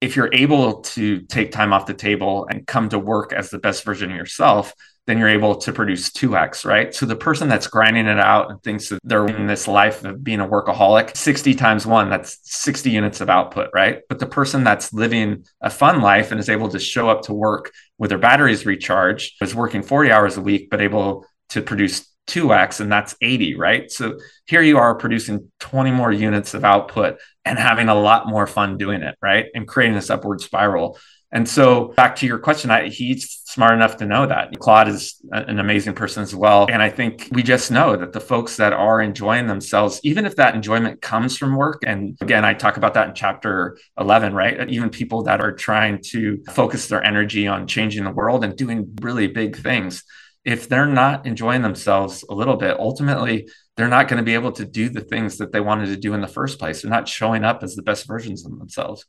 if 0.00 0.16
you're 0.16 0.30
able 0.32 0.80
to 0.80 1.20
take 1.22 1.52
time 1.52 1.72
off 1.72 1.86
the 1.86 1.94
table 1.94 2.46
and 2.50 2.66
come 2.66 2.88
to 2.88 2.98
work 2.98 3.32
as 3.32 3.50
the 3.50 3.58
best 3.58 3.84
version 3.84 4.10
of 4.10 4.16
yourself, 4.16 4.72
then 5.06 5.18
you're 5.18 5.28
able 5.28 5.56
to 5.56 5.72
produce 5.72 6.10
2x, 6.10 6.64
right? 6.64 6.94
So 6.94 7.04
the 7.04 7.16
person 7.16 7.48
that's 7.48 7.66
grinding 7.66 8.06
it 8.06 8.20
out 8.20 8.50
and 8.50 8.62
thinks 8.62 8.88
that 8.90 9.00
they're 9.02 9.26
in 9.26 9.46
this 9.46 9.66
life 9.66 10.04
of 10.04 10.22
being 10.22 10.40
a 10.40 10.46
workaholic, 10.46 11.16
60 11.16 11.54
times 11.54 11.86
one, 11.86 12.08
that's 12.08 12.38
60 12.44 12.90
units 12.90 13.20
of 13.20 13.28
output, 13.28 13.70
right? 13.74 14.02
But 14.08 14.20
the 14.20 14.26
person 14.26 14.62
that's 14.62 14.92
living 14.92 15.44
a 15.60 15.70
fun 15.70 16.00
life 16.00 16.30
and 16.30 16.38
is 16.38 16.48
able 16.48 16.68
to 16.68 16.78
show 16.78 17.08
up 17.08 17.22
to 17.22 17.34
work 17.34 17.72
with 17.98 18.10
their 18.10 18.18
batteries 18.18 18.64
recharged, 18.64 19.42
is 19.42 19.54
working 19.54 19.82
40 19.82 20.12
hours 20.12 20.36
a 20.36 20.42
week, 20.42 20.70
but 20.70 20.80
able 20.80 21.26
to 21.50 21.62
produce 21.62 22.06
2x 22.28 22.80
and 22.80 22.92
that's 22.92 23.16
80 23.20 23.56
right 23.56 23.90
so 23.90 24.16
here 24.46 24.62
you 24.62 24.78
are 24.78 24.94
producing 24.94 25.50
20 25.58 25.90
more 25.90 26.12
units 26.12 26.54
of 26.54 26.64
output 26.64 27.18
and 27.44 27.58
having 27.58 27.88
a 27.88 27.94
lot 27.94 28.28
more 28.28 28.46
fun 28.46 28.76
doing 28.76 29.02
it 29.02 29.16
right? 29.22 29.46
And 29.54 29.66
creating 29.66 29.94
this 29.94 30.10
upward 30.10 30.40
spiral. 30.40 30.98
And 31.32 31.48
so 31.48 31.92
back 31.96 32.16
to 32.16 32.26
your 32.26 32.40
question 32.40 32.70
I, 32.72 32.88
he's 32.88 33.40
smart 33.44 33.72
enough 33.72 33.98
to 33.98 34.06
know 34.06 34.26
that. 34.26 34.58
Claude 34.58 34.88
is 34.88 35.20
an 35.30 35.60
amazing 35.60 35.94
person 35.94 36.22
as 36.22 36.34
well. 36.34 36.66
And 36.70 36.82
i 36.82 36.90
think 36.90 37.28
we 37.32 37.42
just 37.42 37.70
know 37.70 37.96
that 37.96 38.12
the 38.12 38.20
folks 38.20 38.56
that 38.56 38.72
are 38.72 39.00
enjoying 39.00 39.46
themselves 39.46 40.00
even 40.02 40.26
if 40.26 40.36
that 40.36 40.54
enjoyment 40.54 41.00
comes 41.00 41.36
from 41.36 41.54
work 41.56 41.82
and 41.86 42.16
again 42.20 42.44
i 42.44 42.54
talk 42.54 42.76
about 42.76 42.94
that 42.94 43.08
in 43.08 43.14
chapter 43.14 43.78
11 43.98 44.34
right? 44.34 44.68
Even 44.68 44.90
people 44.90 45.22
that 45.24 45.40
are 45.40 45.52
trying 45.52 46.00
to 46.02 46.42
focus 46.50 46.88
their 46.88 47.04
energy 47.04 47.46
on 47.46 47.66
changing 47.66 48.04
the 48.04 48.10
world 48.10 48.44
and 48.44 48.56
doing 48.56 48.96
really 49.00 49.26
big 49.26 49.56
things 49.56 50.04
if 50.44 50.68
they're 50.68 50.86
not 50.86 51.26
enjoying 51.26 51.62
themselves 51.62 52.24
a 52.28 52.34
little 52.34 52.56
bit, 52.56 52.78
ultimately 52.78 53.48
they're 53.76 53.88
not 53.88 54.08
going 54.08 54.18
to 54.18 54.24
be 54.24 54.34
able 54.34 54.52
to 54.52 54.64
do 54.64 54.88
the 54.88 55.00
things 55.00 55.38
that 55.38 55.52
they 55.52 55.60
wanted 55.60 55.86
to 55.86 55.96
do 55.96 56.14
in 56.14 56.20
the 56.20 56.28
first 56.28 56.58
place. 56.58 56.82
They're 56.82 56.90
not 56.90 57.08
showing 57.08 57.44
up 57.44 57.62
as 57.62 57.74
the 57.74 57.82
best 57.82 58.06
versions 58.06 58.44
of 58.44 58.58
themselves. 58.58 59.04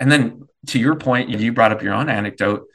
And 0.00 0.12
then 0.12 0.42
to 0.68 0.78
your 0.78 0.96
point, 0.96 1.30
you 1.30 1.52
brought 1.52 1.72
up 1.72 1.82
your 1.82 1.94
own 1.94 2.08
anecdote. 2.08 2.66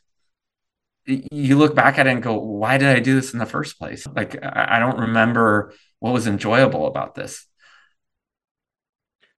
You 1.06 1.58
look 1.58 1.76
back 1.76 2.00
at 2.00 2.08
it 2.08 2.12
and 2.12 2.24
go, 2.24 2.38
why 2.38 2.78
did 2.78 2.96
I 2.96 3.00
do 3.00 3.16
this 3.16 3.34
in 3.34 3.40
the 3.40 3.46
first 3.46 3.78
place? 3.78 4.08
Like, 4.08 4.38
I 4.44 4.80
don't 4.80 5.00
remember 5.00 5.74
what 6.00 6.14
was 6.14 6.28
enjoyable 6.28 6.88
about 6.88 7.16
this. 7.16 7.46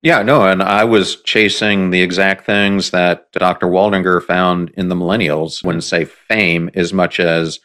Yeah, 0.02 0.21
no, 0.21 0.45
and 0.45 0.62
I 0.62 0.84
was 0.84 1.21
chasing 1.21 1.89
the 1.89 2.02
exact 2.02 2.45
things 2.45 2.91
that 2.91 3.32
Dr. 3.32 3.67
Waldinger 3.67 4.21
found 4.21 4.71
in 4.71 4.89
the 4.89 4.95
millennials 4.95 5.63
when 5.63 5.80
say 5.80 6.04
fame 6.04 6.69
as 6.73 6.91
much 6.91 7.21
as 7.21 7.62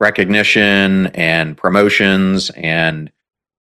recognition 0.00 1.08
and 1.08 1.56
promotions 1.56 2.50
and 2.56 3.12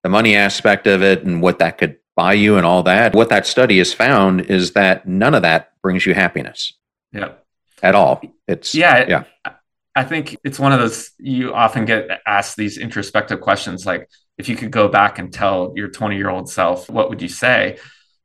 the 0.03 0.09
money 0.09 0.35
aspect 0.35 0.87
of 0.87 1.03
it 1.03 1.23
and 1.23 1.41
what 1.41 1.59
that 1.59 1.77
could 1.77 1.97
buy 2.15 2.33
you 2.33 2.57
and 2.57 2.65
all 2.65 2.83
that. 2.83 3.13
What 3.13 3.29
that 3.29 3.45
study 3.45 3.77
has 3.77 3.93
found 3.93 4.41
is 4.41 4.71
that 4.73 5.07
none 5.07 5.35
of 5.35 5.41
that 5.43 5.73
brings 5.81 6.05
you 6.05 6.13
happiness. 6.13 6.73
Yeah. 7.11 7.33
At 7.83 7.95
all. 7.95 8.21
It's 8.47 8.73
yeah. 8.73 9.05
Yeah. 9.07 9.53
I 9.95 10.03
think 10.03 10.37
it's 10.43 10.59
one 10.59 10.71
of 10.71 10.79
those 10.79 11.11
you 11.17 11.53
often 11.53 11.85
get 11.85 12.21
asked 12.25 12.55
these 12.55 12.77
introspective 12.77 13.41
questions 13.41 13.85
like 13.85 14.09
if 14.37 14.47
you 14.47 14.55
could 14.55 14.71
go 14.71 14.87
back 14.87 15.19
and 15.19 15.31
tell 15.33 15.73
your 15.75 15.89
20 15.89 16.15
year 16.15 16.29
old 16.29 16.49
self, 16.49 16.89
what 16.89 17.09
would 17.09 17.21
you 17.21 17.27
say? 17.27 17.77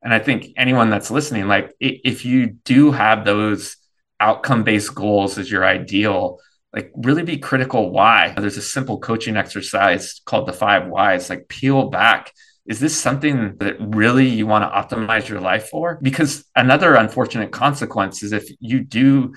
And 0.03 0.15
I 0.15 0.19
think 0.19 0.53
anyone 0.57 0.91
that's 0.91 1.11
listening, 1.11 1.49
like 1.49 1.75
if 1.81 2.25
you 2.25 2.47
do 2.47 2.93
have 2.93 3.25
those 3.25 3.77
outcome 4.21 4.63
based 4.63 4.95
goals 4.95 5.39
as 5.39 5.51
your 5.51 5.65
ideal, 5.65 6.39
like 6.75 6.93
really 6.97 7.23
be 7.23 7.39
critical 7.39 7.91
why. 7.91 8.35
There's 8.37 8.57
a 8.57 8.63
simple 8.63 8.99
coaching 8.99 9.37
exercise 9.37 10.21
called 10.25 10.47
the 10.47 10.53
five 10.53 10.89
whys, 10.89 11.31
like 11.31 11.49
peel 11.49 11.89
back. 11.89 12.33
Is 12.67 12.81
this 12.81 12.99
something 12.99 13.57
that 13.59 13.77
really 13.79 14.27
you 14.27 14.47
want 14.47 14.65
to 14.65 14.97
optimize 14.97 15.29
your 15.29 15.41
life 15.41 15.69
for? 15.69 15.99
Because 16.03 16.45
another 16.57 16.95
unfortunate 16.95 17.53
consequence 17.53 18.23
is 18.23 18.33
if 18.33 18.49
you 18.59 18.81
do 18.81 19.35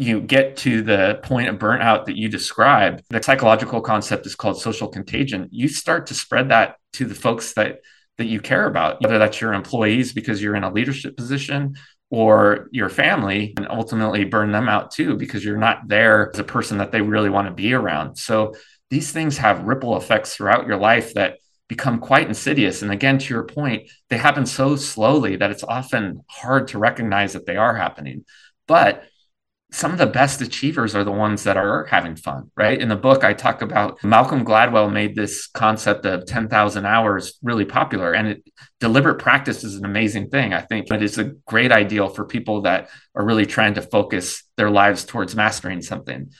you 0.00 0.20
get 0.20 0.56
to 0.56 0.82
the 0.82 1.18
point 1.24 1.48
of 1.48 1.56
burnout 1.56 2.06
that 2.06 2.16
you 2.16 2.28
describe, 2.28 3.02
the 3.10 3.20
psychological 3.20 3.80
concept 3.80 4.26
is 4.26 4.36
called 4.36 4.60
social 4.60 4.86
contagion. 4.86 5.48
You 5.50 5.66
start 5.66 6.06
to 6.06 6.14
spread 6.14 6.50
that 6.50 6.76
to 6.94 7.04
the 7.04 7.16
folks 7.16 7.54
that 7.54 7.78
that 8.18 8.26
you 8.26 8.40
care 8.40 8.66
about, 8.66 9.00
whether 9.00 9.18
that's 9.18 9.40
your 9.40 9.52
employees 9.52 10.12
because 10.12 10.42
you're 10.42 10.56
in 10.56 10.64
a 10.64 10.72
leadership 10.72 11.16
position 11.16 11.76
or 12.10 12.68
your 12.70 12.88
family 12.88 13.52
and 13.56 13.68
ultimately 13.68 14.24
burn 14.24 14.50
them 14.50 14.68
out 14.68 14.90
too 14.90 15.16
because 15.16 15.44
you're 15.44 15.58
not 15.58 15.86
there 15.88 16.30
as 16.32 16.38
a 16.38 16.44
person 16.44 16.78
that 16.78 16.90
they 16.90 17.02
really 17.02 17.30
want 17.30 17.46
to 17.48 17.54
be 17.54 17.74
around. 17.74 18.16
So 18.16 18.54
these 18.90 19.12
things 19.12 19.38
have 19.38 19.64
ripple 19.64 19.96
effects 19.96 20.34
throughout 20.34 20.66
your 20.66 20.78
life 20.78 21.14
that 21.14 21.38
become 21.68 21.98
quite 21.98 22.26
insidious. 22.26 22.80
And 22.80 22.90
again, 22.90 23.18
to 23.18 23.34
your 23.34 23.44
point, 23.44 23.90
they 24.08 24.16
happen 24.16 24.46
so 24.46 24.76
slowly 24.76 25.36
that 25.36 25.50
it's 25.50 25.64
often 25.64 26.22
hard 26.26 26.68
to 26.68 26.78
recognize 26.78 27.34
that 27.34 27.44
they 27.44 27.56
are 27.56 27.76
happening. 27.76 28.24
But 28.66 29.04
some 29.70 29.92
of 29.92 29.98
the 29.98 30.06
best 30.06 30.40
achievers 30.40 30.94
are 30.94 31.04
the 31.04 31.12
ones 31.12 31.44
that 31.44 31.58
are 31.58 31.84
having 31.84 32.16
fun, 32.16 32.50
right? 32.56 32.80
In 32.80 32.88
the 32.88 32.96
book, 32.96 33.22
I 33.22 33.34
talk 33.34 33.60
about 33.60 34.02
Malcolm 34.02 34.42
Gladwell 34.42 34.90
made 34.90 35.14
this 35.14 35.46
concept 35.46 36.06
of 36.06 36.24
10,000 36.24 36.86
hours 36.86 37.38
really 37.42 37.66
popular. 37.66 38.14
And 38.14 38.28
it, 38.28 38.50
deliberate 38.80 39.18
practice 39.18 39.64
is 39.64 39.74
an 39.74 39.84
amazing 39.84 40.30
thing. 40.30 40.54
I 40.54 40.62
think 40.62 40.88
But 40.88 41.02
it 41.02 41.04
is 41.04 41.18
a 41.18 41.32
great 41.46 41.70
ideal 41.70 42.08
for 42.08 42.24
people 42.24 42.62
that 42.62 42.88
are 43.14 43.24
really 43.24 43.44
trying 43.44 43.74
to 43.74 43.82
focus 43.82 44.42
their 44.56 44.70
lives 44.70 45.04
towards 45.04 45.36
mastering 45.36 45.82
something. 45.82 46.30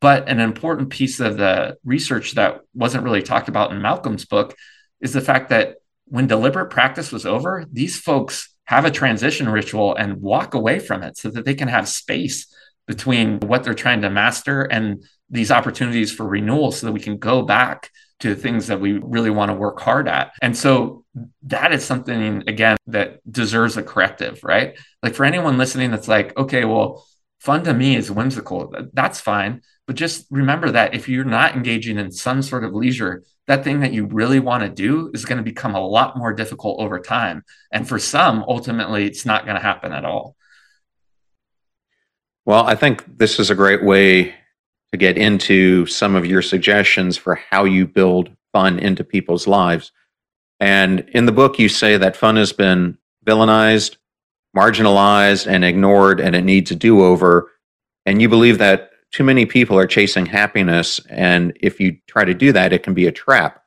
But 0.00 0.28
an 0.28 0.38
important 0.38 0.90
piece 0.90 1.18
of 1.18 1.38
the 1.38 1.78
research 1.84 2.34
that 2.34 2.60
wasn't 2.72 3.02
really 3.02 3.22
talked 3.22 3.48
about 3.48 3.72
in 3.72 3.82
Malcolm's 3.82 4.26
book 4.26 4.54
is 5.00 5.12
the 5.12 5.20
fact 5.20 5.48
that 5.48 5.76
when 6.04 6.28
deliberate 6.28 6.70
practice 6.70 7.10
was 7.10 7.26
over, 7.26 7.64
these 7.72 7.98
folks 7.98 8.54
have 8.66 8.84
a 8.84 8.90
transition 8.92 9.48
ritual 9.48 9.96
and 9.96 10.20
walk 10.20 10.54
away 10.54 10.78
from 10.78 11.02
it 11.02 11.16
so 11.16 11.30
that 11.30 11.44
they 11.44 11.54
can 11.54 11.68
have 11.68 11.88
space 11.88 12.46
between 12.86 13.40
what 13.40 13.64
they're 13.64 13.74
trying 13.74 14.02
to 14.02 14.10
master 14.10 14.62
and 14.62 15.04
these 15.28 15.50
opportunities 15.50 16.12
for 16.12 16.26
renewal 16.26 16.70
so 16.72 16.86
that 16.86 16.92
we 16.92 17.00
can 17.00 17.18
go 17.18 17.42
back 17.42 17.90
to 18.20 18.34
the 18.34 18.40
things 18.40 18.68
that 18.68 18.80
we 18.80 18.92
really 18.92 19.30
want 19.30 19.50
to 19.50 19.54
work 19.54 19.80
hard 19.80 20.08
at. 20.08 20.32
And 20.40 20.56
so 20.56 21.04
that 21.42 21.72
is 21.72 21.84
something, 21.84 22.44
again, 22.48 22.76
that 22.86 23.20
deserves 23.30 23.76
a 23.76 23.82
corrective, 23.82 24.40
right? 24.42 24.78
Like 25.02 25.14
for 25.14 25.24
anyone 25.24 25.58
listening 25.58 25.90
that's 25.90 26.08
like, 26.08 26.36
okay, 26.36 26.64
well, 26.64 27.06
fun 27.40 27.64
to 27.64 27.74
me 27.74 27.96
is 27.96 28.10
whimsical. 28.10 28.74
That's 28.92 29.20
fine. 29.20 29.62
But 29.86 29.96
just 29.96 30.26
remember 30.30 30.70
that 30.70 30.94
if 30.94 31.08
you're 31.08 31.24
not 31.24 31.54
engaging 31.54 31.98
in 31.98 32.10
some 32.10 32.42
sort 32.42 32.64
of 32.64 32.74
leisure, 32.74 33.22
that 33.46 33.62
thing 33.62 33.80
that 33.80 33.92
you 33.92 34.06
really 34.06 34.40
want 34.40 34.62
to 34.62 34.68
do 34.68 35.10
is 35.14 35.24
going 35.24 35.38
to 35.38 35.44
become 35.44 35.74
a 35.74 35.86
lot 35.86 36.16
more 36.16 36.32
difficult 36.32 36.80
over 36.80 36.98
time. 36.98 37.44
And 37.70 37.86
for 37.86 37.98
some, 37.98 38.44
ultimately, 38.48 39.06
it's 39.06 39.26
not 39.26 39.44
going 39.44 39.56
to 39.56 39.62
happen 39.62 39.92
at 39.92 40.04
all. 40.04 40.35
Well, 42.46 42.64
I 42.64 42.76
think 42.76 43.18
this 43.18 43.40
is 43.40 43.50
a 43.50 43.56
great 43.56 43.82
way 43.82 44.32
to 44.92 44.96
get 44.96 45.18
into 45.18 45.84
some 45.86 46.14
of 46.14 46.24
your 46.24 46.42
suggestions 46.42 47.16
for 47.16 47.34
how 47.34 47.64
you 47.64 47.88
build 47.88 48.30
fun 48.52 48.78
into 48.78 49.02
people's 49.02 49.48
lives. 49.48 49.90
And 50.60 51.00
in 51.12 51.26
the 51.26 51.32
book, 51.32 51.58
you 51.58 51.68
say 51.68 51.96
that 51.96 52.16
fun 52.16 52.36
has 52.36 52.52
been 52.52 52.98
villainized, 53.26 53.96
marginalized 54.56 55.48
and 55.48 55.64
ignored 55.64 56.20
and 56.20 56.36
it 56.36 56.44
needs 56.44 56.70
a 56.70 56.76
do 56.76 57.04
over. 57.04 57.50
And 58.06 58.22
you 58.22 58.28
believe 58.28 58.58
that 58.58 58.90
too 59.10 59.24
many 59.24 59.44
people 59.44 59.76
are 59.76 59.86
chasing 59.86 60.26
happiness. 60.26 61.00
And 61.10 61.52
if 61.60 61.80
you 61.80 61.98
try 62.06 62.24
to 62.24 62.32
do 62.32 62.52
that, 62.52 62.72
it 62.72 62.84
can 62.84 62.94
be 62.94 63.06
a 63.06 63.12
trap. 63.12 63.64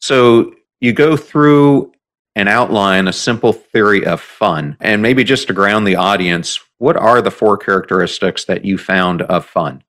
So 0.00 0.52
you 0.80 0.92
go 0.92 1.16
through 1.16 1.92
and 2.34 2.48
outline 2.48 3.06
a 3.06 3.12
simple 3.12 3.52
theory 3.52 4.04
of 4.04 4.20
fun. 4.20 4.76
And 4.80 5.00
maybe 5.00 5.22
just 5.22 5.46
to 5.46 5.52
ground 5.52 5.86
the 5.86 5.96
audience, 5.96 6.58
what 6.80 6.96
are 6.96 7.20
the 7.20 7.30
four 7.30 7.58
characteristics 7.58 8.46
that 8.46 8.64
you 8.64 8.78
found 8.78 9.20
of 9.22 9.44
fun? 9.44 9.84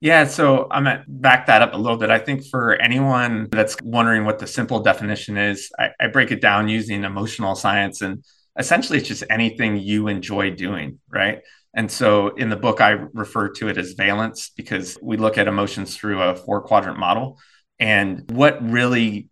Yeah, 0.00 0.26
so 0.26 0.68
I'm 0.70 0.84
gonna 0.84 1.02
back 1.08 1.46
that 1.46 1.62
up 1.62 1.72
a 1.72 1.78
little 1.78 1.96
bit. 1.96 2.10
I 2.10 2.18
think 2.18 2.44
for 2.46 2.74
anyone 2.74 3.48
that's 3.50 3.76
wondering 3.82 4.26
what 4.26 4.38
the 4.38 4.46
simple 4.46 4.80
definition 4.80 5.38
is, 5.38 5.70
I, 5.78 5.88
I 5.98 6.08
break 6.08 6.30
it 6.30 6.42
down 6.42 6.68
using 6.68 7.02
emotional 7.02 7.54
science. 7.54 8.02
And 8.02 8.22
essentially, 8.58 8.98
it's 8.98 9.08
just 9.08 9.24
anything 9.30 9.78
you 9.78 10.08
enjoy 10.08 10.50
doing, 10.50 10.98
right? 11.08 11.38
And 11.72 11.90
so 11.90 12.28
in 12.36 12.50
the 12.50 12.56
book, 12.56 12.82
I 12.82 12.90
refer 12.90 13.48
to 13.52 13.68
it 13.68 13.78
as 13.78 13.94
valence 13.94 14.50
because 14.54 14.98
we 15.00 15.16
look 15.16 15.38
at 15.38 15.48
emotions 15.48 15.96
through 15.96 16.20
a 16.20 16.36
four 16.36 16.60
quadrant 16.60 16.98
model. 16.98 17.38
And 17.78 18.30
what 18.30 18.62
really 18.62 19.30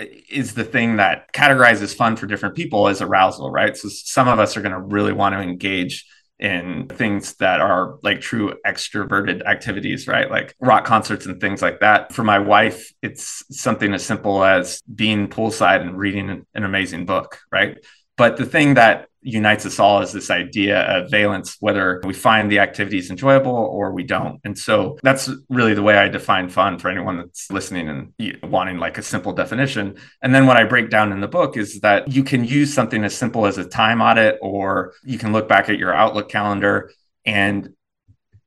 is 0.00 0.54
the 0.54 0.64
thing 0.64 0.96
that 0.96 1.32
categorizes 1.32 1.94
fun 1.94 2.16
for 2.16 2.26
different 2.26 2.54
people 2.54 2.88
as 2.88 3.02
arousal, 3.02 3.50
right? 3.50 3.76
So 3.76 3.88
some 3.88 4.28
of 4.28 4.38
us 4.38 4.56
are 4.56 4.62
going 4.62 4.72
to 4.72 4.80
really 4.80 5.12
want 5.12 5.34
to 5.34 5.40
engage 5.40 6.06
in 6.38 6.86
things 6.88 7.34
that 7.34 7.60
are 7.60 7.98
like 8.02 8.22
true 8.22 8.54
extroverted 8.66 9.44
activities, 9.44 10.08
right? 10.08 10.30
Like 10.30 10.54
rock 10.58 10.86
concerts 10.86 11.26
and 11.26 11.38
things 11.38 11.60
like 11.60 11.80
that. 11.80 12.14
For 12.14 12.24
my 12.24 12.38
wife, 12.38 12.90
it's 13.02 13.44
something 13.50 13.92
as 13.92 14.04
simple 14.04 14.42
as 14.42 14.80
being 14.92 15.28
poolside 15.28 15.82
and 15.82 15.98
reading 15.98 16.46
an 16.54 16.64
amazing 16.64 17.04
book, 17.04 17.40
right? 17.52 17.76
But 18.20 18.36
the 18.36 18.44
thing 18.44 18.74
that 18.74 19.08
unites 19.22 19.64
us 19.64 19.78
all 19.78 20.02
is 20.02 20.12
this 20.12 20.30
idea 20.30 20.80
of 20.80 21.10
valence, 21.10 21.56
whether 21.60 22.02
we 22.04 22.12
find 22.12 22.52
the 22.52 22.58
activities 22.58 23.08
enjoyable 23.08 23.50
or 23.50 23.94
we 23.94 24.02
don't. 24.02 24.38
And 24.44 24.58
so 24.58 24.98
that's 25.02 25.30
really 25.48 25.72
the 25.72 25.80
way 25.82 25.96
I 25.96 26.08
define 26.08 26.50
fun 26.50 26.78
for 26.78 26.90
anyone 26.90 27.16
that's 27.16 27.50
listening 27.50 27.88
and 27.88 28.12
wanting 28.42 28.76
like 28.76 28.98
a 28.98 29.02
simple 29.02 29.32
definition. 29.32 29.96
And 30.20 30.34
then 30.34 30.44
what 30.44 30.58
I 30.58 30.64
break 30.64 30.90
down 30.90 31.12
in 31.12 31.22
the 31.22 31.28
book 31.28 31.56
is 31.56 31.80
that 31.80 32.12
you 32.12 32.22
can 32.22 32.44
use 32.44 32.74
something 32.74 33.04
as 33.04 33.16
simple 33.16 33.46
as 33.46 33.56
a 33.56 33.64
time 33.64 34.02
audit, 34.02 34.38
or 34.42 34.92
you 35.02 35.16
can 35.16 35.32
look 35.32 35.48
back 35.48 35.70
at 35.70 35.78
your 35.78 35.94
Outlook 35.94 36.28
calendar 36.28 36.90
and 37.24 37.70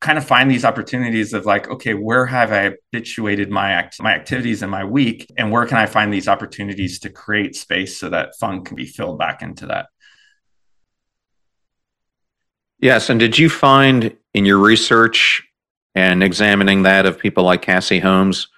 kind 0.04 0.18
of 0.18 0.26
find 0.26 0.52
these 0.52 0.66
opportunities 0.66 1.34
of 1.34 1.46
like 1.46 1.68
okay 1.70 1.94
where 1.94 2.26
have 2.26 2.52
i 2.52 2.76
habituated 2.92 3.50
my 3.50 3.72
act- 3.72 4.02
my 4.02 4.14
activities 4.14 4.62
in 4.62 4.70
my 4.70 4.84
week 4.84 5.26
and 5.38 5.52
where 5.52 5.66
can 5.66 5.78
i 5.78 5.86
find 5.86 6.14
these 6.14 6.28
opportunities 6.28 7.00
to 7.00 7.10
create 7.10 7.56
space 7.56 7.98
so 7.98 8.10
that 8.10 8.36
fun 8.38 8.64
can 8.64 8.76
be 8.76 8.86
filled 8.86 9.18
back 9.18 9.42
into 9.42 9.66
that 9.66 9.88
Yes. 12.84 13.10
And 13.10 13.18
did 13.18 13.40
you 13.40 13.50
find 13.50 14.14
in 14.34 14.44
your 14.44 14.58
research 14.58 15.42
and 15.96 16.22
examining 16.22 16.84
that 16.84 17.06
of 17.06 17.18
people 17.18 17.46
like 17.46 17.62
Cassie 17.62 18.00
Holmes 18.00 18.50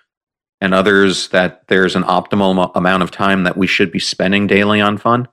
and 0.60 0.74
others 0.74 1.28
that 1.28 1.68
there's 1.68 1.96
an 1.96 2.02
optimal 2.02 2.72
amount 2.74 3.04
of 3.04 3.12
time 3.12 3.44
that 3.44 3.56
we 3.56 3.68
should 3.68 3.92
be 3.92 4.00
spending 4.00 4.48
daily 4.48 4.82
on 4.82 4.98
fun? 4.98 5.28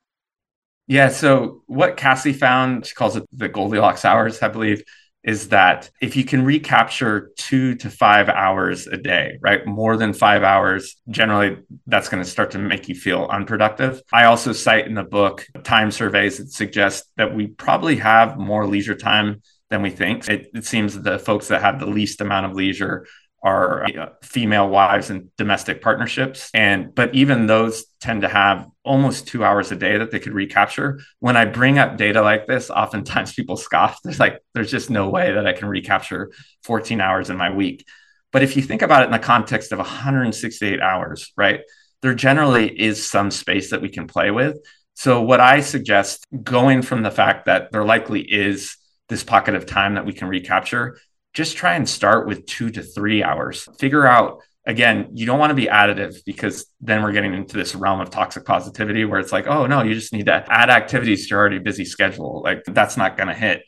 Yeah. 0.89 1.09
So, 1.09 1.63
what 1.69 1.97
Cassie 1.97 2.35
found, 2.35 2.85
she 2.85 2.95
calls 2.95 3.17
it 3.17 3.25
the 3.33 3.49
Goldilocks 3.49 4.05
hours, 4.05 4.43
I 4.43 4.49
believe, 4.49 4.83
is 5.25 5.49
that 5.51 5.91
if 6.01 6.16
you 6.16 6.25
can 6.25 6.45
recapture 6.45 7.31
two 7.37 7.75
to 7.77 7.89
five 7.89 8.29
hours 8.29 8.87
a 8.87 8.97
day, 8.97 9.39
right? 9.41 9.64
More 9.66 9.97
than 9.97 10.12
five 10.12 10.43
hours, 10.43 10.97
generally 11.09 11.59
that's 11.87 12.09
going 12.09 12.23
to 12.23 12.29
start 12.29 12.51
to 12.53 12.59
make 12.59 12.89
you 12.89 12.95
feel 12.95 13.29
unproductive. 13.31 14.03
I 14.12 14.25
also 14.25 14.53
cite 14.53 14.87
in 14.87 14.95
the 14.95 15.05
book 15.05 15.47
time 15.62 15.91
surveys 15.91 16.39
that 16.39 16.51
suggest 16.51 17.05
that 17.16 17.35
we 17.35 17.47
probably 17.47 17.97
have 17.97 18.37
more 18.37 18.66
leisure 18.66 18.97
time 18.97 19.43
than 19.70 19.83
we 19.83 19.91
think. 19.91 20.29
It, 20.29 20.49
it 20.55 20.64
seems 20.66 21.01
the 21.01 21.18
folks 21.18 21.49
that 21.49 21.62
have 21.62 21.79
the 21.79 21.87
least 21.87 22.20
amount 22.20 22.47
of 22.47 22.53
leisure 22.53 23.07
are 23.43 23.84
you 23.88 23.95
know, 23.95 24.12
female 24.22 24.68
wives 24.68 25.11
and 25.11 25.28
domestic 25.36 25.82
partnerships. 25.82 26.51
And 26.55 26.95
but 26.95 27.14
even 27.14 27.47
those 27.47 27.84
tend 28.01 28.22
to 28.22 28.28
have 28.28 28.68
almost 28.84 29.26
two 29.26 29.45
hours 29.45 29.72
a 29.72 29.76
day 29.76 29.99
that 29.99 30.11
they 30.11 30.20
could 30.20 30.32
recapture. 30.32 31.01
When 31.18 31.36
i 31.36 31.45
bring 31.45 31.78
up 31.78 31.97
data 31.97 32.22
like 32.22 32.47
this 32.47 32.70
oftentimes 32.70 33.32
people 33.34 33.57
scoff. 33.57 34.01
There's 34.03 34.20
like 34.20 34.40
there's 34.55 34.70
just 34.70 34.90
no 34.90 35.09
way 35.09 35.32
that 35.32 35.47
i 35.47 35.53
can 35.53 35.68
recapture 35.68 36.30
14 36.62 37.01
hours 37.01 37.30
in 37.30 37.36
my 37.36 37.53
week. 37.53 37.84
But 38.30 38.43
if 38.43 38.57
you 38.57 38.62
think 38.62 38.82
about 38.82 39.03
it 39.03 39.07
in 39.07 39.12
the 39.12 39.18
context 39.18 39.72
of 39.72 39.78
168 39.78 40.80
hours 40.80 41.32
right 41.36 41.61
there 42.01 42.14
generally 42.14 42.68
is 42.68 43.09
some 43.09 43.30
space 43.30 43.70
that 43.70 43.80
we 43.80 43.88
can 43.88 44.09
play 44.09 44.30
with. 44.30 44.59
So 44.95 45.20
what 45.22 45.40
i 45.40 45.61
suggest 45.61 46.26
going 46.43 46.82
from 46.82 47.03
the 47.03 47.11
fact 47.11 47.47
that 47.47 47.72
there 47.72 47.84
likely 47.84 48.20
is 48.22 48.76
this 49.09 49.24
pocket 49.24 49.55
of 49.55 49.66
time 49.66 49.95
that 49.95 50.07
we 50.07 50.12
can 50.12 50.28
recapture 50.28 50.97
just 51.35 51.57
try 51.57 51.74
and 51.74 51.89
start 51.89 52.26
with 52.26 52.47
two 52.47 52.70
to 52.70 52.83
three 52.83 53.22
hours. 53.22 53.68
Figure 53.78 54.07
out, 54.07 54.41
again, 54.66 55.09
you 55.12 55.26
don't 55.26 55.39
want 55.39 55.51
to 55.51 55.55
be 55.55 55.66
additive 55.66 56.14
because 56.24 56.66
then 56.80 57.03
we're 57.03 57.12
getting 57.12 57.35
into 57.35 57.57
this 57.57 57.74
realm 57.74 58.01
of 58.01 58.11
toxic 58.11 58.45
positivity 58.45 59.05
where 59.05 59.18
it's 59.18 59.33
like, 59.33 59.47
oh, 59.47 59.66
no, 59.66 59.83
you 59.83 59.95
just 59.95 60.12
need 60.12 60.26
to 60.26 60.45
add 60.49 60.70
activities 60.70 61.24
to 61.26 61.30
your 61.30 61.41
already 61.41 61.59
busy 61.59 61.85
schedule. 61.85 62.43
Like 62.43 62.64
that's 62.64 62.97
not 62.97 63.16
going 63.16 63.28
to 63.28 63.35
hit. 63.35 63.62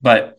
But 0.00 0.38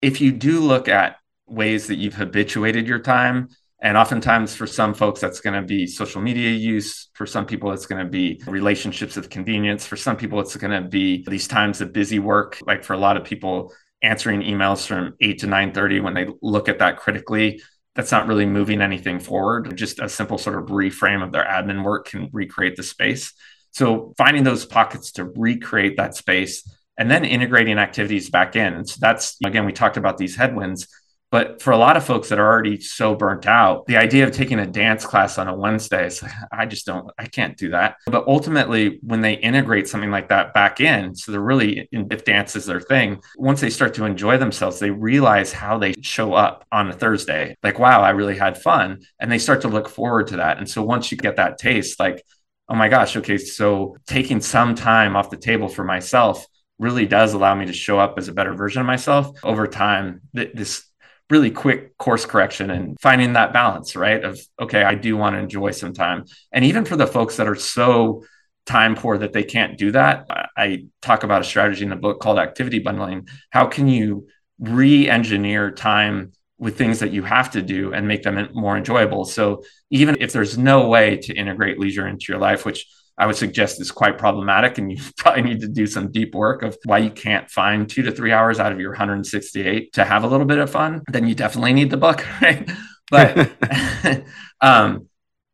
if 0.00 0.20
you 0.20 0.32
do 0.32 0.60
look 0.60 0.88
at 0.88 1.16
ways 1.46 1.86
that 1.86 1.96
you've 1.96 2.14
habituated 2.14 2.86
your 2.86 2.98
time, 2.98 3.48
and 3.82 3.96
oftentimes 3.96 4.54
for 4.54 4.66
some 4.68 4.94
folks, 4.94 5.20
that's 5.20 5.40
going 5.40 5.60
to 5.60 5.66
be 5.66 5.88
social 5.88 6.22
media 6.22 6.50
use. 6.50 7.08
For 7.14 7.26
some 7.26 7.46
people, 7.46 7.72
it's 7.72 7.84
going 7.84 8.04
to 8.04 8.08
be 8.08 8.40
relationships 8.46 9.16
of 9.16 9.28
convenience. 9.28 9.84
For 9.84 9.96
some 9.96 10.16
people, 10.16 10.38
it's 10.38 10.54
going 10.54 10.82
to 10.82 10.88
be 10.88 11.24
these 11.26 11.48
times 11.48 11.80
of 11.80 11.92
busy 11.92 12.20
work. 12.20 12.60
Like 12.64 12.84
for 12.84 12.92
a 12.92 12.96
lot 12.98 13.16
of 13.16 13.24
people, 13.24 13.72
answering 14.02 14.42
emails 14.42 14.86
from 14.86 15.14
8 15.20 15.38
to 15.40 15.46
9.30 15.46 16.02
when 16.02 16.14
they 16.14 16.26
look 16.42 16.68
at 16.68 16.78
that 16.80 16.96
critically 16.96 17.60
that's 17.94 18.12
not 18.12 18.26
really 18.26 18.46
moving 18.46 18.80
anything 18.80 19.20
forward. 19.20 19.76
Just 19.76 19.98
a 19.98 20.08
simple 20.08 20.38
sort 20.38 20.58
of 20.58 20.70
reframe 20.70 21.22
of 21.22 21.32
their 21.32 21.44
admin 21.44 21.84
work 21.84 22.08
can 22.08 22.30
recreate 22.32 22.76
the 22.76 22.82
space. 22.82 23.34
So 23.72 24.14
finding 24.16 24.44
those 24.44 24.64
pockets 24.64 25.12
to 25.12 25.24
recreate 25.24 25.96
that 25.96 26.14
space 26.14 26.68
and 26.98 27.10
then 27.10 27.24
integrating 27.24 27.78
activities 27.78 28.30
back 28.30 28.56
in. 28.56 28.74
And 28.74 28.88
so 28.88 28.96
that's 29.00 29.36
again 29.44 29.66
we 29.66 29.72
talked 29.72 29.96
about 29.96 30.18
these 30.18 30.36
headwinds 30.36 30.88
but 31.32 31.62
for 31.62 31.70
a 31.70 31.78
lot 31.78 31.96
of 31.96 32.04
folks 32.04 32.28
that 32.28 32.38
are 32.38 32.46
already 32.46 32.78
so 32.78 33.14
burnt 33.14 33.46
out, 33.46 33.86
the 33.86 33.96
idea 33.96 34.24
of 34.24 34.32
taking 34.32 34.58
a 34.58 34.66
dance 34.66 35.06
class 35.06 35.38
on 35.38 35.48
a 35.48 35.56
Wednesday, 35.56 36.06
is 36.06 36.22
like, 36.22 36.30
I 36.52 36.66
just 36.66 36.84
don't, 36.84 37.10
I 37.18 37.24
can't 37.24 37.56
do 37.56 37.70
that. 37.70 37.96
But 38.06 38.28
ultimately, 38.28 39.00
when 39.02 39.22
they 39.22 39.32
integrate 39.32 39.88
something 39.88 40.10
like 40.10 40.28
that 40.28 40.52
back 40.52 40.78
in, 40.80 41.14
so 41.14 41.32
they're 41.32 41.40
really, 41.40 41.88
if 41.90 42.26
dance 42.26 42.54
is 42.54 42.66
their 42.66 42.82
thing, 42.82 43.22
once 43.38 43.62
they 43.62 43.70
start 43.70 43.94
to 43.94 44.04
enjoy 44.04 44.36
themselves, 44.36 44.78
they 44.78 44.90
realize 44.90 45.54
how 45.54 45.78
they 45.78 45.94
show 46.02 46.34
up 46.34 46.66
on 46.70 46.90
a 46.90 46.92
Thursday. 46.92 47.56
Like, 47.62 47.78
wow, 47.78 48.02
I 48.02 48.10
really 48.10 48.36
had 48.36 48.58
fun. 48.58 49.00
And 49.18 49.32
they 49.32 49.38
start 49.38 49.62
to 49.62 49.68
look 49.68 49.88
forward 49.88 50.26
to 50.28 50.36
that. 50.36 50.58
And 50.58 50.68
so 50.68 50.82
once 50.82 51.10
you 51.10 51.16
get 51.16 51.36
that 51.36 51.56
taste, 51.56 51.98
like, 51.98 52.22
oh 52.68 52.74
my 52.74 52.88
gosh, 52.88 53.16
okay, 53.16 53.38
so 53.38 53.96
taking 54.06 54.42
some 54.42 54.74
time 54.74 55.16
off 55.16 55.30
the 55.30 55.38
table 55.38 55.68
for 55.68 55.82
myself 55.82 56.46
really 56.78 57.06
does 57.06 57.32
allow 57.32 57.54
me 57.54 57.64
to 57.66 57.72
show 57.72 57.98
up 57.98 58.18
as 58.18 58.28
a 58.28 58.32
better 58.32 58.52
version 58.52 58.80
of 58.80 58.86
myself 58.86 59.30
over 59.44 59.66
time. 59.66 60.20
This 60.34 60.91
really 61.30 61.50
quick 61.50 61.96
course 61.98 62.26
correction 62.26 62.70
and 62.70 62.98
finding 63.00 63.34
that 63.34 63.52
balance, 63.52 63.96
right? 63.96 64.22
Of, 64.22 64.40
okay, 64.60 64.82
I 64.82 64.94
do 64.94 65.16
want 65.16 65.34
to 65.34 65.40
enjoy 65.40 65.70
some 65.70 65.94
time. 65.94 66.24
And 66.52 66.64
even 66.64 66.84
for 66.84 66.96
the 66.96 67.06
folks 67.06 67.36
that 67.36 67.48
are 67.48 67.54
so 67.54 68.24
time 68.66 68.94
poor 68.94 69.18
that 69.18 69.32
they 69.32 69.42
can't 69.42 69.78
do 69.78 69.92
that, 69.92 70.26
I 70.56 70.86
talk 71.00 71.24
about 71.24 71.40
a 71.40 71.44
strategy 71.44 71.84
in 71.84 71.90
the 71.90 71.96
book 71.96 72.20
called 72.20 72.38
activity 72.38 72.78
bundling. 72.78 73.28
How 73.50 73.66
can 73.66 73.88
you 73.88 74.28
re 74.58 75.08
engineer 75.08 75.70
time? 75.70 76.32
with 76.62 76.78
things 76.78 77.00
that 77.00 77.10
you 77.10 77.24
have 77.24 77.50
to 77.50 77.60
do 77.60 77.92
and 77.92 78.06
make 78.06 78.22
them 78.22 78.48
more 78.54 78.76
enjoyable. 78.76 79.24
So 79.24 79.64
even 79.90 80.16
if 80.20 80.32
there's 80.32 80.56
no 80.56 80.86
way 80.86 81.16
to 81.16 81.34
integrate 81.34 81.76
leisure 81.76 82.06
into 82.06 82.26
your 82.28 82.38
life, 82.38 82.64
which 82.64 82.86
I 83.18 83.26
would 83.26 83.36
suggest 83.36 83.80
is 83.80 83.90
quite 83.90 84.18
problematic. 84.18 84.78
And 84.78 84.90
you 84.90 84.98
probably 85.18 85.42
need 85.42 85.60
to 85.60 85.68
do 85.68 85.86
some 85.86 86.10
deep 86.10 86.34
work 86.34 86.62
of 86.62 86.76
why 86.84 86.98
you 86.98 87.10
can't 87.10 87.50
find 87.50 87.88
two 87.88 88.02
to 88.02 88.12
three 88.12 88.32
hours 88.32 88.58
out 88.58 88.72
of 88.72 88.80
your 88.80 88.90
168 88.90 89.92
to 89.94 90.04
have 90.04 90.24
a 90.24 90.26
little 90.26 90.46
bit 90.46 90.58
of 90.58 90.70
fun. 90.70 91.02
Then 91.08 91.26
you 91.26 91.34
definitely 91.34 91.72
need 91.72 91.90
the 91.90 91.96
book, 91.96 92.26
right? 92.42 92.68
But 93.10 93.52
um, 94.60 95.08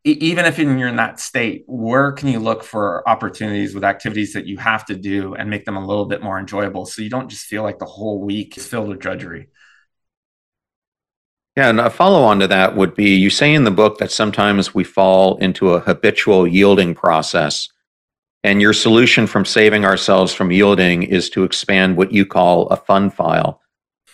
even 0.05 0.45
if 0.45 0.59
you're 0.59 0.89
in 0.89 0.97
that 0.97 1.21
state, 1.21 1.65
where 1.67 2.13
can 2.13 2.29
you 2.29 2.39
look 2.39 2.63
for 2.63 3.07
opportunities 3.09 3.75
with 3.75 3.85
activities 3.85 4.33
that 4.33 4.47
you 4.47 4.57
have 4.57 4.87
to 4.87 4.95
do 4.95 5.35
and 5.35 5.51
make 5.51 5.65
them 5.65 5.77
a 5.77 5.85
little 5.85 6.07
bit 6.07 6.23
more 6.23 6.39
enjoyable 6.39 6.87
so 6.87 7.03
you 7.03 7.11
don't 7.11 7.29
just 7.29 7.47
feel 7.47 7.63
like 7.63 7.79
the 7.79 7.85
whole 7.85 8.21
week 8.21 8.57
is 8.57 8.67
filled 8.67 8.89
with 8.89 9.01
drudgery? 9.01 9.49
Yeah, 11.59 11.71
and 11.71 11.81
a 11.81 11.91
follow 11.91 12.23
on 12.23 12.39
to 12.39 12.47
that 12.47 12.77
would 12.77 12.95
be 12.95 13.17
you 13.17 13.31
say 13.31 13.53
in 13.53 13.65
the 13.65 13.73
book 13.73 13.99
that 13.99 14.13
sometimes 14.13 14.77
we 14.77 14.85
fall 14.85 15.39
into 15.39 15.71
a 15.71 15.81
habitual 15.81 16.47
yielding 16.47 16.95
process. 16.95 17.69
And 18.45 18.63
your 18.63 18.73
solution 18.73 19.27
from 19.27 19.45
saving 19.45 19.85
ourselves 19.85 20.33
from 20.33 20.53
yielding 20.53 21.03
is 21.03 21.29
to 21.31 21.43
expand 21.43 21.97
what 21.97 22.13
you 22.13 22.25
call 22.25 22.69
a 22.69 22.77
fun 22.77 23.11
file. 23.11 23.61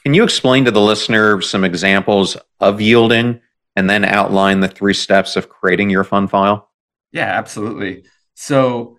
Can 0.04 0.14
you 0.14 0.24
explain 0.24 0.64
to 0.64 0.70
the 0.70 0.80
listener 0.80 1.42
some 1.42 1.64
examples 1.64 2.38
of 2.60 2.80
yielding 2.80 3.42
and 3.76 3.90
then 3.90 4.06
outline 4.06 4.60
the 4.60 4.68
three 4.68 4.94
steps 4.94 5.36
of 5.36 5.50
creating 5.50 5.90
your 5.90 6.04
fun 6.04 6.26
file? 6.26 6.70
Yeah, 7.12 7.26
absolutely. 7.26 8.06
So, 8.32 8.96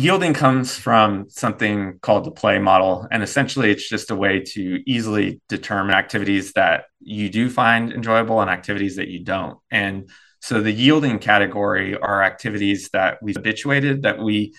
Yielding 0.00 0.32
comes 0.32 0.74
from 0.74 1.28
something 1.28 1.98
called 2.00 2.24
the 2.24 2.30
play 2.30 2.58
model. 2.58 3.06
And 3.10 3.22
essentially, 3.22 3.70
it's 3.70 3.86
just 3.86 4.10
a 4.10 4.16
way 4.16 4.40
to 4.54 4.82
easily 4.86 5.42
determine 5.46 5.94
activities 5.94 6.54
that 6.54 6.84
you 7.00 7.28
do 7.28 7.50
find 7.50 7.92
enjoyable 7.92 8.40
and 8.40 8.48
activities 8.48 8.96
that 8.96 9.08
you 9.08 9.22
don't. 9.22 9.58
And 9.70 10.08
so 10.40 10.62
the 10.62 10.72
yielding 10.72 11.18
category 11.18 11.98
are 11.98 12.22
activities 12.22 12.88
that 12.94 13.18
we 13.22 13.34
habituated, 13.34 14.02
that 14.04 14.18
we 14.18 14.54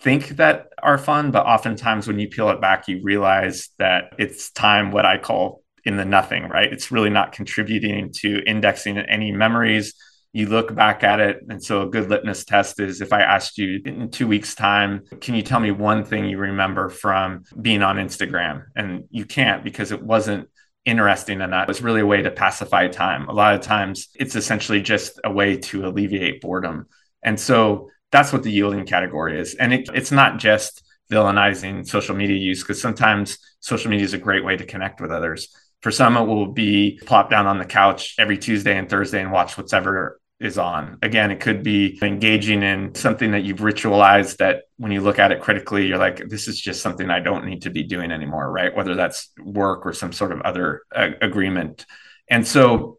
think 0.00 0.28
that 0.36 0.68
are 0.82 0.96
fun, 0.96 1.30
but 1.30 1.44
oftentimes 1.44 2.06
when 2.06 2.18
you 2.18 2.28
peel 2.28 2.48
it 2.48 2.62
back, 2.62 2.88
you 2.88 3.00
realize 3.02 3.68
that 3.78 4.14
it's 4.18 4.50
time 4.50 4.92
what 4.92 5.04
I 5.04 5.18
call 5.18 5.62
in 5.84 5.98
the 5.98 6.06
nothing, 6.06 6.48
right? 6.48 6.72
It's 6.72 6.90
really 6.90 7.10
not 7.10 7.32
contributing 7.32 8.12
to 8.20 8.42
indexing 8.46 8.96
any 8.96 9.30
memories. 9.30 9.92
You 10.36 10.48
look 10.48 10.74
back 10.74 11.02
at 11.02 11.18
it. 11.18 11.38
And 11.48 11.64
so 11.64 11.80
a 11.80 11.86
good 11.86 12.10
litmus 12.10 12.44
test 12.44 12.78
is 12.78 13.00
if 13.00 13.10
I 13.10 13.22
asked 13.22 13.56
you 13.56 13.80
in 13.86 14.10
two 14.10 14.28
weeks' 14.28 14.54
time, 14.54 15.02
can 15.22 15.34
you 15.34 15.40
tell 15.40 15.60
me 15.60 15.70
one 15.70 16.04
thing 16.04 16.26
you 16.26 16.36
remember 16.36 16.90
from 16.90 17.44
being 17.58 17.82
on 17.82 17.96
Instagram? 17.96 18.64
And 18.76 19.04
you 19.08 19.24
can't 19.24 19.64
because 19.64 19.92
it 19.92 20.02
wasn't 20.02 20.50
interesting 20.84 21.40
enough. 21.40 21.62
It 21.62 21.68
was 21.68 21.80
really 21.80 22.02
a 22.02 22.06
way 22.06 22.20
to 22.20 22.30
pacify 22.30 22.88
time. 22.88 23.30
A 23.30 23.32
lot 23.32 23.54
of 23.54 23.62
times 23.62 24.08
it's 24.14 24.36
essentially 24.36 24.82
just 24.82 25.18
a 25.24 25.32
way 25.32 25.56
to 25.56 25.86
alleviate 25.86 26.42
boredom. 26.42 26.84
And 27.22 27.40
so 27.40 27.88
that's 28.12 28.30
what 28.30 28.42
the 28.42 28.52
yielding 28.52 28.84
category 28.84 29.40
is. 29.40 29.54
And 29.54 29.72
it, 29.72 29.88
it's 29.94 30.12
not 30.12 30.38
just 30.38 30.84
villainizing 31.10 31.88
social 31.88 32.14
media 32.14 32.36
use, 32.36 32.62
because 32.62 32.82
sometimes 32.82 33.38
social 33.60 33.90
media 33.90 34.04
is 34.04 34.12
a 34.12 34.18
great 34.18 34.44
way 34.44 34.54
to 34.58 34.66
connect 34.66 35.00
with 35.00 35.10
others. 35.10 35.48
For 35.80 35.90
some, 35.90 36.14
it 36.18 36.26
will 36.26 36.52
be 36.52 37.00
plop 37.06 37.30
down 37.30 37.46
on 37.46 37.58
the 37.58 37.64
couch 37.64 38.16
every 38.18 38.36
Tuesday 38.36 38.76
and 38.76 38.86
Thursday 38.86 39.22
and 39.22 39.32
watch 39.32 39.56
whatever 39.56 40.20
is 40.38 40.58
on. 40.58 40.98
Again, 41.02 41.30
it 41.30 41.40
could 41.40 41.62
be 41.62 41.98
engaging 42.02 42.62
in 42.62 42.94
something 42.94 43.30
that 43.30 43.44
you've 43.44 43.58
ritualized 43.58 44.36
that 44.36 44.64
when 44.76 44.92
you 44.92 45.00
look 45.00 45.18
at 45.18 45.32
it 45.32 45.40
critically, 45.40 45.86
you're 45.86 45.98
like, 45.98 46.28
this 46.28 46.46
is 46.46 46.60
just 46.60 46.82
something 46.82 47.10
I 47.10 47.20
don't 47.20 47.46
need 47.46 47.62
to 47.62 47.70
be 47.70 47.82
doing 47.82 48.10
anymore, 48.10 48.50
right? 48.50 48.74
Whether 48.74 48.94
that's 48.94 49.32
work 49.42 49.86
or 49.86 49.94
some 49.94 50.12
sort 50.12 50.32
of 50.32 50.42
other 50.42 50.82
uh, 50.94 51.10
agreement. 51.22 51.86
And 52.28 52.46
so 52.46 52.98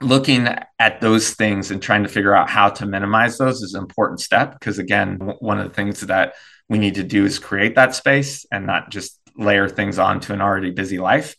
looking 0.00 0.46
at 0.78 1.00
those 1.00 1.30
things 1.30 1.70
and 1.70 1.82
trying 1.82 2.02
to 2.02 2.08
figure 2.08 2.34
out 2.34 2.50
how 2.50 2.68
to 2.68 2.86
minimize 2.86 3.38
those 3.38 3.62
is 3.62 3.74
an 3.74 3.82
important 3.82 4.20
step 4.20 4.52
because 4.52 4.78
again 4.78 5.18
one 5.40 5.58
of 5.58 5.68
the 5.68 5.74
things 5.74 6.00
that 6.02 6.34
we 6.68 6.78
need 6.78 6.94
to 6.94 7.02
do 7.02 7.24
is 7.24 7.38
create 7.38 7.74
that 7.74 7.94
space 7.96 8.46
and 8.52 8.64
not 8.64 8.90
just 8.90 9.18
layer 9.36 9.68
things 9.68 9.98
onto 9.98 10.32
an 10.32 10.40
already 10.40 10.70
busy 10.70 10.98
life 10.98 11.34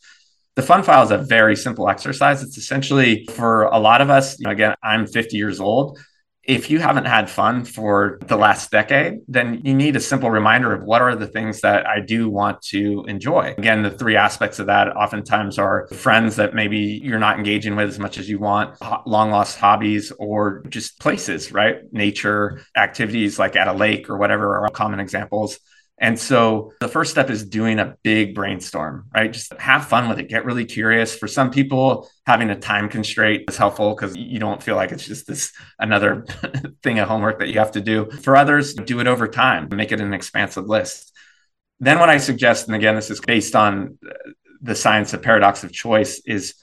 the 0.59 0.65
fun 0.65 0.83
file 0.83 1.03
is 1.03 1.11
a 1.11 1.17
very 1.17 1.55
simple 1.55 1.89
exercise 1.89 2.43
it's 2.43 2.57
essentially 2.57 3.25
for 3.31 3.63
a 3.63 3.79
lot 3.79 4.01
of 4.01 4.09
us 4.09 4.37
you 4.39 4.45
know, 4.45 4.51
again 4.51 4.75
i'm 4.83 5.07
50 5.07 5.37
years 5.37 5.61
old 5.61 5.97
if 6.49 6.71
you 6.71 6.79
haven't 6.79 7.05
had 7.05 7.29
fun 7.29 7.63
for 7.63 8.17
the 8.25 8.35
last 8.35 8.71
decade, 8.71 9.19
then 9.27 9.61
you 9.63 9.75
need 9.75 9.95
a 9.95 9.99
simple 9.99 10.31
reminder 10.31 10.73
of 10.73 10.83
what 10.83 10.99
are 10.99 11.15
the 11.15 11.27
things 11.27 11.61
that 11.61 11.85
I 11.85 11.99
do 11.99 12.27
want 12.27 12.63
to 12.73 13.05
enjoy. 13.07 13.53
Again, 13.55 13.83
the 13.83 13.91
three 13.91 14.15
aspects 14.15 14.57
of 14.57 14.65
that 14.65 14.87
oftentimes 14.97 15.59
are 15.59 15.87
friends 15.89 16.37
that 16.37 16.55
maybe 16.55 17.01
you're 17.03 17.19
not 17.19 17.37
engaging 17.37 17.75
with 17.75 17.87
as 17.87 17.99
much 17.99 18.17
as 18.17 18.27
you 18.27 18.39
want, 18.39 18.81
long 19.05 19.29
lost 19.29 19.59
hobbies, 19.59 20.11
or 20.17 20.63
just 20.69 20.99
places, 20.99 21.51
right? 21.51 21.81
Nature, 21.91 22.63
activities 22.75 23.37
like 23.37 23.55
at 23.55 23.67
a 23.67 23.73
lake 23.73 24.09
or 24.09 24.17
whatever 24.17 24.57
are 24.57 24.69
common 24.69 24.99
examples. 24.99 25.59
And 26.01 26.17
so 26.17 26.71
the 26.79 26.87
first 26.87 27.11
step 27.11 27.29
is 27.29 27.43
doing 27.45 27.77
a 27.77 27.97
big 28.03 28.33
brainstorm, 28.33 29.07
right? 29.13 29.31
Just 29.31 29.53
have 29.55 29.87
fun 29.87 30.07
with 30.07 30.17
it, 30.17 30.29
get 30.29 30.45
really 30.45 30.63
curious. 30.63 31.15
For 31.15 31.27
some 31.27 31.51
people, 31.51 32.09
having 32.25 32.49
a 32.49 32.57
time 32.57 32.87
constraint 32.87 33.49
is 33.49 33.57
helpful 33.57 33.95
because 33.95 34.15
you 34.15 34.39
don't 34.39 34.63
feel 34.63 34.77
like 34.77 34.93
it's 34.93 35.05
just 35.05 35.27
this 35.27 35.51
another 35.77 36.25
thing 36.83 36.99
of 36.99 37.09
homework 37.09 37.39
that 37.39 37.49
you 37.49 37.59
have 37.59 37.73
to 37.73 37.81
do. 37.81 38.09
For 38.23 38.37
others, 38.37 38.73
do 38.73 39.01
it 39.01 39.07
over 39.07 39.27
time, 39.27 39.67
make 39.71 39.91
it 39.91 39.99
an 39.99 40.13
expansive 40.13 40.67
list. 40.67 41.13
Then, 41.81 41.99
what 41.99 42.09
I 42.09 42.17
suggest, 42.17 42.67
and 42.67 42.75
again, 42.75 42.95
this 42.95 43.09
is 43.09 43.19
based 43.19 43.55
on 43.55 43.97
the 44.61 44.75
science 44.75 45.13
of 45.13 45.21
paradox 45.21 45.63
of 45.63 45.71
choice, 45.71 46.21
is 46.25 46.55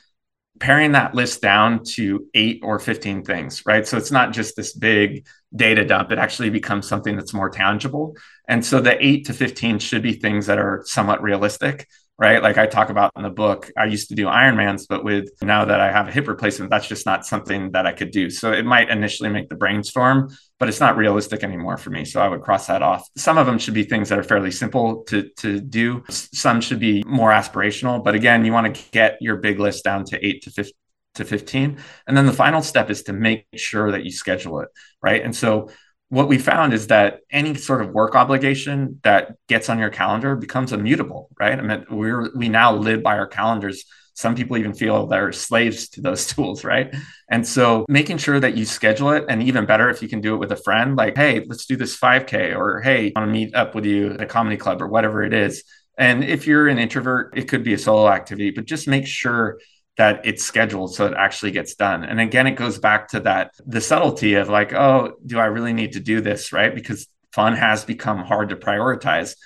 paring 0.59 0.93
that 0.93 1.15
list 1.15 1.43
down 1.43 1.83
to 1.85 2.27
eight 2.35 2.61
or 2.63 2.79
15 2.79 3.25
things, 3.25 3.65
right? 3.67 3.87
So 3.87 3.97
it's 3.97 4.11
not 4.11 4.33
just 4.33 4.57
this 4.57 4.73
big 4.73 5.27
data 5.55 5.85
dump, 5.85 6.13
it 6.13 6.19
actually 6.19 6.51
becomes 6.51 6.89
something 6.89 7.17
that's 7.17 7.35
more 7.35 7.51
tangible. 7.51 8.17
And 8.49 8.65
so 8.65 8.81
the 8.81 8.97
eight 9.05 9.27
to 9.27 9.33
15 9.33 9.79
should 9.79 10.03
be 10.03 10.15
things 10.15 10.47
that 10.47 10.59
are 10.59 10.83
somewhat 10.85 11.23
realistic 11.23 11.89
right? 12.19 12.43
Like 12.43 12.57
I 12.57 12.67
talk 12.67 12.89
about 12.89 13.13
in 13.17 13.23
the 13.23 13.31
book, 13.31 13.71
I 13.77 13.85
used 13.85 14.09
to 14.09 14.15
do 14.15 14.25
Ironmans, 14.25 14.87
but 14.89 15.05
with 15.05 15.29
now 15.43 15.67
that 15.67 15.81
I 15.81 15.93
have 15.93 16.09
a 16.09 16.11
hip 16.11 16.29
replacement, 16.29 16.71
that's 16.71 16.89
just 16.89 17.05
not 17.05 17.27
something 17.27 17.73
that 17.73 17.87
I 17.87 17.93
could 17.93 18.11
do. 18.11 18.31
So 18.31 18.53
it 18.53 18.65
might 18.65 18.89
initially 18.89 19.29
make 19.29 19.51
the 19.51 19.55
brainstorm, 19.55 20.35
but 20.59 20.69
it's 20.69 20.81
not 20.81 20.97
realistic 20.97 21.45
anymore 21.45 21.77
for 21.77 21.91
me. 21.91 22.07
So 22.07 22.23
I 22.23 22.29
would 22.29 22.41
cross 22.41 22.69
that 22.69 22.83
off. 22.83 23.07
Some 23.19 23.37
of 23.37 23.45
them 23.45 23.59
should 23.59 23.75
be 23.75 23.83
things 23.83 24.09
that 24.09 24.19
are 24.19 24.23
fairly 24.23 24.51
simple 24.51 25.05
to, 25.05 25.29
to 25.39 25.61
do. 25.61 26.05
Some 26.09 26.63
should 26.63 26.81
be 26.81 27.03
more 27.07 27.31
aspirational. 27.31 28.03
But 28.03 28.15
again, 28.15 28.47
you 28.47 28.53
want 28.53 28.75
to 28.75 28.83
get 28.93 29.19
your 29.21 29.37
big 29.37 29.61
list 29.61 29.85
down 29.85 30.05
to 30.07 30.27
eight 30.27 30.43
to 30.45 30.51
15 30.51 30.73
to 31.17 31.25
15 31.25 31.79
and 32.07 32.15
then 32.17 32.27
the 32.27 32.33
final 32.33 32.61
step 32.61 32.91
is 32.91 33.05
to 33.05 33.13
make 33.15 33.47
sure 33.55 33.91
that 33.91 34.05
you 34.05 34.11
schedule 34.11 34.61
it 34.61 34.69
right 35.03 35.23
and 35.25 35.35
so 35.35 35.71
what 36.09 36.29
we 36.29 36.39
found 36.39 36.73
is 36.73 36.87
that 36.87 37.21
any 37.31 37.55
sort 37.55 37.83
of 37.83 37.91
work 37.91 38.15
obligation 38.15 39.01
that 39.03 39.37
gets 39.49 39.69
on 39.69 39.79
your 39.79 39.91
calendar 39.91 40.37
becomes 40.37 40.73
immutable, 40.73 41.29
right? 41.39 41.59
I 41.59 41.63
mean, 41.63 41.85
we're 41.91 42.31
we 42.37 42.49
now 42.49 42.75
live 42.75 43.03
by 43.03 43.19
our 43.19 43.27
calendars. 43.27 43.85
Some 44.15 44.35
people 44.35 44.57
even 44.57 44.73
feel 44.73 45.07
they're 45.07 45.33
slaves 45.33 45.89
to 45.91 46.01
those 46.01 46.27
tools, 46.33 46.65
right? 46.65 46.95
And 47.29 47.47
so 47.47 47.85
making 47.89 48.19
sure 48.19 48.39
that 48.39 48.57
you 48.57 48.65
schedule 48.65 49.11
it, 49.11 49.25
and 49.29 49.43
even 49.43 49.67
better 49.67 49.91
if 49.91 50.01
you 50.01 50.09
can 50.09 50.21
do 50.21 50.35
it 50.35 50.39
with 50.39 50.53
a 50.53 50.57
friend, 50.57 50.97
like, 50.97 51.17
hey, 51.17 51.45
let's 51.47 51.67
do 51.67 51.77
this 51.77 51.99
5K, 51.99 52.57
or 52.57 52.81
hey, 52.81 53.13
I 53.15 53.21
want 53.21 53.29
to 53.29 53.33
meet 53.33 53.55
up 53.55 53.75
with 53.75 53.85
you 53.85 54.13
at 54.13 54.21
a 54.21 54.27
comedy 54.27 54.57
club 54.57 54.81
or 54.81 54.87
whatever 54.87 55.25
it 55.25 55.35
is. 55.35 55.65
And 55.99 56.23
if 56.23 56.47
you're 56.47 56.69
an 56.69 56.79
introvert, 56.79 57.37
it 57.37 57.49
could 57.49 57.65
be 57.65 57.73
a 57.73 57.79
solo 57.79 58.09
activity, 58.09 58.51
but 58.51 58.67
just 58.67 58.87
make 58.87 59.07
sure 59.07 59.59
that 59.97 60.25
it's 60.25 60.45
scheduled 60.45 60.95
so 60.95 61.07
it 61.07 61.15
actually 61.17 61.51
gets 61.51 61.75
done. 61.75 62.05
And 62.05 62.21
again, 62.21 62.47
it 62.47 62.53
goes 62.53 62.79
back 62.79 63.09
to 63.09 63.21
that 63.21 63.53
the 63.67 63.81
subtlety 63.81 64.35
of 64.35 64.49
like, 64.49 64.73
oh, 64.73 65.15
do 65.25 65.39
I 65.39 65.47
really 65.47 65.73
need 65.73 65.93
to 65.93 66.01
do 66.01 66.21
this? 66.21 66.53
Right. 66.53 66.75
Because 66.75 67.09
fun 67.33 67.55
has 67.55 67.85
become 67.85 68.19
hard 68.19 68.51
to 68.51 68.57
prioritize. 68.57 69.37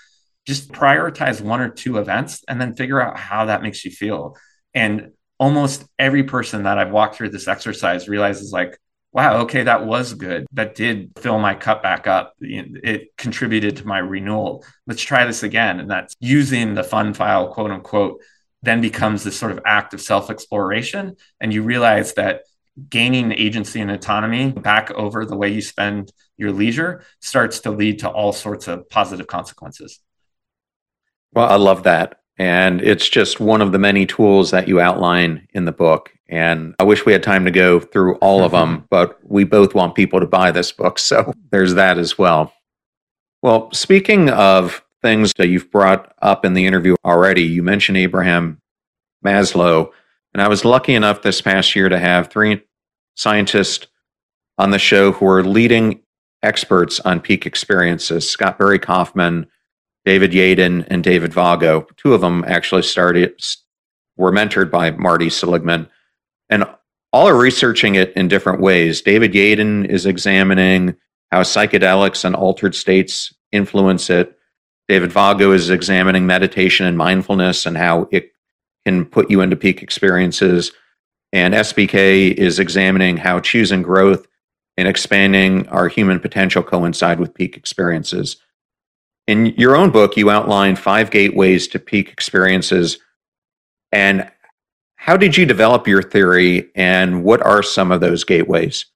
Just 0.46 0.72
prioritize 0.72 1.40
one 1.40 1.60
or 1.60 1.68
two 1.68 1.98
events 1.98 2.42
and 2.48 2.60
then 2.60 2.74
figure 2.74 3.00
out 3.00 3.16
how 3.16 3.46
that 3.46 3.62
makes 3.62 3.84
you 3.84 3.90
feel. 3.90 4.36
And 4.74 5.12
almost 5.38 5.84
every 5.98 6.24
person 6.24 6.64
that 6.64 6.78
I've 6.78 6.90
walked 6.90 7.16
through 7.16 7.30
this 7.30 7.48
exercise 7.48 8.08
realizes 8.08 8.52
like, 8.52 8.78
wow, 9.12 9.38
okay, 9.38 9.64
that 9.64 9.86
was 9.86 10.14
good. 10.14 10.46
That 10.52 10.74
did 10.74 11.12
fill 11.18 11.38
my 11.38 11.54
cup 11.54 11.82
back 11.82 12.06
up. 12.06 12.34
It 12.40 13.16
contributed 13.16 13.78
to 13.78 13.86
my 13.86 13.98
renewal. 13.98 14.64
Let's 14.86 15.02
try 15.02 15.26
this 15.26 15.42
again. 15.42 15.80
And 15.80 15.90
that's 15.90 16.14
using 16.20 16.74
the 16.74 16.84
fun 16.84 17.14
file, 17.14 17.52
quote 17.52 17.70
unquote, 17.70 18.20
then 18.62 18.80
becomes 18.80 19.24
this 19.24 19.38
sort 19.38 19.52
of 19.52 19.60
act 19.64 19.94
of 19.94 20.00
self 20.00 20.30
exploration. 20.30 21.16
And 21.40 21.52
you 21.52 21.62
realize 21.62 22.14
that 22.14 22.42
gaining 22.88 23.32
agency 23.32 23.80
and 23.80 23.90
autonomy 23.90 24.52
back 24.52 24.90
over 24.92 25.24
the 25.24 25.36
way 25.36 25.48
you 25.48 25.60
spend 25.60 26.12
your 26.36 26.52
leisure 26.52 27.02
starts 27.20 27.60
to 27.60 27.70
lead 27.70 27.98
to 28.00 28.08
all 28.08 28.32
sorts 28.32 28.68
of 28.68 28.88
positive 28.88 29.26
consequences. 29.26 30.00
Well, 31.32 31.48
I 31.48 31.56
love 31.56 31.84
that. 31.84 32.20
And 32.38 32.80
it's 32.80 33.08
just 33.08 33.38
one 33.38 33.60
of 33.60 33.72
the 33.72 33.78
many 33.78 34.06
tools 34.06 34.50
that 34.52 34.66
you 34.66 34.80
outline 34.80 35.46
in 35.52 35.66
the 35.66 35.72
book. 35.72 36.10
And 36.28 36.74
I 36.78 36.84
wish 36.84 37.04
we 37.04 37.12
had 37.12 37.22
time 37.22 37.44
to 37.44 37.50
go 37.50 37.80
through 37.80 38.14
all 38.16 38.44
of 38.44 38.52
them, 38.52 38.86
but 38.90 39.18
we 39.22 39.44
both 39.44 39.74
want 39.74 39.94
people 39.94 40.20
to 40.20 40.26
buy 40.26 40.50
this 40.50 40.72
book. 40.72 40.98
So 40.98 41.34
there's 41.50 41.74
that 41.74 41.98
as 41.98 42.16
well. 42.16 42.54
Well, 43.42 43.70
speaking 43.72 44.30
of 44.30 44.82
things 45.02 45.32
that 45.38 45.48
you've 45.48 45.70
brought 45.70 46.14
up 46.20 46.44
in 46.44 46.54
the 46.54 46.66
interview 46.66 46.94
already. 47.04 47.42
You 47.42 47.62
mentioned 47.62 47.98
Abraham 47.98 48.60
Maslow, 49.24 49.90
and 50.32 50.42
I 50.42 50.48
was 50.48 50.64
lucky 50.64 50.94
enough 50.94 51.22
this 51.22 51.40
past 51.40 51.74
year 51.74 51.88
to 51.88 51.98
have 51.98 52.28
three 52.28 52.62
scientists 53.16 53.86
on 54.58 54.70
the 54.70 54.78
show 54.78 55.12
who 55.12 55.26
are 55.26 55.42
leading 55.42 56.00
experts 56.42 57.00
on 57.00 57.20
peak 57.20 57.46
experiences 57.46 58.28
Scott 58.28 58.58
Barry 58.58 58.78
Kaufman, 58.78 59.46
David 60.04 60.32
Yaden, 60.32 60.86
and 60.88 61.04
David 61.04 61.32
Vago. 61.32 61.86
Two 61.96 62.14
of 62.14 62.20
them 62.20 62.44
actually 62.46 62.82
started, 62.82 63.40
were 64.16 64.32
mentored 64.32 64.70
by 64.70 64.90
Marty 64.92 65.30
Seligman. 65.30 65.88
And 66.48 66.64
all 67.12 67.28
are 67.28 67.36
researching 67.36 67.96
it 67.96 68.12
in 68.14 68.28
different 68.28 68.60
ways. 68.60 69.02
David 69.02 69.32
Yaden 69.32 69.84
is 69.86 70.06
examining 70.06 70.96
how 71.30 71.42
psychedelics 71.42 72.24
and 72.24 72.34
altered 72.34 72.74
states 72.74 73.34
influence 73.52 74.10
it. 74.10 74.36
David 74.90 75.12
Vago 75.12 75.52
is 75.52 75.70
examining 75.70 76.26
meditation 76.26 76.84
and 76.84 76.98
mindfulness 76.98 77.64
and 77.64 77.76
how 77.76 78.08
it 78.10 78.32
can 78.84 79.04
put 79.04 79.30
you 79.30 79.40
into 79.40 79.54
peak 79.54 79.84
experiences. 79.84 80.72
And 81.32 81.54
SBK 81.54 82.32
is 82.32 82.58
examining 82.58 83.16
how 83.16 83.38
choosing 83.38 83.82
growth 83.82 84.26
and 84.76 84.88
expanding 84.88 85.68
our 85.68 85.86
human 85.86 86.18
potential 86.18 86.64
coincide 86.64 87.20
with 87.20 87.34
peak 87.34 87.56
experiences. 87.56 88.38
In 89.28 89.46
your 89.56 89.76
own 89.76 89.90
book, 89.90 90.16
you 90.16 90.28
outline 90.28 90.74
five 90.74 91.12
gateways 91.12 91.68
to 91.68 91.78
peak 91.78 92.08
experiences. 92.08 92.98
And 93.92 94.28
how 94.96 95.16
did 95.16 95.36
you 95.36 95.46
develop 95.46 95.86
your 95.86 96.02
theory, 96.02 96.68
and 96.74 97.22
what 97.22 97.40
are 97.42 97.62
some 97.62 97.92
of 97.92 98.00
those 98.00 98.24
gateways? 98.24 98.86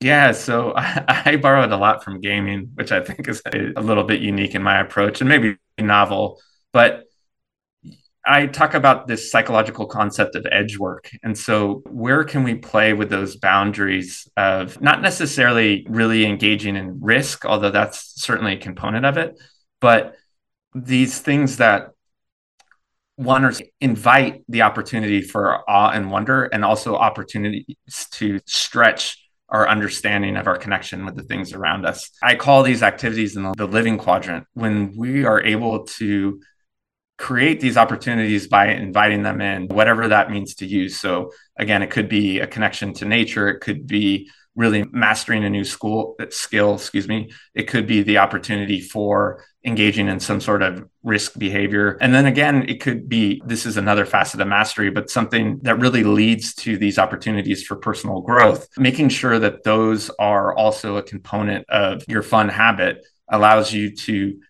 Yeah, 0.00 0.32
so 0.32 0.72
I, 0.76 1.22
I, 1.32 1.36
borrowed 1.36 1.72
a 1.72 1.76
lot 1.76 2.04
from 2.04 2.20
gaming, 2.20 2.70
which 2.74 2.92
I 2.92 3.00
think 3.00 3.28
is 3.28 3.42
a, 3.46 3.80
little 3.80 4.04
bit 4.04 4.20
unique 4.20 4.54
in 4.54 4.62
my 4.62 4.80
approach 4.80 5.20
and 5.20 5.28
maybe 5.28 5.56
novel. 5.78 6.40
But 6.72 7.04
I 8.24 8.46
talk 8.46 8.74
about 8.74 9.06
this 9.06 9.30
psychological 9.30 9.86
concept 9.86 10.36
of 10.36 10.46
edge 10.52 10.76
work. 10.76 11.10
And 11.22 11.36
so, 11.36 11.82
where 11.86 12.24
can 12.24 12.44
we 12.44 12.54
play 12.54 12.92
with 12.92 13.10
those 13.10 13.36
boundaries 13.36 14.28
of 14.36 14.80
not 14.80 15.02
necessarily 15.02 15.86
really 15.88 16.26
engaging 16.26 16.76
in 16.76 17.00
risk, 17.00 17.44
although 17.44 17.70
that's 17.70 18.22
certainly 18.22 18.54
a 18.54 18.58
component 18.58 19.06
of 19.06 19.16
it, 19.16 19.40
but 19.80 20.14
these 20.74 21.20
things 21.20 21.56
that 21.56 21.90
one 23.16 23.44
or 23.44 23.52
invite 23.80 24.44
the 24.48 24.62
opportunity 24.62 25.22
for 25.22 25.68
awe 25.68 25.90
and 25.90 26.10
wonder, 26.10 26.44
and 26.44 26.64
also 26.64 26.94
opportunities 26.94 27.76
to 28.12 28.38
stretch 28.46 29.27
our 29.48 29.68
understanding 29.68 30.36
of 30.36 30.46
our 30.46 30.58
connection 30.58 31.04
with 31.04 31.16
the 31.16 31.22
things 31.22 31.52
around 31.52 31.86
us. 31.86 32.10
I 32.22 32.34
call 32.34 32.62
these 32.62 32.82
activities 32.82 33.36
in 33.36 33.50
the 33.56 33.66
living 33.66 33.98
quadrant 33.98 34.46
when 34.52 34.96
we 34.96 35.24
are 35.24 35.42
able 35.42 35.84
to 35.84 36.40
create 37.16 37.60
these 37.60 37.76
opportunities 37.76 38.46
by 38.46 38.68
inviting 38.68 39.22
them 39.22 39.40
in, 39.40 39.66
whatever 39.68 40.08
that 40.08 40.30
means 40.30 40.54
to 40.56 40.66
you. 40.66 40.88
So, 40.88 41.32
again, 41.58 41.82
it 41.82 41.90
could 41.90 42.08
be 42.08 42.38
a 42.38 42.46
connection 42.46 42.94
to 42.94 43.04
nature, 43.04 43.48
it 43.48 43.60
could 43.60 43.86
be 43.86 44.30
really 44.58 44.84
mastering 44.90 45.44
a 45.44 45.50
new 45.50 45.64
school 45.64 46.16
uh, 46.20 46.26
skill, 46.30 46.74
excuse 46.74 47.06
me. 47.06 47.30
It 47.54 47.68
could 47.68 47.86
be 47.86 48.02
the 48.02 48.18
opportunity 48.18 48.80
for 48.80 49.44
engaging 49.64 50.08
in 50.08 50.18
some 50.18 50.40
sort 50.40 50.62
of 50.62 50.84
risk 51.04 51.38
behavior. 51.38 51.96
And 52.00 52.12
then 52.12 52.26
again, 52.26 52.68
it 52.68 52.80
could 52.80 53.08
be 53.08 53.40
this 53.46 53.64
is 53.66 53.76
another 53.76 54.04
facet 54.04 54.40
of 54.40 54.48
mastery, 54.48 54.90
but 54.90 55.10
something 55.10 55.60
that 55.62 55.78
really 55.78 56.02
leads 56.02 56.54
to 56.56 56.76
these 56.76 56.98
opportunities 56.98 57.62
for 57.62 57.76
personal 57.76 58.20
growth. 58.20 58.66
Making 58.76 59.10
sure 59.10 59.38
that 59.38 59.62
those 59.62 60.10
are 60.18 60.54
also 60.54 60.96
a 60.96 61.02
component 61.02 61.64
of 61.70 62.02
your 62.08 62.22
fun 62.22 62.48
habit 62.48 63.06
allows 63.28 63.72
you 63.72 63.94
to 63.94 64.40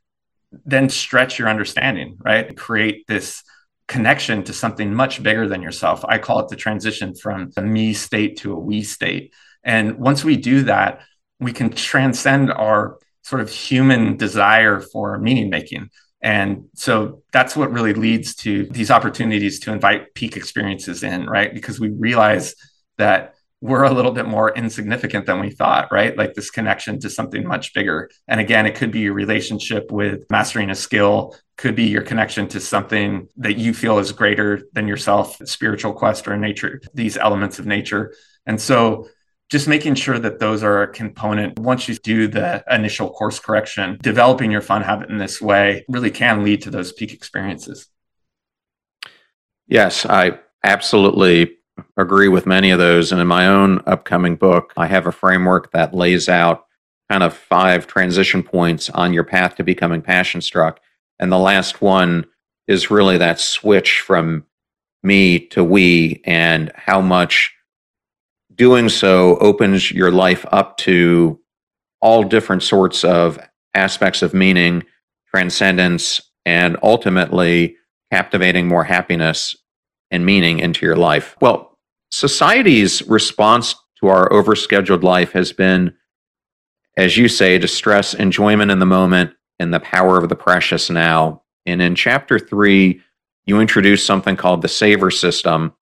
then 0.64 0.88
stretch 0.88 1.38
your 1.38 1.48
understanding, 1.48 2.16
right? 2.24 2.56
Create 2.56 3.06
this 3.06 3.42
connection 3.88 4.44
to 4.44 4.52
something 4.52 4.94
much 4.94 5.22
bigger 5.22 5.48
than 5.48 5.60
yourself. 5.60 6.04
I 6.06 6.18
call 6.18 6.40
it 6.40 6.48
the 6.48 6.56
transition 6.56 7.14
from 7.14 7.50
a 7.56 7.62
me 7.62 7.92
state 7.92 8.38
to 8.38 8.52
a 8.52 8.58
we 8.58 8.82
state. 8.82 9.34
And 9.68 9.98
once 9.98 10.24
we 10.24 10.36
do 10.36 10.62
that, 10.62 11.02
we 11.38 11.52
can 11.52 11.68
transcend 11.70 12.50
our 12.50 12.98
sort 13.22 13.42
of 13.42 13.50
human 13.50 14.16
desire 14.16 14.80
for 14.80 15.18
meaning 15.18 15.50
making. 15.50 15.90
And 16.22 16.64
so 16.74 17.22
that's 17.32 17.54
what 17.54 17.70
really 17.70 17.92
leads 17.92 18.34
to 18.36 18.64
these 18.70 18.90
opportunities 18.90 19.60
to 19.60 19.72
invite 19.72 20.14
peak 20.14 20.38
experiences 20.38 21.02
in, 21.02 21.26
right? 21.26 21.52
Because 21.52 21.78
we 21.78 21.90
realize 21.90 22.54
that 22.96 23.34
we're 23.60 23.84
a 23.84 23.92
little 23.92 24.12
bit 24.12 24.26
more 24.26 24.54
insignificant 24.54 25.26
than 25.26 25.38
we 25.38 25.50
thought, 25.50 25.92
right? 25.92 26.16
Like 26.16 26.32
this 26.32 26.50
connection 26.50 26.98
to 27.00 27.10
something 27.10 27.46
much 27.46 27.74
bigger. 27.74 28.08
And 28.26 28.40
again, 28.40 28.64
it 28.64 28.74
could 28.74 28.90
be 28.90 29.00
your 29.00 29.12
relationship 29.12 29.92
with 29.92 30.24
mastering 30.30 30.70
a 30.70 30.74
skill, 30.74 31.36
could 31.58 31.74
be 31.74 31.88
your 31.88 32.02
connection 32.02 32.48
to 32.48 32.60
something 32.60 33.28
that 33.36 33.58
you 33.58 33.74
feel 33.74 33.98
is 33.98 34.12
greater 34.12 34.62
than 34.72 34.88
yourself, 34.88 35.36
spiritual 35.44 35.92
quest 35.92 36.26
or 36.26 36.38
nature, 36.38 36.80
these 36.94 37.18
elements 37.18 37.58
of 37.58 37.66
nature. 37.66 38.14
And 38.46 38.58
so 38.58 39.08
just 39.50 39.66
making 39.66 39.94
sure 39.94 40.18
that 40.18 40.38
those 40.38 40.62
are 40.62 40.82
a 40.82 40.92
component 40.92 41.58
once 41.58 41.88
you 41.88 41.94
do 41.94 42.28
the 42.28 42.62
initial 42.70 43.10
course 43.10 43.38
correction, 43.38 43.98
developing 44.02 44.50
your 44.50 44.60
fun 44.60 44.82
habit 44.82 45.08
in 45.08 45.18
this 45.18 45.40
way 45.40 45.84
really 45.88 46.10
can 46.10 46.44
lead 46.44 46.62
to 46.62 46.70
those 46.70 46.92
peak 46.92 47.12
experiences. 47.12 47.88
Yes, 49.66 50.04
I 50.04 50.38
absolutely 50.64 51.56
agree 51.96 52.28
with 52.28 52.46
many 52.46 52.70
of 52.70 52.78
those. 52.78 53.12
And 53.12 53.20
in 53.20 53.26
my 53.26 53.46
own 53.46 53.82
upcoming 53.86 54.36
book, 54.36 54.72
I 54.76 54.86
have 54.86 55.06
a 55.06 55.12
framework 55.12 55.72
that 55.72 55.94
lays 55.94 56.28
out 56.28 56.66
kind 57.10 57.22
of 57.22 57.34
five 57.34 57.86
transition 57.86 58.42
points 58.42 58.90
on 58.90 59.12
your 59.12 59.24
path 59.24 59.56
to 59.56 59.64
becoming 59.64 60.02
passion 60.02 60.40
struck. 60.40 60.80
And 61.18 61.32
the 61.32 61.38
last 61.38 61.80
one 61.80 62.26
is 62.66 62.90
really 62.90 63.16
that 63.18 63.40
switch 63.40 64.00
from 64.00 64.44
me 65.02 65.38
to 65.38 65.64
we 65.64 66.20
and 66.24 66.70
how 66.74 67.00
much 67.00 67.54
doing 68.58 68.88
so 68.88 69.38
opens 69.38 69.90
your 69.90 70.10
life 70.10 70.44
up 70.52 70.76
to 70.78 71.40
all 72.00 72.22
different 72.22 72.62
sorts 72.62 73.04
of 73.04 73.38
aspects 73.74 74.20
of 74.20 74.34
meaning, 74.34 74.84
transcendence, 75.30 76.20
and 76.44 76.76
ultimately 76.82 77.76
captivating 78.12 78.66
more 78.66 78.84
happiness 78.84 79.56
and 80.10 80.26
meaning 80.26 80.58
into 80.58 80.84
your 80.84 80.96
life. 80.96 81.36
Well, 81.40 81.78
society's 82.10 83.02
response 83.02 83.74
to 84.00 84.08
our 84.08 84.28
overscheduled 84.30 85.02
life 85.02 85.32
has 85.32 85.52
been, 85.52 85.94
as 86.96 87.16
you 87.16 87.28
say, 87.28 87.58
to 87.58 87.68
stress 87.68 88.14
enjoyment 88.14 88.70
in 88.70 88.78
the 88.78 88.86
moment 88.86 89.32
and 89.58 89.72
the 89.72 89.80
power 89.80 90.18
of 90.18 90.28
the 90.28 90.36
precious 90.36 90.88
now. 90.88 91.42
And 91.66 91.82
in 91.82 91.94
chapter 91.94 92.38
three, 92.38 93.02
you 93.44 93.60
introduce 93.60 94.04
something 94.04 94.36
called 94.36 94.62
the 94.62 94.68
Savor 94.68 95.10
system. 95.10 95.74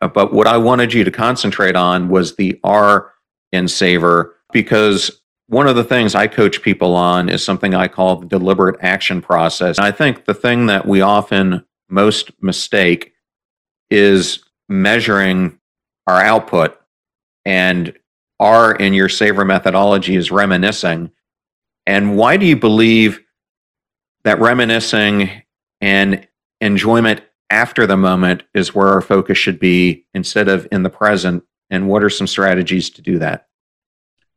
Uh, 0.00 0.08
but 0.08 0.32
what 0.32 0.46
I 0.46 0.56
wanted 0.56 0.92
you 0.92 1.04
to 1.04 1.10
concentrate 1.10 1.76
on 1.76 2.08
was 2.08 2.36
the 2.36 2.58
R 2.64 3.12
in 3.52 3.68
Savor, 3.68 4.36
because 4.52 5.20
one 5.48 5.66
of 5.66 5.76
the 5.76 5.84
things 5.84 6.14
I 6.14 6.28
coach 6.28 6.62
people 6.62 6.94
on 6.94 7.28
is 7.28 7.44
something 7.44 7.74
I 7.74 7.88
call 7.88 8.16
the 8.16 8.26
deliberate 8.26 8.76
action 8.80 9.20
process. 9.20 9.78
And 9.78 9.86
I 9.86 9.90
think 9.90 10.24
the 10.24 10.34
thing 10.34 10.66
that 10.66 10.86
we 10.86 11.00
often 11.00 11.64
most 11.88 12.30
mistake 12.40 13.12
is 13.90 14.44
measuring 14.68 15.58
our 16.06 16.22
output 16.22 16.78
and 17.44 17.92
R 18.38 18.72
in 18.76 18.94
your 18.94 19.08
Savor 19.08 19.44
methodology 19.44 20.14
is 20.14 20.30
reminiscing. 20.30 21.10
And 21.86 22.16
why 22.16 22.36
do 22.36 22.46
you 22.46 22.56
believe 22.56 23.20
that 24.22 24.38
reminiscing 24.38 25.42
and 25.80 26.26
enjoyment 26.60 27.22
after 27.50 27.86
the 27.86 27.96
moment 27.96 28.44
is 28.54 28.74
where 28.74 28.88
our 28.88 29.00
focus 29.00 29.36
should 29.36 29.58
be 29.58 30.06
instead 30.14 30.48
of 30.48 30.66
in 30.72 30.82
the 30.82 30.90
present? 30.90 31.44
And 31.68 31.88
what 31.88 32.02
are 32.02 32.10
some 32.10 32.26
strategies 32.26 32.90
to 32.90 33.02
do 33.02 33.18
that? 33.18 33.46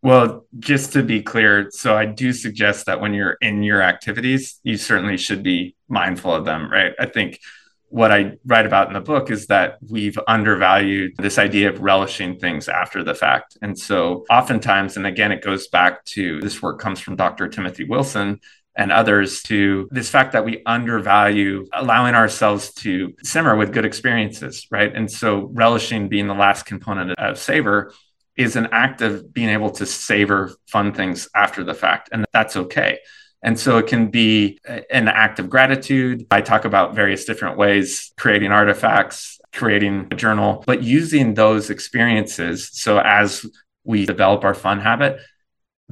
Well, 0.02 0.46
just 0.60 0.92
to 0.94 1.02
be 1.02 1.22
clear, 1.22 1.70
so 1.72 1.96
I 1.96 2.06
do 2.06 2.34
suggest 2.34 2.88
that 2.88 3.00
when 3.00 3.14
you're 3.14 3.38
in 3.40 3.64
your 3.64 3.82
activities, 3.82 4.60
you 4.62 4.76
certainly 4.76 5.16
should 5.16 5.44
be 5.44 5.76
mindful 5.88 6.36
of 6.36 6.44
them, 6.44 6.70
right? 6.70 6.92
I 7.00 7.06
think 7.06 7.40
what 7.88 8.12
I 8.12 8.34
write 8.46 8.66
about 8.66 8.88
in 8.88 8.96
the 8.96 9.02
book 9.02 9.32
is 9.32 9.48
that 9.48 9.78
we've 9.88 10.18
undervalued 10.28 11.14
this 11.18 11.38
idea 11.38 11.70
of 11.70 11.80
relishing 11.80 12.38
things 12.38 12.68
after 12.68 13.04
the 13.04 13.14
fact. 13.14 13.56
And 13.62 13.78
so, 13.80 14.26
oftentimes, 14.30 14.98
and 14.98 15.06
again, 15.06 15.32
it 15.32 15.44
goes 15.44 15.68
back 15.68 16.04
to 16.06 16.42
this 16.42 16.62
work 16.62 16.80
comes 16.80 17.00
from 17.00 17.16
Dr. 17.16 17.48
Timothy 17.48 17.84
Wilson 17.84 18.42
and 18.76 18.92
others 18.92 19.44
to 19.44 19.88
this 19.92 20.10
fact 20.10 20.32
that 20.32 20.46
we 20.46 20.64
undervalue 20.66 21.66
allowing 21.74 22.16
ourselves 22.16 22.74
to 22.74 23.14
simmer 23.24 23.56
with 23.56 23.72
good 23.72 23.86
experiences, 23.86 24.68
right? 24.72 24.96
And 24.96 25.12
so, 25.12 25.50
relishing 25.54 26.10
being 26.10 26.28
the 26.28 26.34
last 26.34 26.64
component 26.66 27.12
of 27.20 27.38
savor 27.38 27.94
is 28.36 28.56
an 28.56 28.70
act 28.72 29.02
of 29.02 29.32
being 29.34 29.50
able 29.50 29.70
to 29.70 29.86
savor 29.86 30.56
fun 30.68 30.94
things 30.94 31.28
after 31.36 31.64
the 31.64 31.74
fact. 31.74 32.10
And 32.12 32.26
that's 32.34 32.56
okay. 32.56 33.00
And 33.44 33.60
so 33.60 33.78
it 33.78 33.88
can 33.88 34.08
be 34.08 34.60
an 34.90 35.10
act 35.10 35.38
of 35.38 35.50
gratitude. 35.50 36.26
I 36.32 36.42
talk 36.42 36.64
about 36.64 36.96
various 36.96 37.26
different 37.26 37.58
ways 37.58 38.14
creating 38.18 38.52
artifacts, 38.52 39.40
creating 39.52 40.08
a 40.12 40.16
journal, 40.16 40.64
but 40.66 40.82
using 40.82 41.34
those 41.34 41.70
experiences. 41.70 42.70
So 42.72 43.00
as 43.00 43.46
we 43.84 44.06
develop 44.06 44.46
our 44.46 44.54
fun 44.54 44.80
habit, 44.80 45.20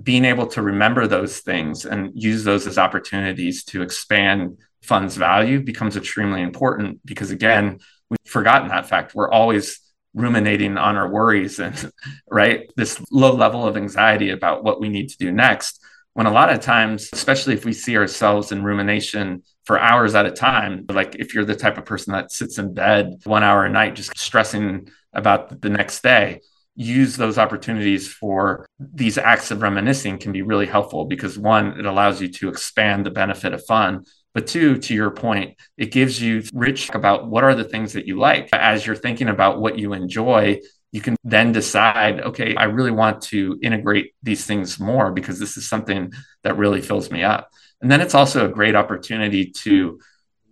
being 0.01 0.25
able 0.25 0.47
to 0.47 0.61
remember 0.61 1.07
those 1.07 1.39
things 1.39 1.85
and 1.85 2.11
use 2.15 2.43
those 2.43 2.67
as 2.67 2.77
opportunities 2.77 3.63
to 3.65 3.81
expand 3.81 4.57
funds 4.81 5.15
value 5.15 5.59
becomes 5.59 5.95
extremely 5.95 6.41
important 6.41 6.99
because, 7.05 7.31
again, 7.31 7.79
we've 8.09 8.17
forgotten 8.25 8.69
that 8.69 8.87
fact. 8.87 9.13
We're 9.13 9.31
always 9.31 9.79
ruminating 10.13 10.77
on 10.77 10.95
our 10.97 11.09
worries 11.09 11.59
and, 11.59 11.91
right, 12.31 12.71
this 12.75 13.01
low 13.11 13.33
level 13.33 13.65
of 13.65 13.77
anxiety 13.77 14.31
about 14.31 14.63
what 14.63 14.81
we 14.81 14.89
need 14.89 15.09
to 15.09 15.17
do 15.17 15.31
next 15.31 15.81
when 16.13 16.25
a 16.25 16.31
lot 16.31 16.51
of 16.51 16.59
times, 16.59 17.09
especially 17.13 17.53
if 17.53 17.63
we 17.63 17.73
see 17.73 17.95
ourselves 17.97 18.51
in 18.51 18.63
rumination 18.63 19.43
for 19.63 19.79
hours 19.79 20.13
at 20.15 20.25
a 20.25 20.31
time, 20.31 20.85
like 20.89 21.15
if 21.15 21.33
you're 21.33 21.45
the 21.45 21.55
type 21.55 21.77
of 21.77 21.85
person 21.85 22.13
that 22.13 22.31
sits 22.31 22.57
in 22.57 22.73
bed 22.73 23.21
one 23.23 23.43
hour 23.43 23.65
a 23.65 23.69
night 23.69 23.95
just 23.95 24.17
stressing 24.17 24.89
about 25.13 25.61
the 25.61 25.69
next 25.69 26.03
day, 26.03 26.41
use 26.75 27.17
those 27.17 27.37
opportunities 27.37 28.07
for 28.07 28.65
these 28.79 29.17
acts 29.17 29.51
of 29.51 29.61
reminiscing 29.61 30.17
can 30.17 30.31
be 30.31 30.41
really 30.41 30.65
helpful 30.65 31.05
because 31.05 31.37
one, 31.37 31.79
it 31.79 31.85
allows 31.85 32.21
you 32.21 32.29
to 32.29 32.49
expand 32.49 33.05
the 33.05 33.11
benefit 33.11 33.53
of 33.53 33.65
fun. 33.65 34.05
But 34.33 34.47
two, 34.47 34.77
to 34.77 34.93
your 34.93 35.11
point, 35.11 35.57
it 35.77 35.91
gives 35.91 36.21
you 36.21 36.43
rich 36.53 36.89
about 36.93 37.29
what 37.29 37.43
are 37.43 37.55
the 37.55 37.65
things 37.65 37.93
that 37.93 38.07
you 38.07 38.17
like. 38.17 38.49
As 38.53 38.85
you're 38.85 38.95
thinking 38.95 39.27
about 39.27 39.59
what 39.59 39.77
you 39.77 39.91
enjoy, 39.91 40.61
you 40.93 41.01
can 41.01 41.15
then 41.23 41.51
decide, 41.51 42.21
okay, 42.21 42.55
I 42.55 42.65
really 42.65 42.91
want 42.91 43.21
to 43.23 43.59
integrate 43.61 44.13
these 44.23 44.45
things 44.45 44.79
more 44.79 45.11
because 45.11 45.39
this 45.39 45.57
is 45.57 45.67
something 45.67 46.11
that 46.43 46.57
really 46.57 46.81
fills 46.81 47.11
me 47.11 47.23
up. 47.23 47.49
And 47.81 47.91
then 47.91 48.01
it's 48.01 48.15
also 48.15 48.45
a 48.45 48.53
great 48.53 48.75
opportunity 48.75 49.51
to 49.63 49.99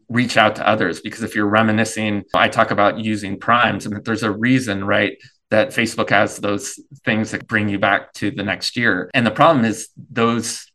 reach 0.09 0.37
out 0.37 0.55
to 0.55 0.67
others 0.67 1.01
because 1.01 1.23
if 1.23 1.35
you're 1.35 1.47
reminiscing, 1.47 2.23
I 2.33 2.49
talk 2.49 2.71
about 2.71 2.99
using 2.99 3.39
primes 3.39 3.85
and 3.85 4.03
there's 4.03 4.23
a 4.23 4.31
reason, 4.31 4.83
right? 4.83 5.17
That 5.49 5.69
Facebook 5.69 6.09
has 6.09 6.37
those 6.37 6.79
things 7.03 7.31
that 7.31 7.47
bring 7.47 7.69
you 7.69 7.79
back 7.79 8.13
to 8.13 8.31
the 8.31 8.43
next 8.43 8.77
year. 8.77 9.09
And 9.13 9.25
the 9.25 9.31
problem 9.31 9.65
is 9.65 9.89
those 10.09 10.65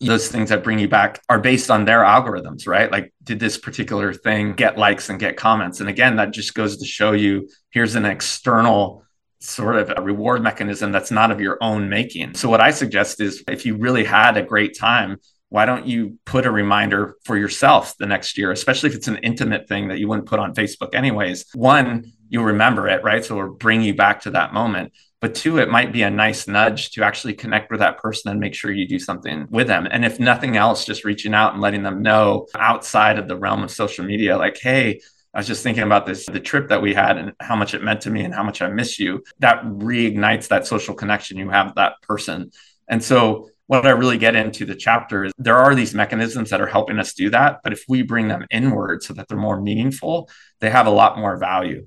those 0.00 0.28
things 0.28 0.50
that 0.50 0.62
bring 0.62 0.78
you 0.78 0.88
back 0.88 1.22
are 1.28 1.38
based 1.38 1.70
on 1.70 1.86
their 1.86 2.00
algorithms, 2.00 2.66
right? 2.66 2.92
Like, 2.92 3.14
did 3.22 3.40
this 3.40 3.56
particular 3.56 4.12
thing 4.12 4.52
get 4.52 4.76
likes 4.76 5.08
and 5.08 5.18
get 5.18 5.36
comments? 5.36 5.80
And 5.80 5.88
again, 5.88 6.16
that 6.16 6.32
just 6.32 6.54
goes 6.54 6.76
to 6.76 6.84
show 6.84 7.12
you 7.12 7.48
here's 7.70 7.94
an 7.94 8.04
external 8.04 9.04
sort 9.40 9.76
of 9.76 9.92
a 9.96 10.02
reward 10.02 10.42
mechanism 10.42 10.92
that's 10.92 11.10
not 11.10 11.30
of 11.30 11.40
your 11.40 11.58
own 11.60 11.88
making. 11.88 12.34
So, 12.34 12.48
what 12.48 12.60
I 12.60 12.70
suggest 12.70 13.20
is 13.20 13.42
if 13.48 13.64
you 13.64 13.76
really 13.76 14.04
had 14.04 14.36
a 14.36 14.42
great 14.42 14.78
time, 14.78 15.18
why 15.48 15.64
don't 15.64 15.86
you 15.86 16.18
put 16.24 16.44
a 16.44 16.50
reminder 16.50 17.16
for 17.24 17.36
yourself 17.36 17.96
the 17.98 18.06
next 18.06 18.36
year, 18.36 18.50
especially 18.50 18.90
if 18.90 18.96
it's 18.96 19.08
an 19.08 19.18
intimate 19.18 19.68
thing 19.68 19.88
that 19.88 19.98
you 19.98 20.08
wouldn't 20.08 20.28
put 20.28 20.40
on 20.40 20.54
Facebook 20.54 20.94
anyways? 20.94 21.46
One, 21.54 22.12
you 22.28 22.42
remember 22.42 22.88
it, 22.88 23.02
right? 23.02 23.24
So 23.24 23.38
it'll 23.38 23.54
bring 23.54 23.82
you 23.82 23.94
back 23.94 24.22
to 24.22 24.30
that 24.30 24.52
moment. 24.52 24.92
But 25.20 25.34
two, 25.34 25.58
it 25.58 25.70
might 25.70 25.92
be 25.92 26.02
a 26.02 26.10
nice 26.10 26.46
nudge 26.46 26.90
to 26.92 27.04
actually 27.04 27.34
connect 27.34 27.70
with 27.70 27.80
that 27.80 27.98
person 27.98 28.30
and 28.30 28.38
make 28.38 28.54
sure 28.54 28.70
you 28.70 28.86
do 28.86 28.98
something 28.98 29.46
with 29.50 29.66
them. 29.66 29.88
And 29.90 30.04
if 30.04 30.20
nothing 30.20 30.56
else, 30.56 30.84
just 30.84 31.04
reaching 31.04 31.32
out 31.32 31.54
and 31.54 31.62
letting 31.62 31.82
them 31.82 32.02
know 32.02 32.46
outside 32.54 33.18
of 33.18 33.26
the 33.26 33.36
realm 33.36 33.62
of 33.62 33.70
social 33.70 34.04
media, 34.04 34.36
like, 34.36 34.58
hey, 34.60 35.00
I 35.32 35.38
was 35.38 35.46
just 35.46 35.62
thinking 35.62 35.82
about 35.82 36.06
this 36.06 36.26
the 36.26 36.40
trip 36.40 36.68
that 36.68 36.82
we 36.82 36.94
had 36.94 37.18
and 37.18 37.32
how 37.40 37.56
much 37.56 37.74
it 37.74 37.82
meant 37.82 38.02
to 38.02 38.10
me 38.10 38.24
and 38.24 38.34
how 38.34 38.42
much 38.42 38.62
I 38.62 38.68
miss 38.68 38.98
you. 38.98 39.22
That 39.38 39.64
reignites 39.64 40.48
that 40.48 40.66
social 40.66 40.94
connection 40.94 41.38
you 41.38 41.50
have 41.50 41.74
that 41.74 42.00
person. 42.02 42.50
And 42.88 43.02
so 43.02 43.50
what 43.66 43.86
I 43.86 43.90
really 43.90 44.18
get 44.18 44.36
into 44.36 44.64
the 44.64 44.76
chapter 44.76 45.24
is 45.24 45.32
there 45.38 45.58
are 45.58 45.74
these 45.74 45.94
mechanisms 45.94 46.50
that 46.50 46.60
are 46.60 46.66
helping 46.66 46.98
us 46.98 47.14
do 47.14 47.30
that. 47.30 47.60
But 47.64 47.72
if 47.72 47.84
we 47.88 48.02
bring 48.02 48.28
them 48.28 48.46
inward 48.50 49.02
so 49.02 49.12
that 49.14 49.28
they're 49.28 49.36
more 49.36 49.60
meaningful, 49.60 50.30
they 50.60 50.70
have 50.70 50.86
a 50.86 50.90
lot 50.90 51.18
more 51.18 51.36
value. 51.36 51.86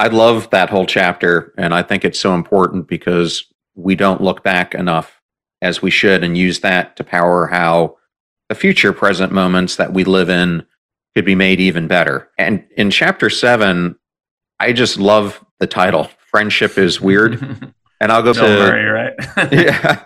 I 0.00 0.06
love 0.06 0.48
that 0.48 0.70
whole 0.70 0.86
chapter. 0.86 1.52
And 1.58 1.74
I 1.74 1.82
think 1.82 2.06
it's 2.06 2.18
so 2.18 2.34
important 2.34 2.88
because 2.88 3.44
we 3.74 3.94
don't 3.94 4.22
look 4.22 4.42
back 4.42 4.74
enough 4.74 5.20
as 5.60 5.82
we 5.82 5.90
should 5.90 6.24
and 6.24 6.38
use 6.38 6.60
that 6.60 6.96
to 6.96 7.04
power 7.04 7.46
how 7.46 7.98
the 8.48 8.54
future 8.54 8.94
present 8.94 9.30
moments 9.30 9.76
that 9.76 9.92
we 9.92 10.04
live 10.04 10.30
in 10.30 10.64
could 11.14 11.26
be 11.26 11.34
made 11.34 11.60
even 11.60 11.86
better. 11.86 12.30
And 12.38 12.64
in 12.78 12.90
chapter 12.90 13.28
seven, 13.28 13.94
I 14.58 14.72
just 14.72 14.98
love 14.98 15.44
the 15.58 15.66
title 15.66 16.04
Friendship 16.30 16.78
is 16.78 16.98
Weird. 16.98 17.42
and 18.00 18.10
I'll 18.10 18.22
go 18.22 18.32
Bill 18.32 18.44
to 18.44 18.56
Murray, 18.56 18.84
right? 18.86 19.12
yeah. 19.52 20.04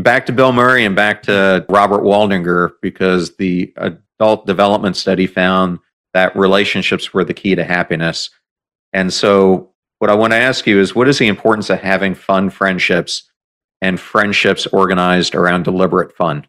Back 0.00 0.26
to 0.26 0.32
Bill 0.32 0.52
Murray 0.52 0.84
and 0.84 0.96
back 0.96 1.22
to 1.22 1.64
Robert 1.68 2.02
Waldinger 2.02 2.72
because 2.82 3.36
the 3.36 3.72
adult 3.76 4.46
development 4.46 4.96
study 4.96 5.28
found 5.28 5.78
that 6.12 6.34
relationships 6.34 7.14
were 7.14 7.24
the 7.24 7.34
key 7.34 7.54
to 7.54 7.62
happiness. 7.62 8.30
And 8.92 9.12
so, 9.12 9.70
what 9.98 10.10
I 10.10 10.14
want 10.14 10.32
to 10.32 10.38
ask 10.38 10.66
you 10.66 10.80
is 10.80 10.94
what 10.94 11.08
is 11.08 11.18
the 11.18 11.28
importance 11.28 11.68
of 11.70 11.80
having 11.80 12.14
fun 12.14 12.50
friendships 12.50 13.30
and 13.80 14.00
friendships 14.00 14.66
organized 14.66 15.34
around 15.34 15.64
deliberate 15.64 16.16
fun? 16.16 16.46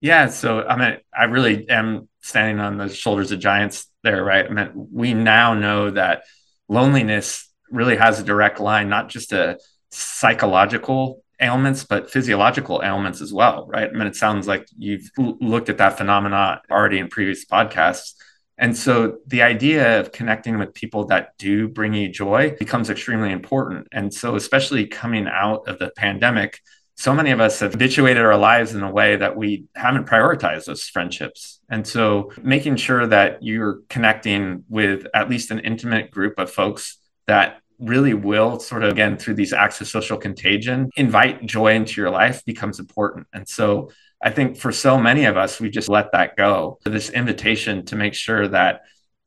Yeah. 0.00 0.28
So, 0.28 0.64
I 0.64 0.76
mean, 0.76 0.98
I 1.16 1.24
really 1.24 1.68
am 1.68 2.08
standing 2.20 2.60
on 2.60 2.78
the 2.78 2.88
shoulders 2.88 3.32
of 3.32 3.40
giants 3.40 3.86
there, 4.02 4.24
right? 4.24 4.46
I 4.46 4.52
mean, 4.52 4.88
we 4.92 5.14
now 5.14 5.54
know 5.54 5.90
that 5.90 6.22
loneliness 6.68 7.48
really 7.70 7.96
has 7.96 8.20
a 8.20 8.24
direct 8.24 8.60
line, 8.60 8.88
not 8.88 9.08
just 9.08 9.30
to 9.30 9.58
psychological 9.90 11.22
ailments, 11.40 11.84
but 11.84 12.10
physiological 12.10 12.82
ailments 12.84 13.20
as 13.20 13.32
well, 13.32 13.66
right? 13.66 13.88
I 13.88 13.92
mean, 13.92 14.06
it 14.06 14.16
sounds 14.16 14.46
like 14.46 14.68
you've 14.76 15.08
looked 15.16 15.68
at 15.68 15.78
that 15.78 15.96
phenomena 15.96 16.62
already 16.70 16.98
in 16.98 17.08
previous 17.08 17.44
podcasts. 17.44 18.14
And 18.58 18.76
so 18.76 19.18
the 19.26 19.42
idea 19.42 20.00
of 20.00 20.10
connecting 20.10 20.58
with 20.58 20.74
people 20.74 21.04
that 21.06 21.38
do 21.38 21.68
bring 21.68 21.94
you 21.94 22.08
joy 22.08 22.56
becomes 22.58 22.90
extremely 22.90 23.30
important. 23.30 23.86
And 23.92 24.12
so, 24.12 24.34
especially 24.34 24.86
coming 24.86 25.28
out 25.28 25.68
of 25.68 25.78
the 25.78 25.90
pandemic, 25.96 26.60
so 26.96 27.14
many 27.14 27.30
of 27.30 27.40
us 27.40 27.60
have 27.60 27.72
habituated 27.72 28.24
our 28.24 28.36
lives 28.36 28.74
in 28.74 28.82
a 28.82 28.90
way 28.90 29.14
that 29.14 29.36
we 29.36 29.66
haven't 29.76 30.08
prioritized 30.08 30.64
those 30.64 30.82
friendships. 30.82 31.60
And 31.70 31.86
so, 31.86 32.32
making 32.42 32.76
sure 32.76 33.06
that 33.06 33.42
you're 33.42 33.80
connecting 33.88 34.64
with 34.68 35.06
at 35.14 35.30
least 35.30 35.52
an 35.52 35.60
intimate 35.60 36.10
group 36.10 36.34
of 36.38 36.50
folks 36.50 36.98
that 37.28 37.60
really 37.78 38.14
will 38.14 38.58
sort 38.58 38.82
of 38.82 38.90
again 38.90 39.16
through 39.16 39.34
these 39.34 39.52
acts 39.52 39.80
of 39.80 39.86
social 39.86 40.16
contagion 40.16 40.90
invite 40.96 41.46
joy 41.46 41.72
into 41.74 42.00
your 42.00 42.10
life 42.10 42.44
becomes 42.44 42.80
important 42.80 43.24
and 43.32 43.48
so 43.48 43.88
I 44.20 44.30
think 44.30 44.56
for 44.56 44.72
so 44.72 44.98
many 44.98 45.26
of 45.26 45.36
us, 45.36 45.60
we 45.60 45.70
just 45.70 45.88
let 45.88 46.12
that 46.12 46.36
go. 46.36 46.78
This 46.84 47.10
invitation 47.10 47.84
to 47.86 47.96
make 47.96 48.14
sure 48.14 48.48
that 48.48 48.82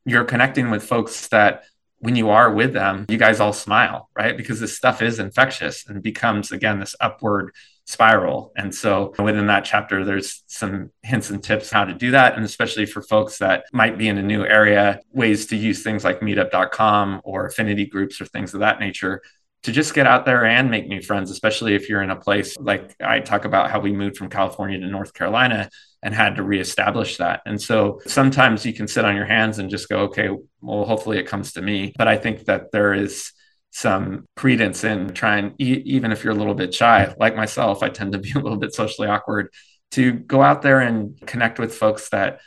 you're 0.05 0.25
connecting 0.25 0.69
with 0.69 0.83
folks 0.83 1.27
that 1.29 1.63
when 1.99 2.15
you 2.15 2.29
are 2.29 2.51
with 2.51 2.73
them, 2.73 3.05
you 3.09 3.17
guys 3.17 3.39
all 3.39 3.53
smile, 3.53 4.09
right? 4.17 4.35
Because 4.35 4.59
this 4.59 4.75
stuff 4.75 5.01
is 5.01 5.19
infectious 5.19 5.87
and 5.87 6.01
becomes, 6.01 6.51
again, 6.51 6.79
this 6.79 6.95
upward 6.99 7.53
spiral. 7.85 8.51
And 8.57 8.73
so 8.73 9.13
within 9.19 9.47
that 9.47 9.65
chapter, 9.65 10.03
there's 10.03 10.43
some 10.47 10.91
hints 11.03 11.29
and 11.29 11.43
tips 11.43 11.69
how 11.69 11.85
to 11.85 11.93
do 11.93 12.11
that. 12.11 12.35
And 12.35 12.43
especially 12.43 12.85
for 12.85 13.01
folks 13.01 13.37
that 13.37 13.65
might 13.71 13.97
be 13.97 14.07
in 14.07 14.17
a 14.17 14.23
new 14.23 14.43
area, 14.43 14.99
ways 15.13 15.45
to 15.47 15.55
use 15.55 15.83
things 15.83 16.03
like 16.03 16.21
meetup.com 16.21 17.21
or 17.23 17.45
affinity 17.45 17.85
groups 17.85 18.19
or 18.19 18.25
things 18.25 18.53
of 18.53 18.61
that 18.61 18.79
nature 18.79 19.21
to 19.63 19.71
just 19.71 19.93
get 19.93 20.07
out 20.07 20.25
there 20.25 20.45
and 20.45 20.71
make 20.71 20.87
new 20.87 21.01
friends, 21.01 21.29
especially 21.29 21.75
if 21.75 21.87
you're 21.87 22.01
in 22.01 22.09
a 22.09 22.15
place 22.15 22.57
like 22.59 22.95
I 22.99 23.19
talk 23.19 23.45
about 23.45 23.69
how 23.69 23.79
we 23.79 23.91
moved 23.91 24.17
from 24.17 24.29
California 24.29 24.79
to 24.79 24.87
North 24.87 25.13
Carolina 25.13 25.69
and 26.01 26.15
had 26.15 26.35
to 26.37 26.43
reestablish 26.43 27.17
that. 27.17 27.41
And 27.45 27.61
so 27.61 27.99
sometimes 28.07 28.65
you 28.65 28.73
can 28.73 28.87
sit 28.87 29.05
on 29.05 29.15
your 29.15 29.25
hands 29.25 29.59
and 29.59 29.69
just 29.69 29.87
go, 29.87 29.99
okay, 30.01 30.29
well, 30.61 30.85
hopefully 30.85 31.19
it 31.19 31.27
comes 31.27 31.53
to 31.53 31.61
me. 31.61 31.93
But 31.95 32.07
I 32.07 32.17
think 32.17 32.45
that 32.45 32.71
there 32.71 32.93
is 32.93 33.31
some 33.69 34.25
credence 34.35 34.83
in 34.83 35.13
trying, 35.13 35.53
e- 35.59 35.83
even 35.85 36.11
if 36.11 36.23
you're 36.23 36.33
a 36.33 36.37
little 36.37 36.55
bit 36.55 36.73
shy, 36.73 37.13
like 37.19 37.35
myself, 37.35 37.83
I 37.83 37.89
tend 37.89 38.13
to 38.13 38.17
be 38.17 38.31
a 38.35 38.39
little 38.39 38.57
bit 38.57 38.73
socially 38.73 39.07
awkward, 39.07 39.49
to 39.91 40.13
go 40.13 40.41
out 40.41 40.61
there 40.61 40.79
and 40.79 41.19
connect 41.27 41.59
with 41.59 41.75
folks 41.75 42.09
that 42.09 42.39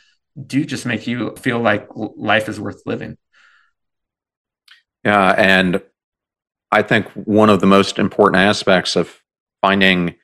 do 0.45 0.65
just 0.65 0.85
make 0.85 1.07
you 1.07 1.33
feel 1.37 1.59
like 1.59 1.87
life 1.95 2.49
is 2.49 2.59
worth 2.59 2.81
living. 2.85 3.17
Yeah. 5.05 5.29
And 5.29 5.81
I 6.71 6.81
think 6.81 7.07
one 7.13 7.49
of 7.49 7.59
the 7.61 7.67
most 7.67 7.99
important 7.99 8.41
aspects 8.41 8.95
of 8.95 9.21
finding 9.61 10.15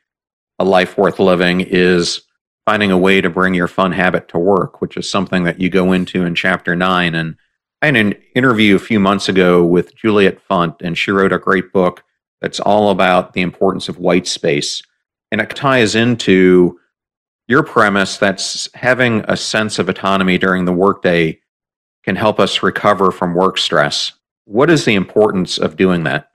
a 0.59 0.65
life 0.65 0.97
worth 0.97 1.19
living 1.19 1.61
is 1.61 2.21
finding 2.65 2.91
a 2.91 2.97
way 2.97 3.21
to 3.21 3.29
bring 3.29 3.53
your 3.53 3.67
fun 3.67 3.91
habit 3.91 4.27
to 4.29 4.37
work, 4.37 4.81
which 4.81 4.97
is 4.97 5.09
something 5.09 5.43
that 5.43 5.59
you 5.59 5.69
go 5.69 5.91
into 5.91 6.23
in 6.23 6.35
chapter 6.35 6.75
nine. 6.75 7.15
And 7.15 7.35
I 7.81 7.87
had 7.87 7.95
an 7.95 8.13
interview 8.35 8.75
a 8.75 8.79
few 8.79 8.99
months 8.99 9.27
ago 9.27 9.63
with 9.63 9.95
Juliet 9.95 10.39
Funt, 10.47 10.81
and 10.81 10.97
she 10.97 11.11
wrote 11.11 11.33
a 11.33 11.39
great 11.39 11.73
book 11.73 12.03
that's 12.39 12.59
all 12.59 12.89
about 12.89 13.33
the 13.33 13.41
importance 13.41 13.89
of 13.89 13.97
white 13.97 14.27
space. 14.27 14.81
And 15.31 15.41
it 15.41 15.55
ties 15.55 15.95
into 15.95 16.79
your 17.47 17.63
premise 17.63 18.17
that's 18.17 18.69
having 18.73 19.23
a 19.27 19.35
sense 19.35 19.79
of 19.79 19.89
autonomy 19.89 20.37
during 20.37 20.65
the 20.65 20.73
workday 20.73 21.39
can 22.03 22.15
help 22.15 22.39
us 22.39 22.63
recover 22.63 23.11
from 23.11 23.33
work 23.33 23.57
stress. 23.57 24.13
What 24.45 24.69
is 24.69 24.85
the 24.85 24.95
importance 24.95 25.57
of 25.57 25.75
doing 25.75 26.03
that? 26.05 26.30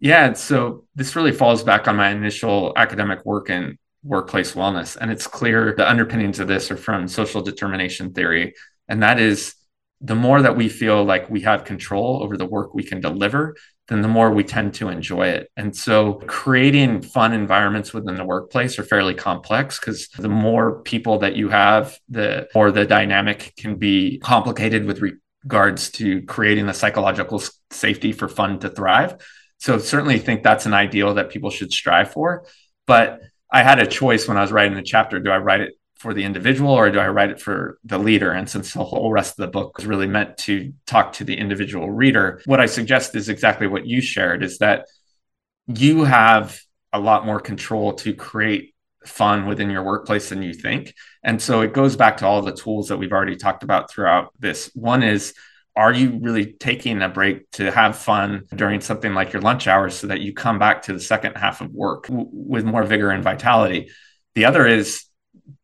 Yeah, 0.00 0.32
so 0.34 0.84
this 0.94 1.16
really 1.16 1.32
falls 1.32 1.62
back 1.62 1.88
on 1.88 1.96
my 1.96 2.10
initial 2.10 2.72
academic 2.76 3.24
work 3.24 3.48
in 3.48 3.78
workplace 4.02 4.52
wellness. 4.52 4.96
And 4.96 5.10
it's 5.10 5.26
clear 5.26 5.74
the 5.76 5.88
underpinnings 5.88 6.40
of 6.40 6.48
this 6.48 6.70
are 6.70 6.76
from 6.76 7.08
social 7.08 7.40
determination 7.40 8.12
theory. 8.12 8.54
And 8.88 9.02
that 9.02 9.18
is 9.18 9.54
the 10.00 10.14
more 10.14 10.42
that 10.42 10.56
we 10.56 10.68
feel 10.68 11.02
like 11.04 11.30
we 11.30 11.40
have 11.40 11.64
control 11.64 12.22
over 12.22 12.36
the 12.36 12.44
work 12.44 12.74
we 12.74 12.82
can 12.82 13.00
deliver, 13.00 13.56
then 13.88 14.02
the 14.02 14.08
more 14.08 14.30
we 14.30 14.44
tend 14.44 14.74
to 14.74 14.88
enjoy 14.88 15.28
it. 15.28 15.50
And 15.56 15.74
so 15.74 16.14
creating 16.26 17.00
fun 17.00 17.32
environments 17.32 17.94
within 17.94 18.16
the 18.16 18.24
workplace 18.24 18.78
are 18.78 18.82
fairly 18.82 19.14
complex 19.14 19.78
because 19.78 20.08
the 20.08 20.28
more 20.28 20.82
people 20.82 21.18
that 21.20 21.36
you 21.36 21.48
have, 21.48 21.98
the 22.10 22.48
more 22.54 22.70
the 22.70 22.84
dynamic 22.84 23.54
can 23.56 23.76
be 23.76 24.18
complicated 24.18 24.84
with 24.84 25.00
regards 25.00 25.90
to 25.92 26.22
creating 26.22 26.66
the 26.66 26.74
psychological 26.74 27.42
safety 27.70 28.12
for 28.12 28.28
fun 28.28 28.58
to 28.58 28.68
thrive. 28.68 29.16
So 29.64 29.78
certainly 29.78 30.18
think 30.18 30.42
that's 30.42 30.66
an 30.66 30.74
ideal 30.74 31.14
that 31.14 31.30
people 31.30 31.48
should 31.48 31.72
strive 31.72 32.12
for. 32.12 32.44
But 32.86 33.22
I 33.50 33.62
had 33.62 33.78
a 33.78 33.86
choice 33.86 34.28
when 34.28 34.36
I 34.36 34.42
was 34.42 34.52
writing 34.52 34.74
the 34.74 34.82
chapter. 34.82 35.18
Do 35.18 35.30
I 35.30 35.38
write 35.38 35.62
it 35.62 35.72
for 35.94 36.12
the 36.12 36.22
individual 36.22 36.70
or 36.70 36.90
do 36.90 36.98
I 36.98 37.08
write 37.08 37.30
it 37.30 37.40
for 37.40 37.78
the 37.82 37.96
leader? 37.96 38.30
And 38.30 38.46
since 38.46 38.74
the 38.74 38.84
whole 38.84 39.10
rest 39.10 39.38
of 39.38 39.46
the 39.46 39.50
book 39.50 39.78
was 39.78 39.86
really 39.86 40.06
meant 40.06 40.36
to 40.40 40.74
talk 40.86 41.14
to 41.14 41.24
the 41.24 41.34
individual 41.34 41.90
reader, 41.90 42.42
what 42.44 42.60
I 42.60 42.66
suggest 42.66 43.14
is 43.16 43.30
exactly 43.30 43.66
what 43.66 43.86
you 43.86 44.02
shared 44.02 44.42
is 44.42 44.58
that 44.58 44.84
you 45.66 46.04
have 46.04 46.60
a 46.92 47.00
lot 47.00 47.24
more 47.24 47.40
control 47.40 47.94
to 47.94 48.12
create 48.12 48.74
fun 49.06 49.46
within 49.46 49.70
your 49.70 49.82
workplace 49.82 50.28
than 50.28 50.42
you 50.42 50.52
think. 50.52 50.92
And 51.22 51.40
so 51.40 51.62
it 51.62 51.72
goes 51.72 51.96
back 51.96 52.18
to 52.18 52.26
all 52.26 52.42
the 52.42 52.52
tools 52.52 52.88
that 52.88 52.98
we've 52.98 53.12
already 53.12 53.36
talked 53.36 53.62
about 53.62 53.90
throughout 53.90 54.30
this. 54.38 54.70
One 54.74 55.02
is 55.02 55.32
are 55.76 55.92
you 55.92 56.20
really 56.22 56.52
taking 56.52 57.02
a 57.02 57.08
break 57.08 57.50
to 57.52 57.70
have 57.70 57.96
fun 57.96 58.44
during 58.54 58.80
something 58.80 59.12
like 59.12 59.32
your 59.32 59.42
lunch 59.42 59.66
hours 59.66 59.96
so 59.96 60.06
that 60.06 60.20
you 60.20 60.32
come 60.32 60.58
back 60.58 60.82
to 60.82 60.92
the 60.92 61.00
second 61.00 61.36
half 61.36 61.60
of 61.60 61.72
work 61.72 62.06
w- 62.06 62.28
with 62.32 62.64
more 62.64 62.84
vigor 62.84 63.10
and 63.10 63.24
vitality? 63.24 63.90
The 64.34 64.44
other 64.44 64.66
is, 64.66 65.04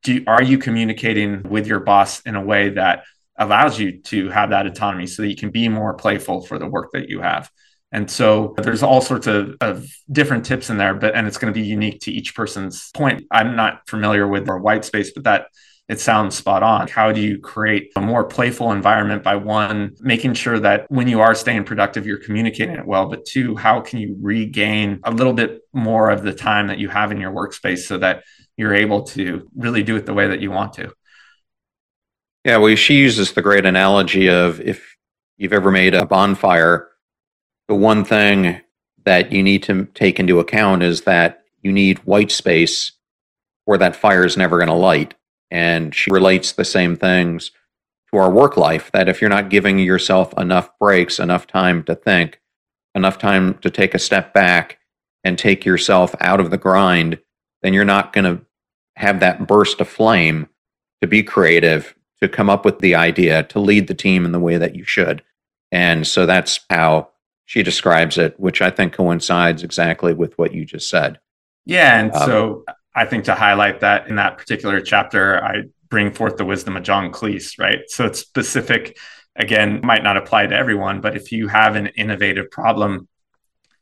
do, 0.03 0.25
are 0.27 0.43
you 0.43 0.59
communicating 0.59 1.45
with 1.45 1.67
your 1.67 1.81
boss 1.81 2.21
in 2.23 2.35
a 2.35 2.43
way 2.43 2.71
that 2.71 3.05
allows 3.41 3.81
you 3.81 3.99
to 4.03 4.29
have 4.29 4.51
that 4.51 4.67
autonomy 4.67 5.07
so 5.07 5.23
that 5.23 5.29
you 5.29 5.37
can 5.37 5.51
be 5.51 5.69
more 5.69 5.95
playful 5.95 6.43
for 6.43 6.59
the 6.59 6.69
work 6.69 6.93
that 6.93 7.09
you 7.09 7.21
have. 7.23 7.51
And 7.91 8.09
so 8.09 8.55
there's 8.59 8.85
all 8.85 9.01
sorts 9.01 9.27
of, 9.27 9.57
of 9.61 9.85
different 10.13 10.45
tips 10.45 10.71
in 10.71 10.77
there, 10.77 10.95
but 10.95 11.17
and 11.17 11.27
it's 11.27 11.39
going 11.39 11.53
to 11.53 11.59
be 11.59 11.67
unique 11.67 12.03
to 12.03 12.13
each 12.13 12.37
person's 12.37 12.91
point. 12.93 13.25
I'm 13.33 13.57
not 13.57 13.89
familiar 13.89 14.29
with 14.29 14.49
our 14.49 14.59
white 14.59 14.85
space, 14.85 15.11
but 15.13 15.25
that 15.25 15.47
it 15.91 15.99
sounds 15.99 16.37
spot 16.37 16.63
on. 16.63 16.87
How 16.87 17.11
do 17.11 17.21
you 17.21 17.37
create 17.41 17.91
a 17.97 18.01
more 18.01 18.23
playful 18.23 18.71
environment 18.71 19.25
by 19.25 19.35
one, 19.35 19.97
making 19.99 20.35
sure 20.35 20.61
that 20.61 20.89
when 20.89 21.09
you 21.09 21.21
are 21.21 21.35
staying 21.35 21.65
productive, 21.65 22.07
you're 22.07 22.23
communicating 22.23 22.77
it 22.77 22.87
well, 22.87 23.09
but 23.09 23.25
two, 23.25 23.57
how 23.57 23.81
can 23.81 23.99
you 23.99 24.17
regain 24.23 25.01
a 25.03 25.11
little 25.11 25.33
bit 25.33 25.63
more 25.73 26.09
of 26.09 26.23
the 26.23 26.33
time 26.33 26.69
that 26.69 26.79
you 26.79 26.89
have 26.89 27.11
in 27.11 27.21
your 27.21 27.33
workspace 27.33 27.79
so 27.79 27.99
that 27.99 28.23
you're 28.57 28.73
able 28.73 29.03
to 29.03 29.51
really 29.57 29.83
do 29.83 29.97
it 29.97 30.07
the 30.07 30.15
way 30.15 30.29
that 30.29 30.41
you 30.41 30.53
want 30.53 30.75
to? 30.75 30.93
Yeah, 32.45 32.59
well, 32.59 32.77
she 32.77 32.95
uses 32.95 33.33
the 33.33 33.43
great 33.43 33.67
analogy 33.67 34.29
of 34.29 34.61
if 34.61 34.97
you've 35.39 35.53
ever 35.53 35.73
made 35.73 35.95
a 35.95 36.07
bonfire, 36.07 36.89
the 37.67 37.75
one 37.75 38.05
thing 38.05 38.61
that 39.07 39.33
you 39.33 39.43
need 39.43 39.65
to 39.65 39.87
take 39.95 40.21
into 40.21 40.39
account 40.39 40.85
is 40.85 41.03
that 41.03 41.43
you 41.63 41.73
need 41.73 41.99
white 42.05 42.31
space 42.31 42.93
where 43.65 43.79
that 43.79 43.97
fire 43.97 44.25
is 44.25 44.37
never 44.37 44.57
going 44.57 44.69
to 44.69 44.75
light. 44.75 45.15
And 45.51 45.95
she 45.95 46.11
relates 46.11 46.53
the 46.53 46.65
same 46.65 46.97
things 46.97 47.51
to 48.11 48.19
our 48.19 48.31
work 48.31 48.57
life 48.57 48.91
that 48.93 49.09
if 49.09 49.21
you're 49.21 49.31
not 49.31 49.51
giving 49.51 49.79
yourself 49.79 50.33
enough 50.37 50.71
breaks, 50.79 51.19
enough 51.19 51.47
time 51.47 51.83
to 51.85 51.95
think, 51.95 52.41
enough 52.95 53.19
time 53.19 53.55
to 53.59 53.71
take 53.71 53.95
a 53.95 53.99
step 53.99 54.35
back 54.35 54.79
and 55.25 55.39
take 55.39 55.65
yourself 55.65 56.15
out 56.21 56.41
of 56.41 56.51
the 56.51 56.59
grind, 56.59 57.19
then 57.63 57.75
you're 57.75 57.85
not 57.85 58.13
going 58.13 58.25
to 58.25 58.45
have 58.97 59.21
that 59.21 59.47
burst 59.47 59.81
of 59.81 59.89
flame 59.89 60.49
to 61.01 61.07
be 61.07 61.23
creative, 61.23 61.95
to 62.21 62.29
come 62.29 62.51
up 62.51 62.65
with 62.65 62.81
the 62.81 62.95
idea, 62.95 63.43
to 63.45 63.59
lead 63.59 63.87
the 63.87 63.95
team 63.95 64.25
in 64.25 64.33
the 64.33 64.41
way 64.41 64.57
that 64.57 64.75
you 64.75 64.85
should. 64.85 65.23
And 65.73 66.07
so 66.07 66.27
that's 66.27 66.61
how 66.69 67.09
she 67.47 67.63
describes 67.63 68.19
it, 68.19 68.39
which 68.39 68.61
I 68.61 68.71
think 68.71 68.93
coincides 68.93 69.63
exactly 69.63 70.13
with 70.13 70.37
what 70.39 70.53
you 70.53 70.65
just 70.65 70.89
said. 70.89 71.19
Yeah. 71.65 72.01
And 72.01 72.15
um, 72.15 72.27
so 72.27 72.65
I 72.95 73.05
think 73.05 73.25
to 73.25 73.35
highlight 73.35 73.81
that 73.81 74.09
in 74.09 74.17
that 74.17 74.39
particular 74.39 74.81
chapter, 74.81 75.43
I 75.43 75.63
bring 75.89 76.13
forth 76.13 76.37
the 76.37 76.45
wisdom 76.45 76.77
of 76.77 76.83
John 76.83 77.13
Cleese, 77.13 77.59
right? 77.59 77.81
So 77.89 78.07
it's 78.07 78.21
specific, 78.21 78.99
again, 79.37 79.81
might 79.83 80.03
not 80.03 80.17
apply 80.17 80.47
to 80.47 80.57
everyone, 80.57 81.01
but 81.01 81.17
if 81.17 81.33
you 81.33 81.49
have 81.49 81.77
an 81.77 81.89
innovative 81.89 82.51
problem, 82.51 83.09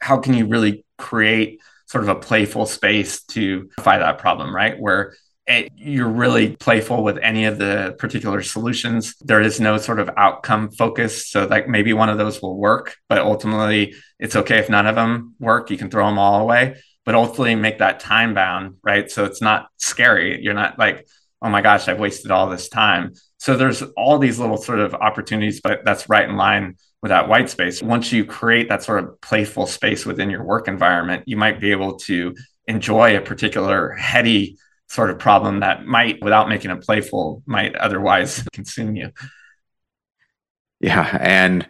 how 0.00 0.18
can 0.18 0.34
you 0.34 0.46
really 0.46 0.84
create 0.96 1.60
sort 1.86 2.04
of 2.04 2.08
a 2.08 2.14
playful 2.14 2.66
space 2.66 3.22
to 3.24 3.70
fight 3.80 3.98
that 3.98 4.18
problem, 4.18 4.54
right? 4.54 4.78
Where 4.78 5.14
it, 5.46 5.72
you're 5.76 6.08
really 6.08 6.56
playful 6.56 7.02
with 7.02 7.16
any 7.22 7.46
of 7.46 7.58
the 7.58 7.96
particular 7.98 8.42
solutions. 8.42 9.14
There 9.22 9.40
is 9.40 9.58
no 9.58 9.78
sort 9.78 9.98
of 9.98 10.10
outcome 10.18 10.70
focus. 10.70 11.26
So, 11.28 11.46
like 11.46 11.66
maybe 11.66 11.94
one 11.94 12.10
of 12.10 12.18
those 12.18 12.42
will 12.42 12.58
work, 12.58 12.96
but 13.08 13.18
ultimately 13.18 13.94
it's 14.18 14.36
okay 14.36 14.58
if 14.58 14.68
none 14.68 14.86
of 14.86 14.94
them 14.94 15.34
work. 15.38 15.70
You 15.70 15.78
can 15.78 15.88
throw 15.88 16.06
them 16.06 16.18
all 16.18 16.42
away 16.42 16.76
but 17.08 17.14
ultimately 17.14 17.54
make 17.54 17.78
that 17.78 18.00
time 18.00 18.34
bound, 18.34 18.76
right? 18.82 19.10
So 19.10 19.24
it's 19.24 19.40
not 19.40 19.70
scary. 19.78 20.42
You're 20.42 20.52
not 20.52 20.78
like, 20.78 21.08
oh 21.40 21.48
my 21.48 21.62
gosh, 21.62 21.88
I've 21.88 21.98
wasted 21.98 22.30
all 22.30 22.50
this 22.50 22.68
time. 22.68 23.14
So 23.38 23.56
there's 23.56 23.80
all 23.96 24.18
these 24.18 24.38
little 24.38 24.58
sort 24.58 24.78
of 24.78 24.92
opportunities, 24.94 25.62
but 25.62 25.86
that's 25.86 26.10
right 26.10 26.28
in 26.28 26.36
line 26.36 26.76
with 27.00 27.08
that 27.08 27.26
white 27.26 27.48
space. 27.48 27.82
Once 27.82 28.12
you 28.12 28.26
create 28.26 28.68
that 28.68 28.82
sort 28.82 29.02
of 29.02 29.18
playful 29.22 29.66
space 29.66 30.04
within 30.04 30.28
your 30.28 30.44
work 30.44 30.68
environment, 30.68 31.22
you 31.24 31.38
might 31.38 31.62
be 31.62 31.70
able 31.70 31.96
to 32.00 32.34
enjoy 32.66 33.16
a 33.16 33.22
particular 33.22 33.94
heady 33.94 34.58
sort 34.90 35.08
of 35.08 35.18
problem 35.18 35.60
that 35.60 35.86
might, 35.86 36.22
without 36.22 36.50
making 36.50 36.70
it 36.70 36.82
playful, 36.82 37.42
might 37.46 37.74
otherwise 37.76 38.46
consume 38.52 38.96
you. 38.96 39.12
Yeah. 40.80 41.16
And 41.18 41.66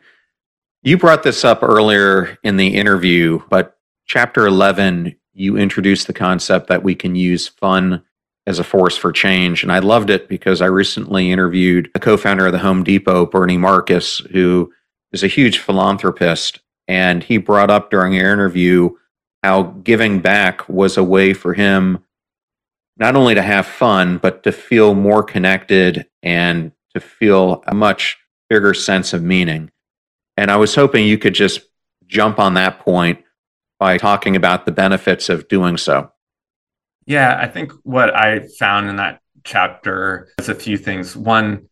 you 0.83 0.99
brought 0.99 1.23
this 1.23 1.45
up 1.45 1.63
earlier 1.63 2.37
in 2.43 2.57
the 2.57 2.75
interview, 2.75 3.39
but 3.49 3.77
chapter 4.09 4.47
11 4.47 5.15
you 5.39 5.57
introduced 5.57 6.07
the 6.07 6.13
concept 6.13 6.67
that 6.69 6.83
we 6.83 6.95
can 6.95 7.15
use 7.15 7.49
fun 7.49 8.03
as 8.47 8.59
a 8.59 8.65
force 8.65 8.97
for 8.97 9.13
change. 9.13 9.63
And 9.63 9.71
I 9.71 9.79
loved 9.79 10.11
it 10.11 10.29
because 10.29 10.61
I 10.61 10.67
recently 10.67 11.31
interviewed 11.31 11.91
a 11.95 12.01
co 12.01 12.17
founder 12.17 12.47
of 12.47 12.53
the 12.53 12.59
Home 12.59 12.83
Depot, 12.83 13.27
Bernie 13.27 13.59
Marcus, 13.59 14.19
who 14.33 14.73
is 15.13 15.23
a 15.23 15.29
huge 15.29 15.59
philanthropist. 15.59 16.61
And 16.89 17.23
he 17.23 17.37
brought 17.37 17.71
up 17.71 17.91
during 17.91 18.15
our 18.19 18.33
interview 18.33 18.91
how 19.43 19.63
giving 19.85 20.21
back 20.21 20.69
was 20.69 20.97
a 20.97 21.05
way 21.05 21.35
for 21.35 21.55
him 21.55 22.03
not 22.97 23.15
only 23.15 23.35
to 23.35 23.43
have 23.43 23.67
fun, 23.67 24.19
but 24.19 24.43
to 24.43 24.51
feel 24.51 24.95
more 24.95 25.23
connected 25.23 26.07
and 26.23 26.73
to 26.95 27.01
feel 27.01 27.63
a 27.69 27.75
much 27.75 28.19
bigger 28.51 28.75
sense 28.75 29.13
of 29.13 29.23
meaning. 29.23 29.71
And 30.37 30.51
I 30.51 30.57
was 30.57 30.75
hoping 30.75 31.07
you 31.07 31.19
could 31.19 31.35
just 31.35 31.61
jump 32.07 32.39
on 32.39 32.55
that 32.55 32.81
point 32.81 33.23
by 33.79 33.99
talking 33.99 34.37
about 34.37 34.67
the 34.67 34.73
benefits 34.73 35.29
of 35.29 35.49
doing 35.49 35.77
so. 35.77 36.11
Yeah, 37.07 37.39
I 37.41 37.47
think 37.47 37.73
what 37.85 38.15
I 38.15 38.47
found 38.59 38.89
in 38.89 38.97
that 38.97 39.21
chapter 39.45 40.29
is 40.39 40.49
a 40.49 40.55
few 40.55 40.77
things. 40.77 41.17
One, 41.17 41.69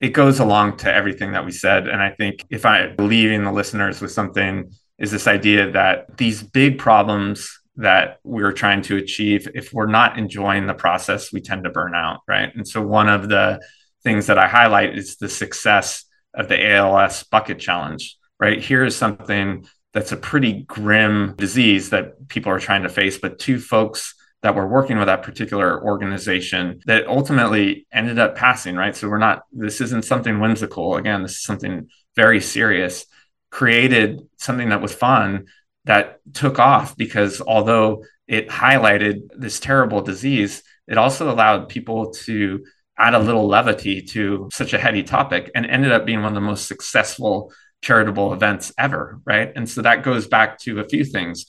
it 0.00 0.10
goes 0.10 0.38
along 0.38 0.78
to 0.78 0.92
everything 0.92 1.32
that 1.32 1.44
we 1.44 1.52
said. 1.52 1.88
And 1.88 2.00
I 2.02 2.10
think 2.10 2.46
if 2.50 2.64
I'm 2.64 2.94
leaving 2.98 3.44
the 3.44 3.52
listeners 3.52 4.00
with 4.00 4.12
something, 4.12 4.72
is 4.98 5.10
this 5.10 5.26
idea 5.26 5.70
that 5.72 6.16
these 6.16 6.42
big 6.42 6.78
problems 6.78 7.60
that 7.76 8.18
we're 8.24 8.52
trying 8.52 8.82
to 8.82 8.96
achieve, 8.96 9.48
if 9.54 9.72
we're 9.72 9.86
not 9.86 10.18
enjoying 10.18 10.66
the 10.66 10.74
process, 10.74 11.32
we 11.32 11.40
tend 11.40 11.64
to 11.64 11.70
burn 11.70 11.94
out, 11.94 12.20
right? 12.26 12.54
And 12.54 12.66
so 12.66 12.82
one 12.82 13.08
of 13.08 13.28
the 13.28 13.60
things 14.02 14.26
that 14.26 14.38
I 14.38 14.48
highlight 14.48 14.96
is 14.96 15.16
the 15.16 15.28
success 15.28 16.04
of 16.34 16.48
the 16.48 16.72
ALS 16.72 17.24
bucket 17.24 17.58
challenge, 17.58 18.16
right? 18.40 18.60
Here 18.60 18.84
is 18.84 18.96
something 18.96 19.66
that's 19.94 20.12
a 20.12 20.16
pretty 20.16 20.62
grim 20.64 21.34
disease 21.36 21.90
that 21.90 22.28
people 22.28 22.52
are 22.52 22.58
trying 22.58 22.82
to 22.82 22.88
face. 22.88 23.18
But 23.18 23.38
two 23.38 23.58
folks 23.58 24.14
that 24.42 24.54
were 24.54 24.68
working 24.68 24.98
with 24.98 25.06
that 25.06 25.22
particular 25.22 25.82
organization 25.82 26.80
that 26.86 27.08
ultimately 27.08 27.86
ended 27.92 28.18
up 28.18 28.36
passing, 28.36 28.76
right? 28.76 28.94
So 28.94 29.08
we're 29.08 29.18
not, 29.18 29.42
this 29.52 29.80
isn't 29.80 30.04
something 30.04 30.38
whimsical. 30.38 30.96
Again, 30.96 31.22
this 31.22 31.32
is 31.32 31.42
something 31.42 31.88
very 32.14 32.40
serious, 32.40 33.06
created 33.50 34.20
something 34.36 34.68
that 34.68 34.82
was 34.82 34.94
fun 34.94 35.46
that 35.86 36.20
took 36.34 36.58
off 36.58 36.96
because 36.96 37.40
although 37.40 38.04
it 38.28 38.48
highlighted 38.48 39.22
this 39.36 39.58
terrible 39.58 40.02
disease, 40.02 40.62
it 40.86 40.98
also 40.98 41.32
allowed 41.32 41.68
people 41.68 42.12
to 42.12 42.64
add 42.98 43.14
a 43.14 43.18
little 43.18 43.46
levity 43.46 44.02
to 44.02 44.48
such 44.52 44.72
a 44.72 44.78
heady 44.78 45.02
topic 45.02 45.50
and 45.54 45.66
ended 45.66 45.92
up 45.92 46.04
being 46.04 46.20
one 46.20 46.28
of 46.28 46.34
the 46.34 46.40
most 46.40 46.68
successful 46.68 47.52
charitable 47.82 48.32
events 48.32 48.72
ever, 48.78 49.20
right? 49.24 49.52
And 49.54 49.68
so 49.68 49.82
that 49.82 50.02
goes 50.02 50.26
back 50.26 50.58
to 50.60 50.80
a 50.80 50.88
few 50.88 51.04
things. 51.04 51.46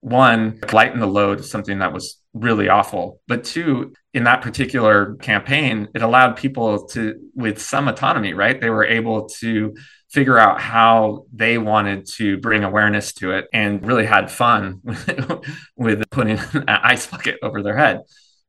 One, 0.00 0.60
lighten 0.72 1.00
the 1.00 1.06
load, 1.06 1.44
something 1.44 1.78
that 1.78 1.92
was 1.92 2.20
really 2.34 2.68
awful. 2.68 3.20
But 3.26 3.44
two, 3.44 3.94
in 4.12 4.24
that 4.24 4.42
particular 4.42 5.14
campaign, 5.16 5.88
it 5.94 6.02
allowed 6.02 6.36
people 6.36 6.86
to, 6.88 7.18
with 7.34 7.60
some 7.60 7.88
autonomy, 7.88 8.34
right? 8.34 8.60
They 8.60 8.70
were 8.70 8.84
able 8.84 9.28
to 9.40 9.74
figure 10.10 10.38
out 10.38 10.60
how 10.60 11.26
they 11.32 11.58
wanted 11.58 12.06
to 12.06 12.38
bring 12.38 12.62
awareness 12.62 13.12
to 13.14 13.32
it 13.32 13.48
and 13.52 13.84
really 13.84 14.06
had 14.06 14.30
fun 14.30 14.80
with 15.76 16.08
putting 16.10 16.38
an 16.52 16.68
ice 16.68 17.06
bucket 17.06 17.38
over 17.42 17.62
their 17.62 17.76
head. 17.76 18.02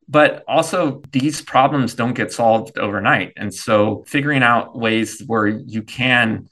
But 0.08 0.44
also, 0.48 1.02
these 1.12 1.42
problems 1.42 1.96
don't 1.96 2.14
get 2.14 2.32
solved 2.32 2.78
overnight. 2.78 3.34
And 3.38 3.52
so, 3.52 4.04
figuring 4.06 4.44
out 4.44 4.78
ways 4.78 5.24
where 5.26 5.48
you 5.48 5.82
can 5.82 6.48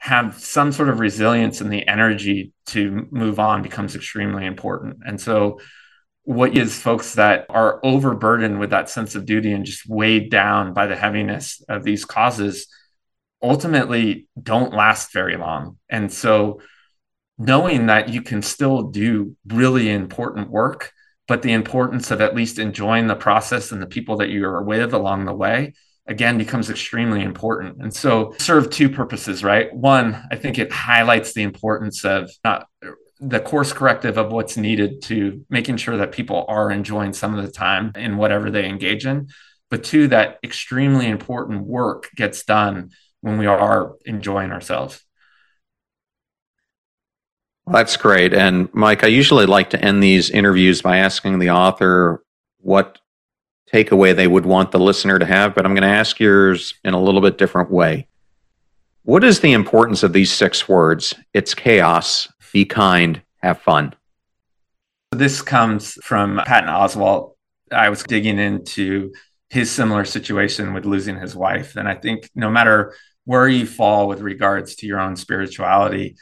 have 0.00 0.38
some 0.38 0.72
sort 0.72 0.88
of 0.88 0.98
resilience 0.98 1.60
and 1.60 1.70
the 1.70 1.86
energy 1.86 2.52
to 2.66 3.06
move 3.10 3.38
on 3.38 3.62
becomes 3.62 3.94
extremely 3.94 4.46
important. 4.46 4.98
And 5.06 5.20
so, 5.20 5.60
what 6.24 6.56
is 6.56 6.78
folks 6.78 7.14
that 7.14 7.46
are 7.48 7.80
overburdened 7.82 8.60
with 8.60 8.70
that 8.70 8.88
sense 8.88 9.14
of 9.14 9.26
duty 9.26 9.52
and 9.52 9.64
just 9.64 9.88
weighed 9.88 10.30
down 10.30 10.74
by 10.74 10.86
the 10.86 10.96
heaviness 10.96 11.62
of 11.68 11.82
these 11.82 12.04
causes 12.04 12.66
ultimately 13.42 14.28
don't 14.40 14.72
last 14.72 15.12
very 15.12 15.36
long. 15.36 15.78
And 15.88 16.12
so, 16.12 16.60
knowing 17.36 17.86
that 17.86 18.08
you 18.08 18.22
can 18.22 18.42
still 18.42 18.84
do 18.84 19.36
really 19.46 19.90
important 19.90 20.50
work, 20.50 20.92
but 21.28 21.42
the 21.42 21.52
importance 21.52 22.10
of 22.10 22.20
at 22.22 22.34
least 22.34 22.58
enjoying 22.58 23.06
the 23.06 23.14
process 23.14 23.70
and 23.70 23.82
the 23.82 23.86
people 23.86 24.16
that 24.18 24.30
you 24.30 24.46
are 24.46 24.62
with 24.62 24.94
along 24.94 25.26
the 25.26 25.34
way 25.34 25.74
again 26.06 26.38
becomes 26.38 26.70
extremely 26.70 27.22
important. 27.22 27.80
And 27.80 27.94
so 27.94 28.34
serve 28.38 28.70
two 28.70 28.88
purposes, 28.88 29.44
right? 29.44 29.72
One, 29.74 30.22
I 30.30 30.36
think 30.36 30.58
it 30.58 30.72
highlights 30.72 31.32
the 31.32 31.42
importance 31.42 32.04
of 32.04 32.30
not 32.44 32.66
the 33.20 33.40
course 33.40 33.72
corrective 33.72 34.16
of 34.16 34.32
what's 34.32 34.56
needed 34.56 35.02
to 35.02 35.44
making 35.50 35.76
sure 35.76 35.98
that 35.98 36.10
people 36.12 36.46
are 36.48 36.70
enjoying 36.70 37.12
some 37.12 37.38
of 37.38 37.44
the 37.44 37.52
time 37.52 37.92
in 37.94 38.16
whatever 38.16 38.50
they 38.50 38.66
engage 38.66 39.06
in. 39.06 39.28
But 39.70 39.84
two, 39.84 40.08
that 40.08 40.38
extremely 40.42 41.06
important 41.06 41.64
work 41.66 42.08
gets 42.16 42.44
done 42.44 42.90
when 43.20 43.38
we 43.38 43.46
are 43.46 43.94
enjoying 44.04 44.50
ourselves. 44.50 45.04
that's 47.66 47.96
great. 47.96 48.34
And 48.34 48.68
Mike, 48.72 49.04
I 49.04 49.08
usually 49.08 49.46
like 49.46 49.70
to 49.70 49.84
end 49.84 50.02
these 50.02 50.30
interviews 50.30 50.82
by 50.82 50.96
asking 50.96 51.38
the 51.38 51.50
author 51.50 52.24
what 52.58 52.99
takeaway 53.72 54.14
they 54.14 54.26
would 54.26 54.46
want 54.46 54.72
the 54.72 54.78
listener 54.78 55.18
to 55.18 55.26
have, 55.26 55.54
but 55.54 55.64
I'm 55.64 55.74
going 55.74 55.82
to 55.82 55.88
ask 55.88 56.18
yours 56.18 56.74
in 56.84 56.94
a 56.94 57.00
little 57.00 57.20
bit 57.20 57.38
different 57.38 57.70
way. 57.70 58.08
What 59.02 59.24
is 59.24 59.40
the 59.40 59.52
importance 59.52 60.02
of 60.02 60.12
these 60.12 60.32
six 60.32 60.68
words? 60.68 61.14
It's 61.32 61.54
chaos. 61.54 62.32
Be 62.52 62.64
kind. 62.64 63.22
Have 63.38 63.60
fun. 63.60 63.94
This 65.12 65.42
comes 65.42 65.94
from 66.04 66.40
Patton 66.44 66.68
Oswalt. 66.68 67.34
I 67.72 67.88
was 67.88 68.02
digging 68.02 68.38
into 68.38 69.12
his 69.48 69.70
similar 69.70 70.04
situation 70.04 70.74
with 70.74 70.84
losing 70.84 71.16
his 71.16 71.34
wife. 71.34 71.76
And 71.76 71.88
I 71.88 71.94
think 71.94 72.30
no 72.34 72.50
matter 72.50 72.94
where 73.24 73.48
you 73.48 73.66
fall 73.66 74.06
with 74.06 74.20
regards 74.20 74.76
to 74.76 74.86
your 74.86 75.00
own 75.00 75.16
spirituality, 75.16 76.16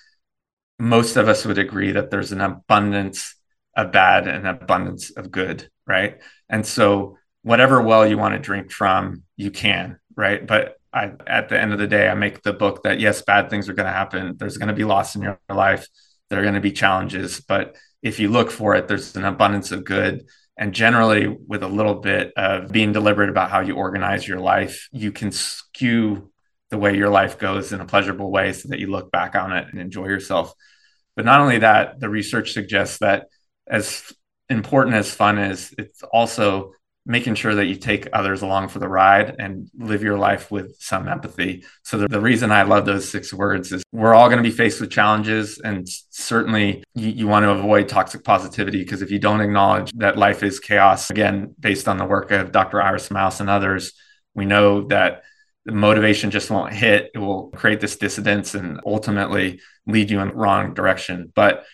most 0.79 1.17
of 1.17 1.29
us 1.29 1.45
would 1.45 1.59
agree 1.59 1.93
that 1.93 2.11
there's 2.11 2.33
an 2.33 2.41
abundance 2.41 3.35
of 3.77 3.93
bad 3.93 4.27
and 4.27 4.47
abundance 4.47 5.11
of 5.11 5.31
good, 5.31 5.69
right? 5.87 6.19
And 6.49 6.67
so, 6.67 7.18
whatever 7.43 7.81
well 7.81 8.07
you 8.07 8.19
want 8.19 8.35
to 8.35 8.41
drink 8.41 8.71
from, 8.71 9.23
you 9.37 9.51
can, 9.51 9.99
right? 10.17 10.47
But 10.47 10.77
I, 10.93 11.13
at 11.27 11.49
the 11.49 11.61
end 11.61 11.73
of 11.73 11.79
the 11.79 11.87
day, 11.87 12.09
I 12.09 12.15
make 12.15 12.43
the 12.43 12.53
book 12.53 12.83
that 12.85 13.01
yes, 13.01 13.23
bad 13.23 13.51
things 13.51 13.69
are 13.69 13.75
going 13.75 13.87
to 13.87 13.93
happen. 13.93 14.37
There's 14.37 14.57
going 14.57 14.69
to 14.69 14.75
be 14.75 14.85
loss 14.85 15.15
in 15.15 15.23
your 15.23 15.39
life. 15.49 15.87
There 16.29 16.39
are 16.39 16.43
going 16.43 16.55
to 16.55 16.61
be 16.61 16.73
challenges, 16.73 17.41
but 17.41 17.77
if 18.03 18.21
you 18.21 18.29
look 18.29 18.51
for 18.51 18.75
it, 18.75 18.89
there's 18.89 19.17
an 19.17 19.25
abundance 19.25 19.73
of 19.73 19.85
good. 19.85 20.27
And 20.57 20.75
generally, 20.75 21.29
with 21.29 21.63
a 21.63 21.69
little 21.69 21.95
bit 21.95 22.33
of 22.37 22.73
being 22.73 22.93
deliberate 22.93 23.31
about 23.31 23.51
how 23.51 23.61
you 23.61 23.77
organize 23.77 24.27
your 24.27 24.41
life, 24.41 24.89
you 24.93 25.13
can 25.13 25.31
skew 25.31 26.31
the 26.71 26.79
way 26.79 26.97
your 26.97 27.09
life 27.09 27.39
goes 27.39 27.73
in 27.73 27.81
a 27.81 27.87
pleasurable 27.87 28.31
way 28.31 28.53
so 28.53 28.69
that 28.69 28.79
you 28.79 28.89
look 28.89 29.11
back 29.11 29.35
on 29.35 29.53
it 29.53 29.69
and 29.71 29.81
enjoy 29.81 30.07
yourself. 30.07 30.53
But 31.17 31.25
not 31.25 31.41
only 31.41 31.59
that, 31.59 32.01
the 32.01 32.09
research 32.09 32.53
suggests 32.53 32.99
that 32.99 33.27
as 33.67 34.13
important 34.51 34.97
as 34.97 35.15
fun 35.15 35.39
is, 35.39 35.75
it's 35.79 36.03
also 36.03 36.73
making 37.09 37.35
sure 37.35 37.55
that 37.55 37.65
you 37.67 37.75
take 37.75 38.07
others 38.13 38.43
along 38.43 38.69
for 38.69 38.81
the 38.81 38.89
ride 38.89 39.35
and 39.39 39.71
live 39.79 40.03
your 40.03 40.19
life 40.19 40.51
with 40.51 40.77
some 40.79 41.09
empathy. 41.09 41.65
So 41.83 41.97
the, 41.97 42.07
the 42.07 42.21
reason 42.21 42.53
I 42.53 42.63
love 42.63 42.85
those 42.85 43.09
six 43.09 43.33
words 43.33 43.73
is 43.73 43.83
we're 43.93 44.15
all 44.15 44.29
going 44.29 44.43
to 44.43 44.49
be 44.49 44.55
faced 44.55 44.79
with 44.79 44.91
challenges 44.91 45.59
and 45.59 45.89
certainly 46.11 46.85
you, 46.95 47.09
you 47.09 47.27
want 47.27 47.45
to 47.45 47.51
avoid 47.51 47.89
toxic 47.89 48.23
positivity 48.25 48.85
because 48.85 49.01
if 49.01 49.11
you 49.11 49.19
don't 49.19 49.41
acknowledge 49.41 49.91
that 49.93 50.19
life 50.19 50.43
is 50.43 50.61
chaos, 50.61 51.09
again, 51.09 51.55
based 51.59 51.89
on 51.89 51.97
the 51.97 52.05
work 52.05 52.31
of 52.31 52.53
Dr. 52.53 52.83
Iris 52.83 53.11
Mauss 53.11 53.41
and 53.41 53.49
others, 53.49 53.95
we 54.35 54.45
know 54.45 54.87
that 54.89 55.23
the 55.65 55.73
motivation 55.73 56.31
just 56.31 56.51
won't 56.51 56.75
hit. 56.75 57.11
It 57.15 57.19
will 57.19 57.49
create 57.49 57.81
this 57.81 57.97
dissidence 57.97 58.55
and 58.55 58.81
ultimately 58.85 59.61
lead 59.87 60.11
you 60.11 60.21
in 60.21 60.29
the 60.29 60.35
wrong 60.35 60.75
direction. 60.75 61.33
But 61.35 61.65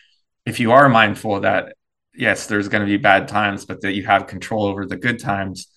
if 0.46 0.60
you 0.60 0.70
are 0.70 0.88
mindful 0.88 1.40
that 1.40 1.74
yes, 2.16 2.46
there's 2.46 2.68
going 2.68 2.82
to 2.82 2.86
be 2.86 2.96
bad 2.96 3.28
times, 3.28 3.64
but 3.64 3.80
that 3.82 3.94
you 3.94 4.04
have 4.04 4.26
control 4.26 4.64
over 4.64 4.86
the 4.86 4.96
good 4.96 5.18
times. 5.18 5.68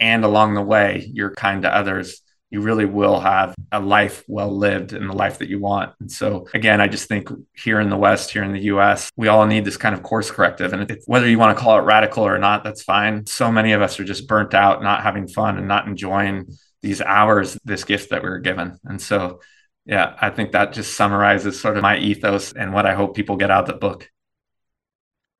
And 0.00 0.24
along 0.24 0.54
the 0.54 0.62
way, 0.62 1.08
you're 1.12 1.34
kind 1.34 1.62
to 1.62 1.74
others. 1.74 2.20
You 2.50 2.60
really 2.60 2.84
will 2.84 3.18
have 3.20 3.54
a 3.72 3.80
life 3.80 4.22
well 4.28 4.56
lived 4.56 4.92
and 4.92 5.08
the 5.08 5.14
life 5.14 5.38
that 5.38 5.48
you 5.48 5.58
want. 5.58 5.92
And 6.00 6.10
so, 6.10 6.46
again, 6.54 6.80
I 6.80 6.86
just 6.86 7.08
think 7.08 7.28
here 7.54 7.80
in 7.80 7.90
the 7.90 7.96
West, 7.96 8.30
here 8.30 8.44
in 8.44 8.52
the 8.52 8.62
US, 8.62 9.10
we 9.16 9.28
all 9.28 9.46
need 9.46 9.64
this 9.64 9.76
kind 9.76 9.94
of 9.94 10.02
course 10.02 10.30
corrective. 10.30 10.72
And 10.72 10.98
whether 11.06 11.28
you 11.28 11.38
want 11.38 11.56
to 11.56 11.62
call 11.62 11.78
it 11.78 11.82
radical 11.82 12.24
or 12.24 12.38
not, 12.38 12.62
that's 12.62 12.82
fine. 12.82 13.26
So 13.26 13.50
many 13.50 13.72
of 13.72 13.82
us 13.82 13.98
are 13.98 14.04
just 14.04 14.28
burnt 14.28 14.54
out, 14.54 14.82
not 14.82 15.02
having 15.02 15.26
fun 15.26 15.58
and 15.58 15.66
not 15.66 15.86
enjoying 15.86 16.46
these 16.82 17.00
hours, 17.00 17.58
this 17.64 17.82
gift 17.84 18.10
that 18.10 18.22
we 18.22 18.28
were 18.28 18.40
given. 18.40 18.78
And 18.84 19.00
so, 19.00 19.40
yeah, 19.84 20.16
I 20.20 20.30
think 20.30 20.52
that 20.52 20.72
just 20.72 20.96
summarizes 20.96 21.60
sort 21.60 21.76
of 21.76 21.82
my 21.82 21.98
ethos 21.98 22.52
and 22.52 22.72
what 22.72 22.86
I 22.86 22.94
hope 22.94 23.16
people 23.16 23.36
get 23.36 23.50
out 23.50 23.68
of 23.68 23.74
the 23.74 23.80
book 23.80 24.08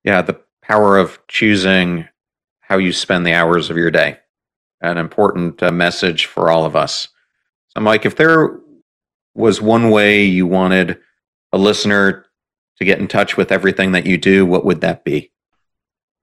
yeah, 0.05 0.21
the 0.21 0.39
power 0.61 0.97
of 0.97 1.19
choosing 1.27 2.07
how 2.61 2.77
you 2.77 2.93
spend 2.93 3.25
the 3.25 3.33
hours 3.33 3.69
of 3.69 3.77
your 3.77 3.91
day. 3.91 4.17
An 4.81 4.97
important 4.97 5.61
uh, 5.61 5.71
message 5.71 6.27
for 6.27 6.49
all 6.49 6.63
of 6.63 6.75
us. 6.75 7.07
So, 7.69 7.81
Mike, 7.81 8.05
if 8.05 8.15
there 8.15 8.59
was 9.33 9.61
one 9.61 9.89
way 9.89 10.23
you 10.23 10.45
wanted 10.45 10.99
a 11.51 11.57
listener 11.57 12.25
to 12.77 12.85
get 12.85 12.99
in 12.99 13.07
touch 13.07 13.35
with 13.35 13.51
everything 13.51 13.93
that 13.93 14.05
you 14.05 14.17
do, 14.17 14.45
what 14.45 14.63
would 14.63 14.81
that 14.81 15.03
be? 15.03 15.31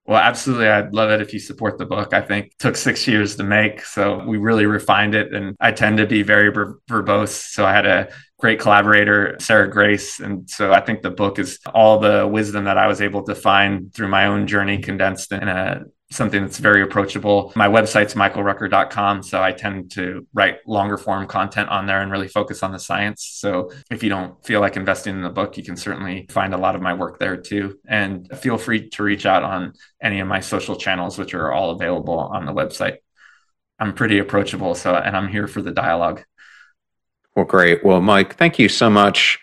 Well, 0.04 0.20
absolutely. 0.20 0.68
I'd 0.68 0.92
love 0.92 1.10
it 1.10 1.20
if 1.20 1.32
you 1.32 1.38
support 1.38 1.78
the 1.78 1.86
book. 1.86 2.12
I 2.12 2.20
think 2.20 2.56
took 2.58 2.76
six 2.76 3.06
years 3.06 3.36
to 3.36 3.44
make. 3.44 3.84
So 3.84 4.24
we 4.24 4.36
really 4.36 4.66
refined 4.66 5.14
it. 5.14 5.32
And 5.32 5.56
I 5.60 5.72
tend 5.72 5.98
to 5.98 6.06
be 6.06 6.22
very 6.22 6.50
ver- 6.50 6.78
verbose. 6.88 7.28
So 7.28 7.64
I 7.64 7.72
had 7.72 7.86
a 7.86 8.08
great 8.42 8.58
collaborator, 8.58 9.36
Sarah 9.38 9.70
Grace. 9.70 10.18
And 10.18 10.50
so 10.50 10.72
I 10.72 10.80
think 10.80 11.00
the 11.00 11.12
book 11.12 11.38
is 11.38 11.60
all 11.72 12.00
the 12.00 12.26
wisdom 12.26 12.64
that 12.64 12.76
I 12.76 12.88
was 12.88 13.00
able 13.00 13.22
to 13.22 13.36
find 13.36 13.94
through 13.94 14.08
my 14.08 14.26
own 14.26 14.48
journey 14.48 14.78
condensed 14.78 15.30
in 15.30 15.46
a 15.46 15.84
something 16.10 16.42
that's 16.42 16.58
very 16.58 16.82
approachable. 16.82 17.52
My 17.54 17.68
website's 17.68 18.14
michaelrucker.com. 18.14 19.22
So 19.22 19.40
I 19.40 19.52
tend 19.52 19.92
to 19.92 20.26
write 20.34 20.58
longer 20.66 20.98
form 20.98 21.26
content 21.26 21.68
on 21.70 21.86
there 21.86 22.02
and 22.02 22.10
really 22.10 22.28
focus 22.28 22.64
on 22.64 22.72
the 22.72 22.80
science. 22.80 23.30
So 23.32 23.70
if 23.90 24.02
you 24.02 24.10
don't 24.10 24.44
feel 24.44 24.60
like 24.60 24.76
investing 24.76 25.14
in 25.14 25.22
the 25.22 25.30
book, 25.30 25.56
you 25.56 25.62
can 25.62 25.76
certainly 25.76 26.26
find 26.28 26.52
a 26.52 26.58
lot 26.58 26.74
of 26.74 26.82
my 26.82 26.94
work 26.94 27.20
there 27.20 27.36
too. 27.36 27.78
And 27.86 28.28
feel 28.38 28.58
free 28.58 28.90
to 28.90 29.02
reach 29.04 29.24
out 29.24 29.44
on 29.44 29.72
any 30.02 30.18
of 30.18 30.26
my 30.26 30.40
social 30.40 30.74
channels, 30.74 31.16
which 31.16 31.32
are 31.32 31.52
all 31.52 31.70
available 31.70 32.18
on 32.18 32.44
the 32.44 32.52
website. 32.52 32.96
I'm 33.78 33.94
pretty 33.94 34.18
approachable. 34.18 34.74
So, 34.74 34.94
and 34.94 35.16
I'm 35.16 35.28
here 35.28 35.46
for 35.46 35.62
the 35.62 35.72
dialogue. 35.72 36.24
Well, 37.34 37.44
great. 37.44 37.84
Well, 37.84 38.00
Mike, 38.00 38.36
thank 38.36 38.58
you 38.58 38.68
so 38.68 38.90
much 38.90 39.38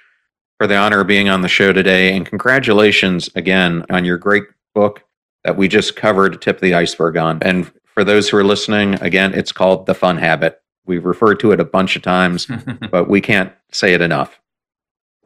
for 0.58 0.68
the 0.68 0.76
honor 0.76 1.02
of 1.02 1.08
being 1.08 1.30
on 1.30 1.42
the 1.42 1.48
show 1.48 1.74
today. 1.74 2.16
And 2.16 2.26
congratulations 2.26 3.30
again 3.36 3.86
on 3.90 4.06
your 4.06 4.18
great 4.18 4.44
book 4.76 5.04
that 5.44 5.58
we 5.58 5.68
just 5.68 5.96
covered 5.96 6.42
tip 6.42 6.58
of 6.58 6.62
the 6.62 6.74
iceberg 6.74 7.18
on. 7.18 7.42
And 7.42 7.72
for 7.86 8.04
those 8.04 8.30
who 8.30 8.38
are 8.38 8.44
listening, 8.44 8.96
again, 8.96 9.34
it's 9.34 9.52
called 9.52 9.86
The 9.86 9.96
Fun 9.96 10.18
Habit. 10.18 10.62
We've 10.86 11.06
referred 11.06 11.40
to 11.42 11.52
it 11.52 11.60
a 11.60 11.66
bunch 11.66 11.96
of 11.96 12.02
times, 12.02 12.48
but 12.92 13.10
we 13.10 13.22
can't 13.22 13.54
say 13.72 13.94
it 13.94 14.02
enough. 14.02 14.40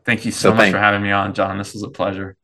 Thank 0.06 0.26
you 0.26 0.32
so, 0.32 0.50
so 0.50 0.52
much 0.52 0.60
thank, 0.60 0.74
for 0.74 0.80
having 0.80 1.02
me 1.02 1.12
on, 1.12 1.34
John. 1.34 1.58
This 1.58 1.74
was 1.74 1.84
a 1.84 1.90
pleasure. 1.90 2.38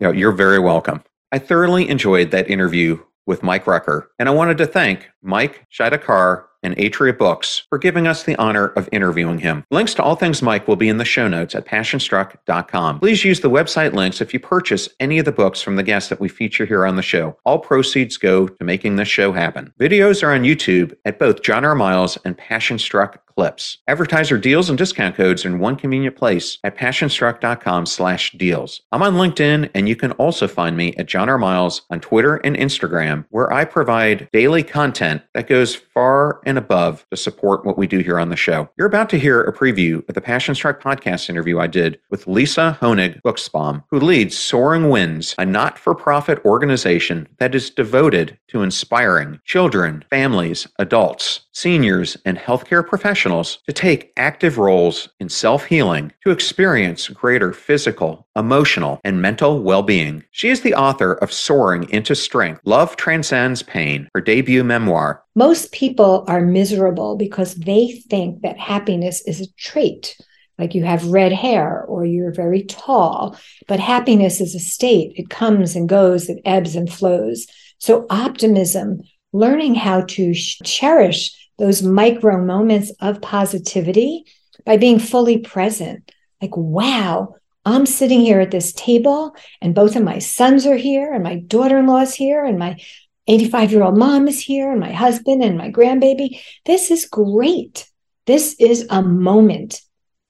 You 0.00 0.08
know, 0.08 0.12
you're 0.12 0.32
very 0.32 0.58
welcome. 0.58 1.02
I 1.30 1.38
thoroughly 1.38 1.88
enjoyed 1.88 2.30
that 2.32 2.50
interview 2.50 2.98
with 3.26 3.42
Mike 3.42 3.66
Rucker, 3.66 4.10
and 4.18 4.28
I 4.28 4.32
wanted 4.32 4.58
to 4.58 4.66
thank 4.66 5.08
Mike 5.22 5.66
Shidakar 5.72 6.44
and 6.62 6.76
Atria 6.76 7.16
Books 7.16 7.64
for 7.68 7.78
giving 7.78 8.06
us 8.06 8.22
the 8.22 8.36
honor 8.36 8.68
of 8.68 8.88
interviewing 8.92 9.38
him. 9.38 9.64
Links 9.70 9.94
to 9.94 10.02
all 10.02 10.16
things 10.16 10.42
Mike 10.42 10.68
will 10.68 10.76
be 10.76 10.88
in 10.88 10.98
the 10.98 11.04
show 11.04 11.28
notes 11.28 11.54
at 11.54 11.66
passionstruck.com. 11.66 13.00
Please 13.00 13.24
use 13.24 13.40
the 13.40 13.50
website 13.50 13.92
links 13.92 14.20
if 14.20 14.32
you 14.32 14.40
purchase 14.40 14.88
any 15.00 15.18
of 15.18 15.24
the 15.24 15.32
books 15.32 15.60
from 15.60 15.76
the 15.76 15.82
guests 15.82 16.08
that 16.08 16.20
we 16.20 16.28
feature 16.28 16.64
here 16.64 16.86
on 16.86 16.96
the 16.96 17.02
show. 17.02 17.36
All 17.44 17.58
proceeds 17.58 18.16
go 18.16 18.48
to 18.48 18.64
making 18.64 18.96
this 18.96 19.08
show 19.08 19.32
happen. 19.32 19.72
Videos 19.80 20.22
are 20.22 20.32
on 20.32 20.42
YouTube 20.42 20.94
at 21.04 21.18
both 21.18 21.42
John 21.42 21.64
R. 21.64 21.74
Miles 21.74 22.16
and 22.24 22.36
Passion 22.36 22.78
Struck 22.78 23.22
clips. 23.34 23.78
Advertiser 23.88 24.38
deals 24.38 24.68
and 24.68 24.78
discount 24.78 25.16
codes 25.16 25.44
in 25.44 25.58
one 25.58 25.76
convenient 25.76 26.16
place 26.16 26.58
at 26.64 26.76
passionstruck.com 26.76 27.86
slash 27.86 28.32
deals. 28.32 28.82
I'm 28.92 29.02
on 29.02 29.14
LinkedIn 29.14 29.70
and 29.74 29.88
you 29.88 29.96
can 29.96 30.12
also 30.12 30.48
find 30.48 30.76
me 30.76 30.94
at 30.96 31.06
John 31.06 31.28
R. 31.28 31.38
Miles 31.38 31.82
on 31.90 32.00
Twitter 32.00 32.36
and 32.36 32.56
Instagram 32.56 33.24
where 33.30 33.52
I 33.52 33.64
provide 33.64 34.28
daily 34.32 34.62
content 34.62 35.22
that 35.34 35.48
goes 35.48 35.74
far 35.74 36.40
and 36.44 36.58
above 36.58 37.06
to 37.10 37.16
support 37.16 37.64
what 37.64 37.78
we 37.78 37.86
do 37.86 37.98
here 37.98 38.18
on 38.18 38.28
the 38.28 38.36
show. 38.36 38.68
You're 38.76 38.86
about 38.86 39.10
to 39.10 39.18
hear 39.18 39.42
a 39.42 39.52
preview 39.52 40.06
of 40.08 40.14
the 40.14 40.20
Passion 40.20 40.54
Struck 40.54 40.82
podcast 40.82 41.28
interview 41.28 41.58
I 41.58 41.66
did 41.66 41.98
with 42.10 42.26
Lisa 42.26 42.78
Honig 42.80 43.20
Buxbaum, 43.22 43.84
who 43.90 44.00
leads 44.00 44.36
Soaring 44.36 44.88
Winds, 44.88 45.34
a 45.38 45.46
not-for-profit 45.46 46.44
organization 46.44 47.28
that 47.38 47.54
is 47.54 47.70
devoted 47.70 48.38
to 48.48 48.62
inspiring 48.62 49.40
children, 49.44 50.04
families, 50.10 50.66
adults, 50.78 51.46
seniors, 51.52 52.16
and 52.24 52.38
healthcare 52.38 52.86
professionals 53.22 53.58
to 53.66 53.72
take 53.72 54.12
active 54.16 54.58
roles 54.58 55.08
in 55.20 55.28
self 55.28 55.64
healing 55.64 56.12
to 56.24 56.30
experience 56.32 57.08
greater 57.08 57.52
physical, 57.52 58.26
emotional, 58.34 59.00
and 59.04 59.22
mental 59.22 59.62
well 59.62 59.82
being. 59.82 60.24
She 60.32 60.48
is 60.48 60.62
the 60.62 60.74
author 60.74 61.12
of 61.14 61.32
Soaring 61.32 61.88
into 61.90 62.16
Strength 62.16 62.62
Love 62.64 62.96
Transcends 62.96 63.62
Pain, 63.62 64.08
her 64.14 64.20
debut 64.20 64.64
memoir. 64.64 65.22
Most 65.36 65.70
people 65.70 66.24
are 66.26 66.40
miserable 66.40 67.16
because 67.16 67.54
they 67.54 68.02
think 68.10 68.42
that 68.42 68.58
happiness 68.58 69.22
is 69.26 69.40
a 69.40 69.52
trait. 69.56 70.16
Like 70.58 70.74
you 70.74 70.84
have 70.84 71.06
red 71.06 71.32
hair 71.32 71.84
or 71.84 72.04
you're 72.04 72.34
very 72.34 72.64
tall, 72.64 73.36
but 73.68 73.78
happiness 73.78 74.40
is 74.40 74.54
a 74.54 74.60
state. 74.60 75.12
It 75.16 75.30
comes 75.30 75.76
and 75.76 75.88
goes, 75.88 76.28
it 76.28 76.38
ebbs 76.44 76.74
and 76.74 76.92
flows. 76.92 77.46
So, 77.78 78.06
optimism, 78.10 79.00
learning 79.32 79.76
how 79.76 80.02
to 80.02 80.34
cherish 80.34 81.32
those 81.58 81.82
micro 81.82 82.42
moments 82.42 82.92
of 83.00 83.20
positivity 83.20 84.24
by 84.64 84.76
being 84.76 84.98
fully 84.98 85.38
present. 85.38 86.10
Like, 86.40 86.56
wow, 86.56 87.36
I'm 87.64 87.86
sitting 87.86 88.20
here 88.20 88.40
at 88.40 88.50
this 88.50 88.72
table, 88.72 89.36
and 89.60 89.74
both 89.74 89.94
of 89.94 90.02
my 90.02 90.18
sons 90.18 90.66
are 90.66 90.76
here, 90.76 91.12
and 91.12 91.22
my 91.22 91.36
daughter 91.36 91.78
in 91.78 91.86
law 91.86 92.00
is 92.00 92.14
here, 92.14 92.44
and 92.44 92.58
my 92.58 92.80
85 93.28 93.72
year 93.72 93.82
old 93.84 93.96
mom 93.96 94.26
is 94.26 94.40
here, 94.40 94.70
and 94.70 94.80
my 94.80 94.92
husband 94.92 95.42
and 95.42 95.56
my 95.56 95.70
grandbaby. 95.70 96.40
This 96.64 96.90
is 96.90 97.06
great. 97.06 97.88
This 98.26 98.56
is 98.58 98.86
a 98.90 99.02
moment. 99.02 99.80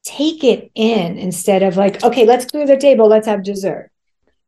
Take 0.05 0.45
it 0.45 0.71
in 0.75 1.19
instead 1.19 1.63
of 1.63 1.77
like, 1.77 2.03
okay, 2.05 2.27
let's 2.27 2.45
clear 2.45 2.67
the 2.67 2.77
table, 2.77 3.07
let's 3.09 3.27
have 3.27 3.45
dessert. 3.45 3.91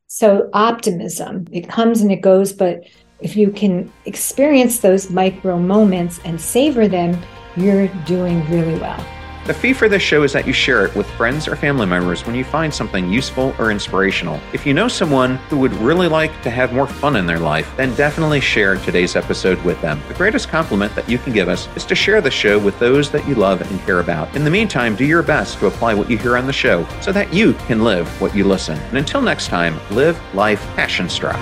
So, 0.06 0.50
optimism, 0.52 1.46
it 1.52 1.68
comes 1.68 2.00
and 2.02 2.12
it 2.12 2.20
goes, 2.20 2.52
but 2.52 2.84
if 3.24 3.34
you 3.34 3.50
can 3.50 3.90
experience 4.04 4.80
those 4.80 5.10
micro 5.10 5.58
moments 5.58 6.20
and 6.26 6.38
savor 6.38 6.86
them, 6.86 7.18
you're 7.56 7.88
doing 8.04 8.46
really 8.50 8.78
well. 8.78 9.02
The 9.46 9.54
fee 9.54 9.72
for 9.72 9.88
this 9.90 10.02
show 10.02 10.22
is 10.22 10.32
that 10.32 10.46
you 10.46 10.52
share 10.54 10.86
it 10.86 10.94
with 10.94 11.10
friends 11.12 11.48
or 11.48 11.56
family 11.56 11.86
members 11.86 12.24
when 12.24 12.34
you 12.34 12.44
find 12.44 12.72
something 12.72 13.10
useful 13.10 13.54
or 13.58 13.70
inspirational. 13.70 14.40
If 14.52 14.66
you 14.66 14.72
know 14.72 14.88
someone 14.88 15.36
who 15.48 15.58
would 15.58 15.72
really 15.74 16.08
like 16.08 16.42
to 16.42 16.50
have 16.50 16.72
more 16.72 16.86
fun 16.86 17.16
in 17.16 17.26
their 17.26 17.38
life, 17.38 17.70
then 17.76 17.94
definitely 17.94 18.40
share 18.40 18.76
today's 18.76 19.16
episode 19.16 19.62
with 19.62 19.80
them. 19.82 20.02
The 20.08 20.14
greatest 20.14 20.48
compliment 20.48 20.94
that 20.94 21.08
you 21.08 21.18
can 21.18 21.32
give 21.32 21.48
us 21.48 21.68
is 21.76 21.84
to 21.86 21.94
share 21.94 22.22
the 22.22 22.30
show 22.30 22.58
with 22.58 22.78
those 22.78 23.10
that 23.10 23.26
you 23.28 23.34
love 23.34 23.60
and 23.60 23.80
care 23.80 24.00
about. 24.00 24.34
In 24.34 24.44
the 24.44 24.50
meantime, 24.50 24.96
do 24.96 25.04
your 25.04 25.22
best 25.22 25.58
to 25.58 25.66
apply 25.66 25.92
what 25.94 26.10
you 26.10 26.16
hear 26.16 26.36
on 26.38 26.46
the 26.46 26.52
show 26.52 26.86
so 27.00 27.12
that 27.12 27.32
you 27.32 27.54
can 27.66 27.84
live 27.84 28.08
what 28.20 28.34
you 28.34 28.44
listen. 28.44 28.78
And 28.78 28.98
until 28.98 29.20
next 29.20 29.48
time, 29.48 29.78
live 29.94 30.18
life 30.34 30.62
passion 30.74 31.08
struck. 31.08 31.38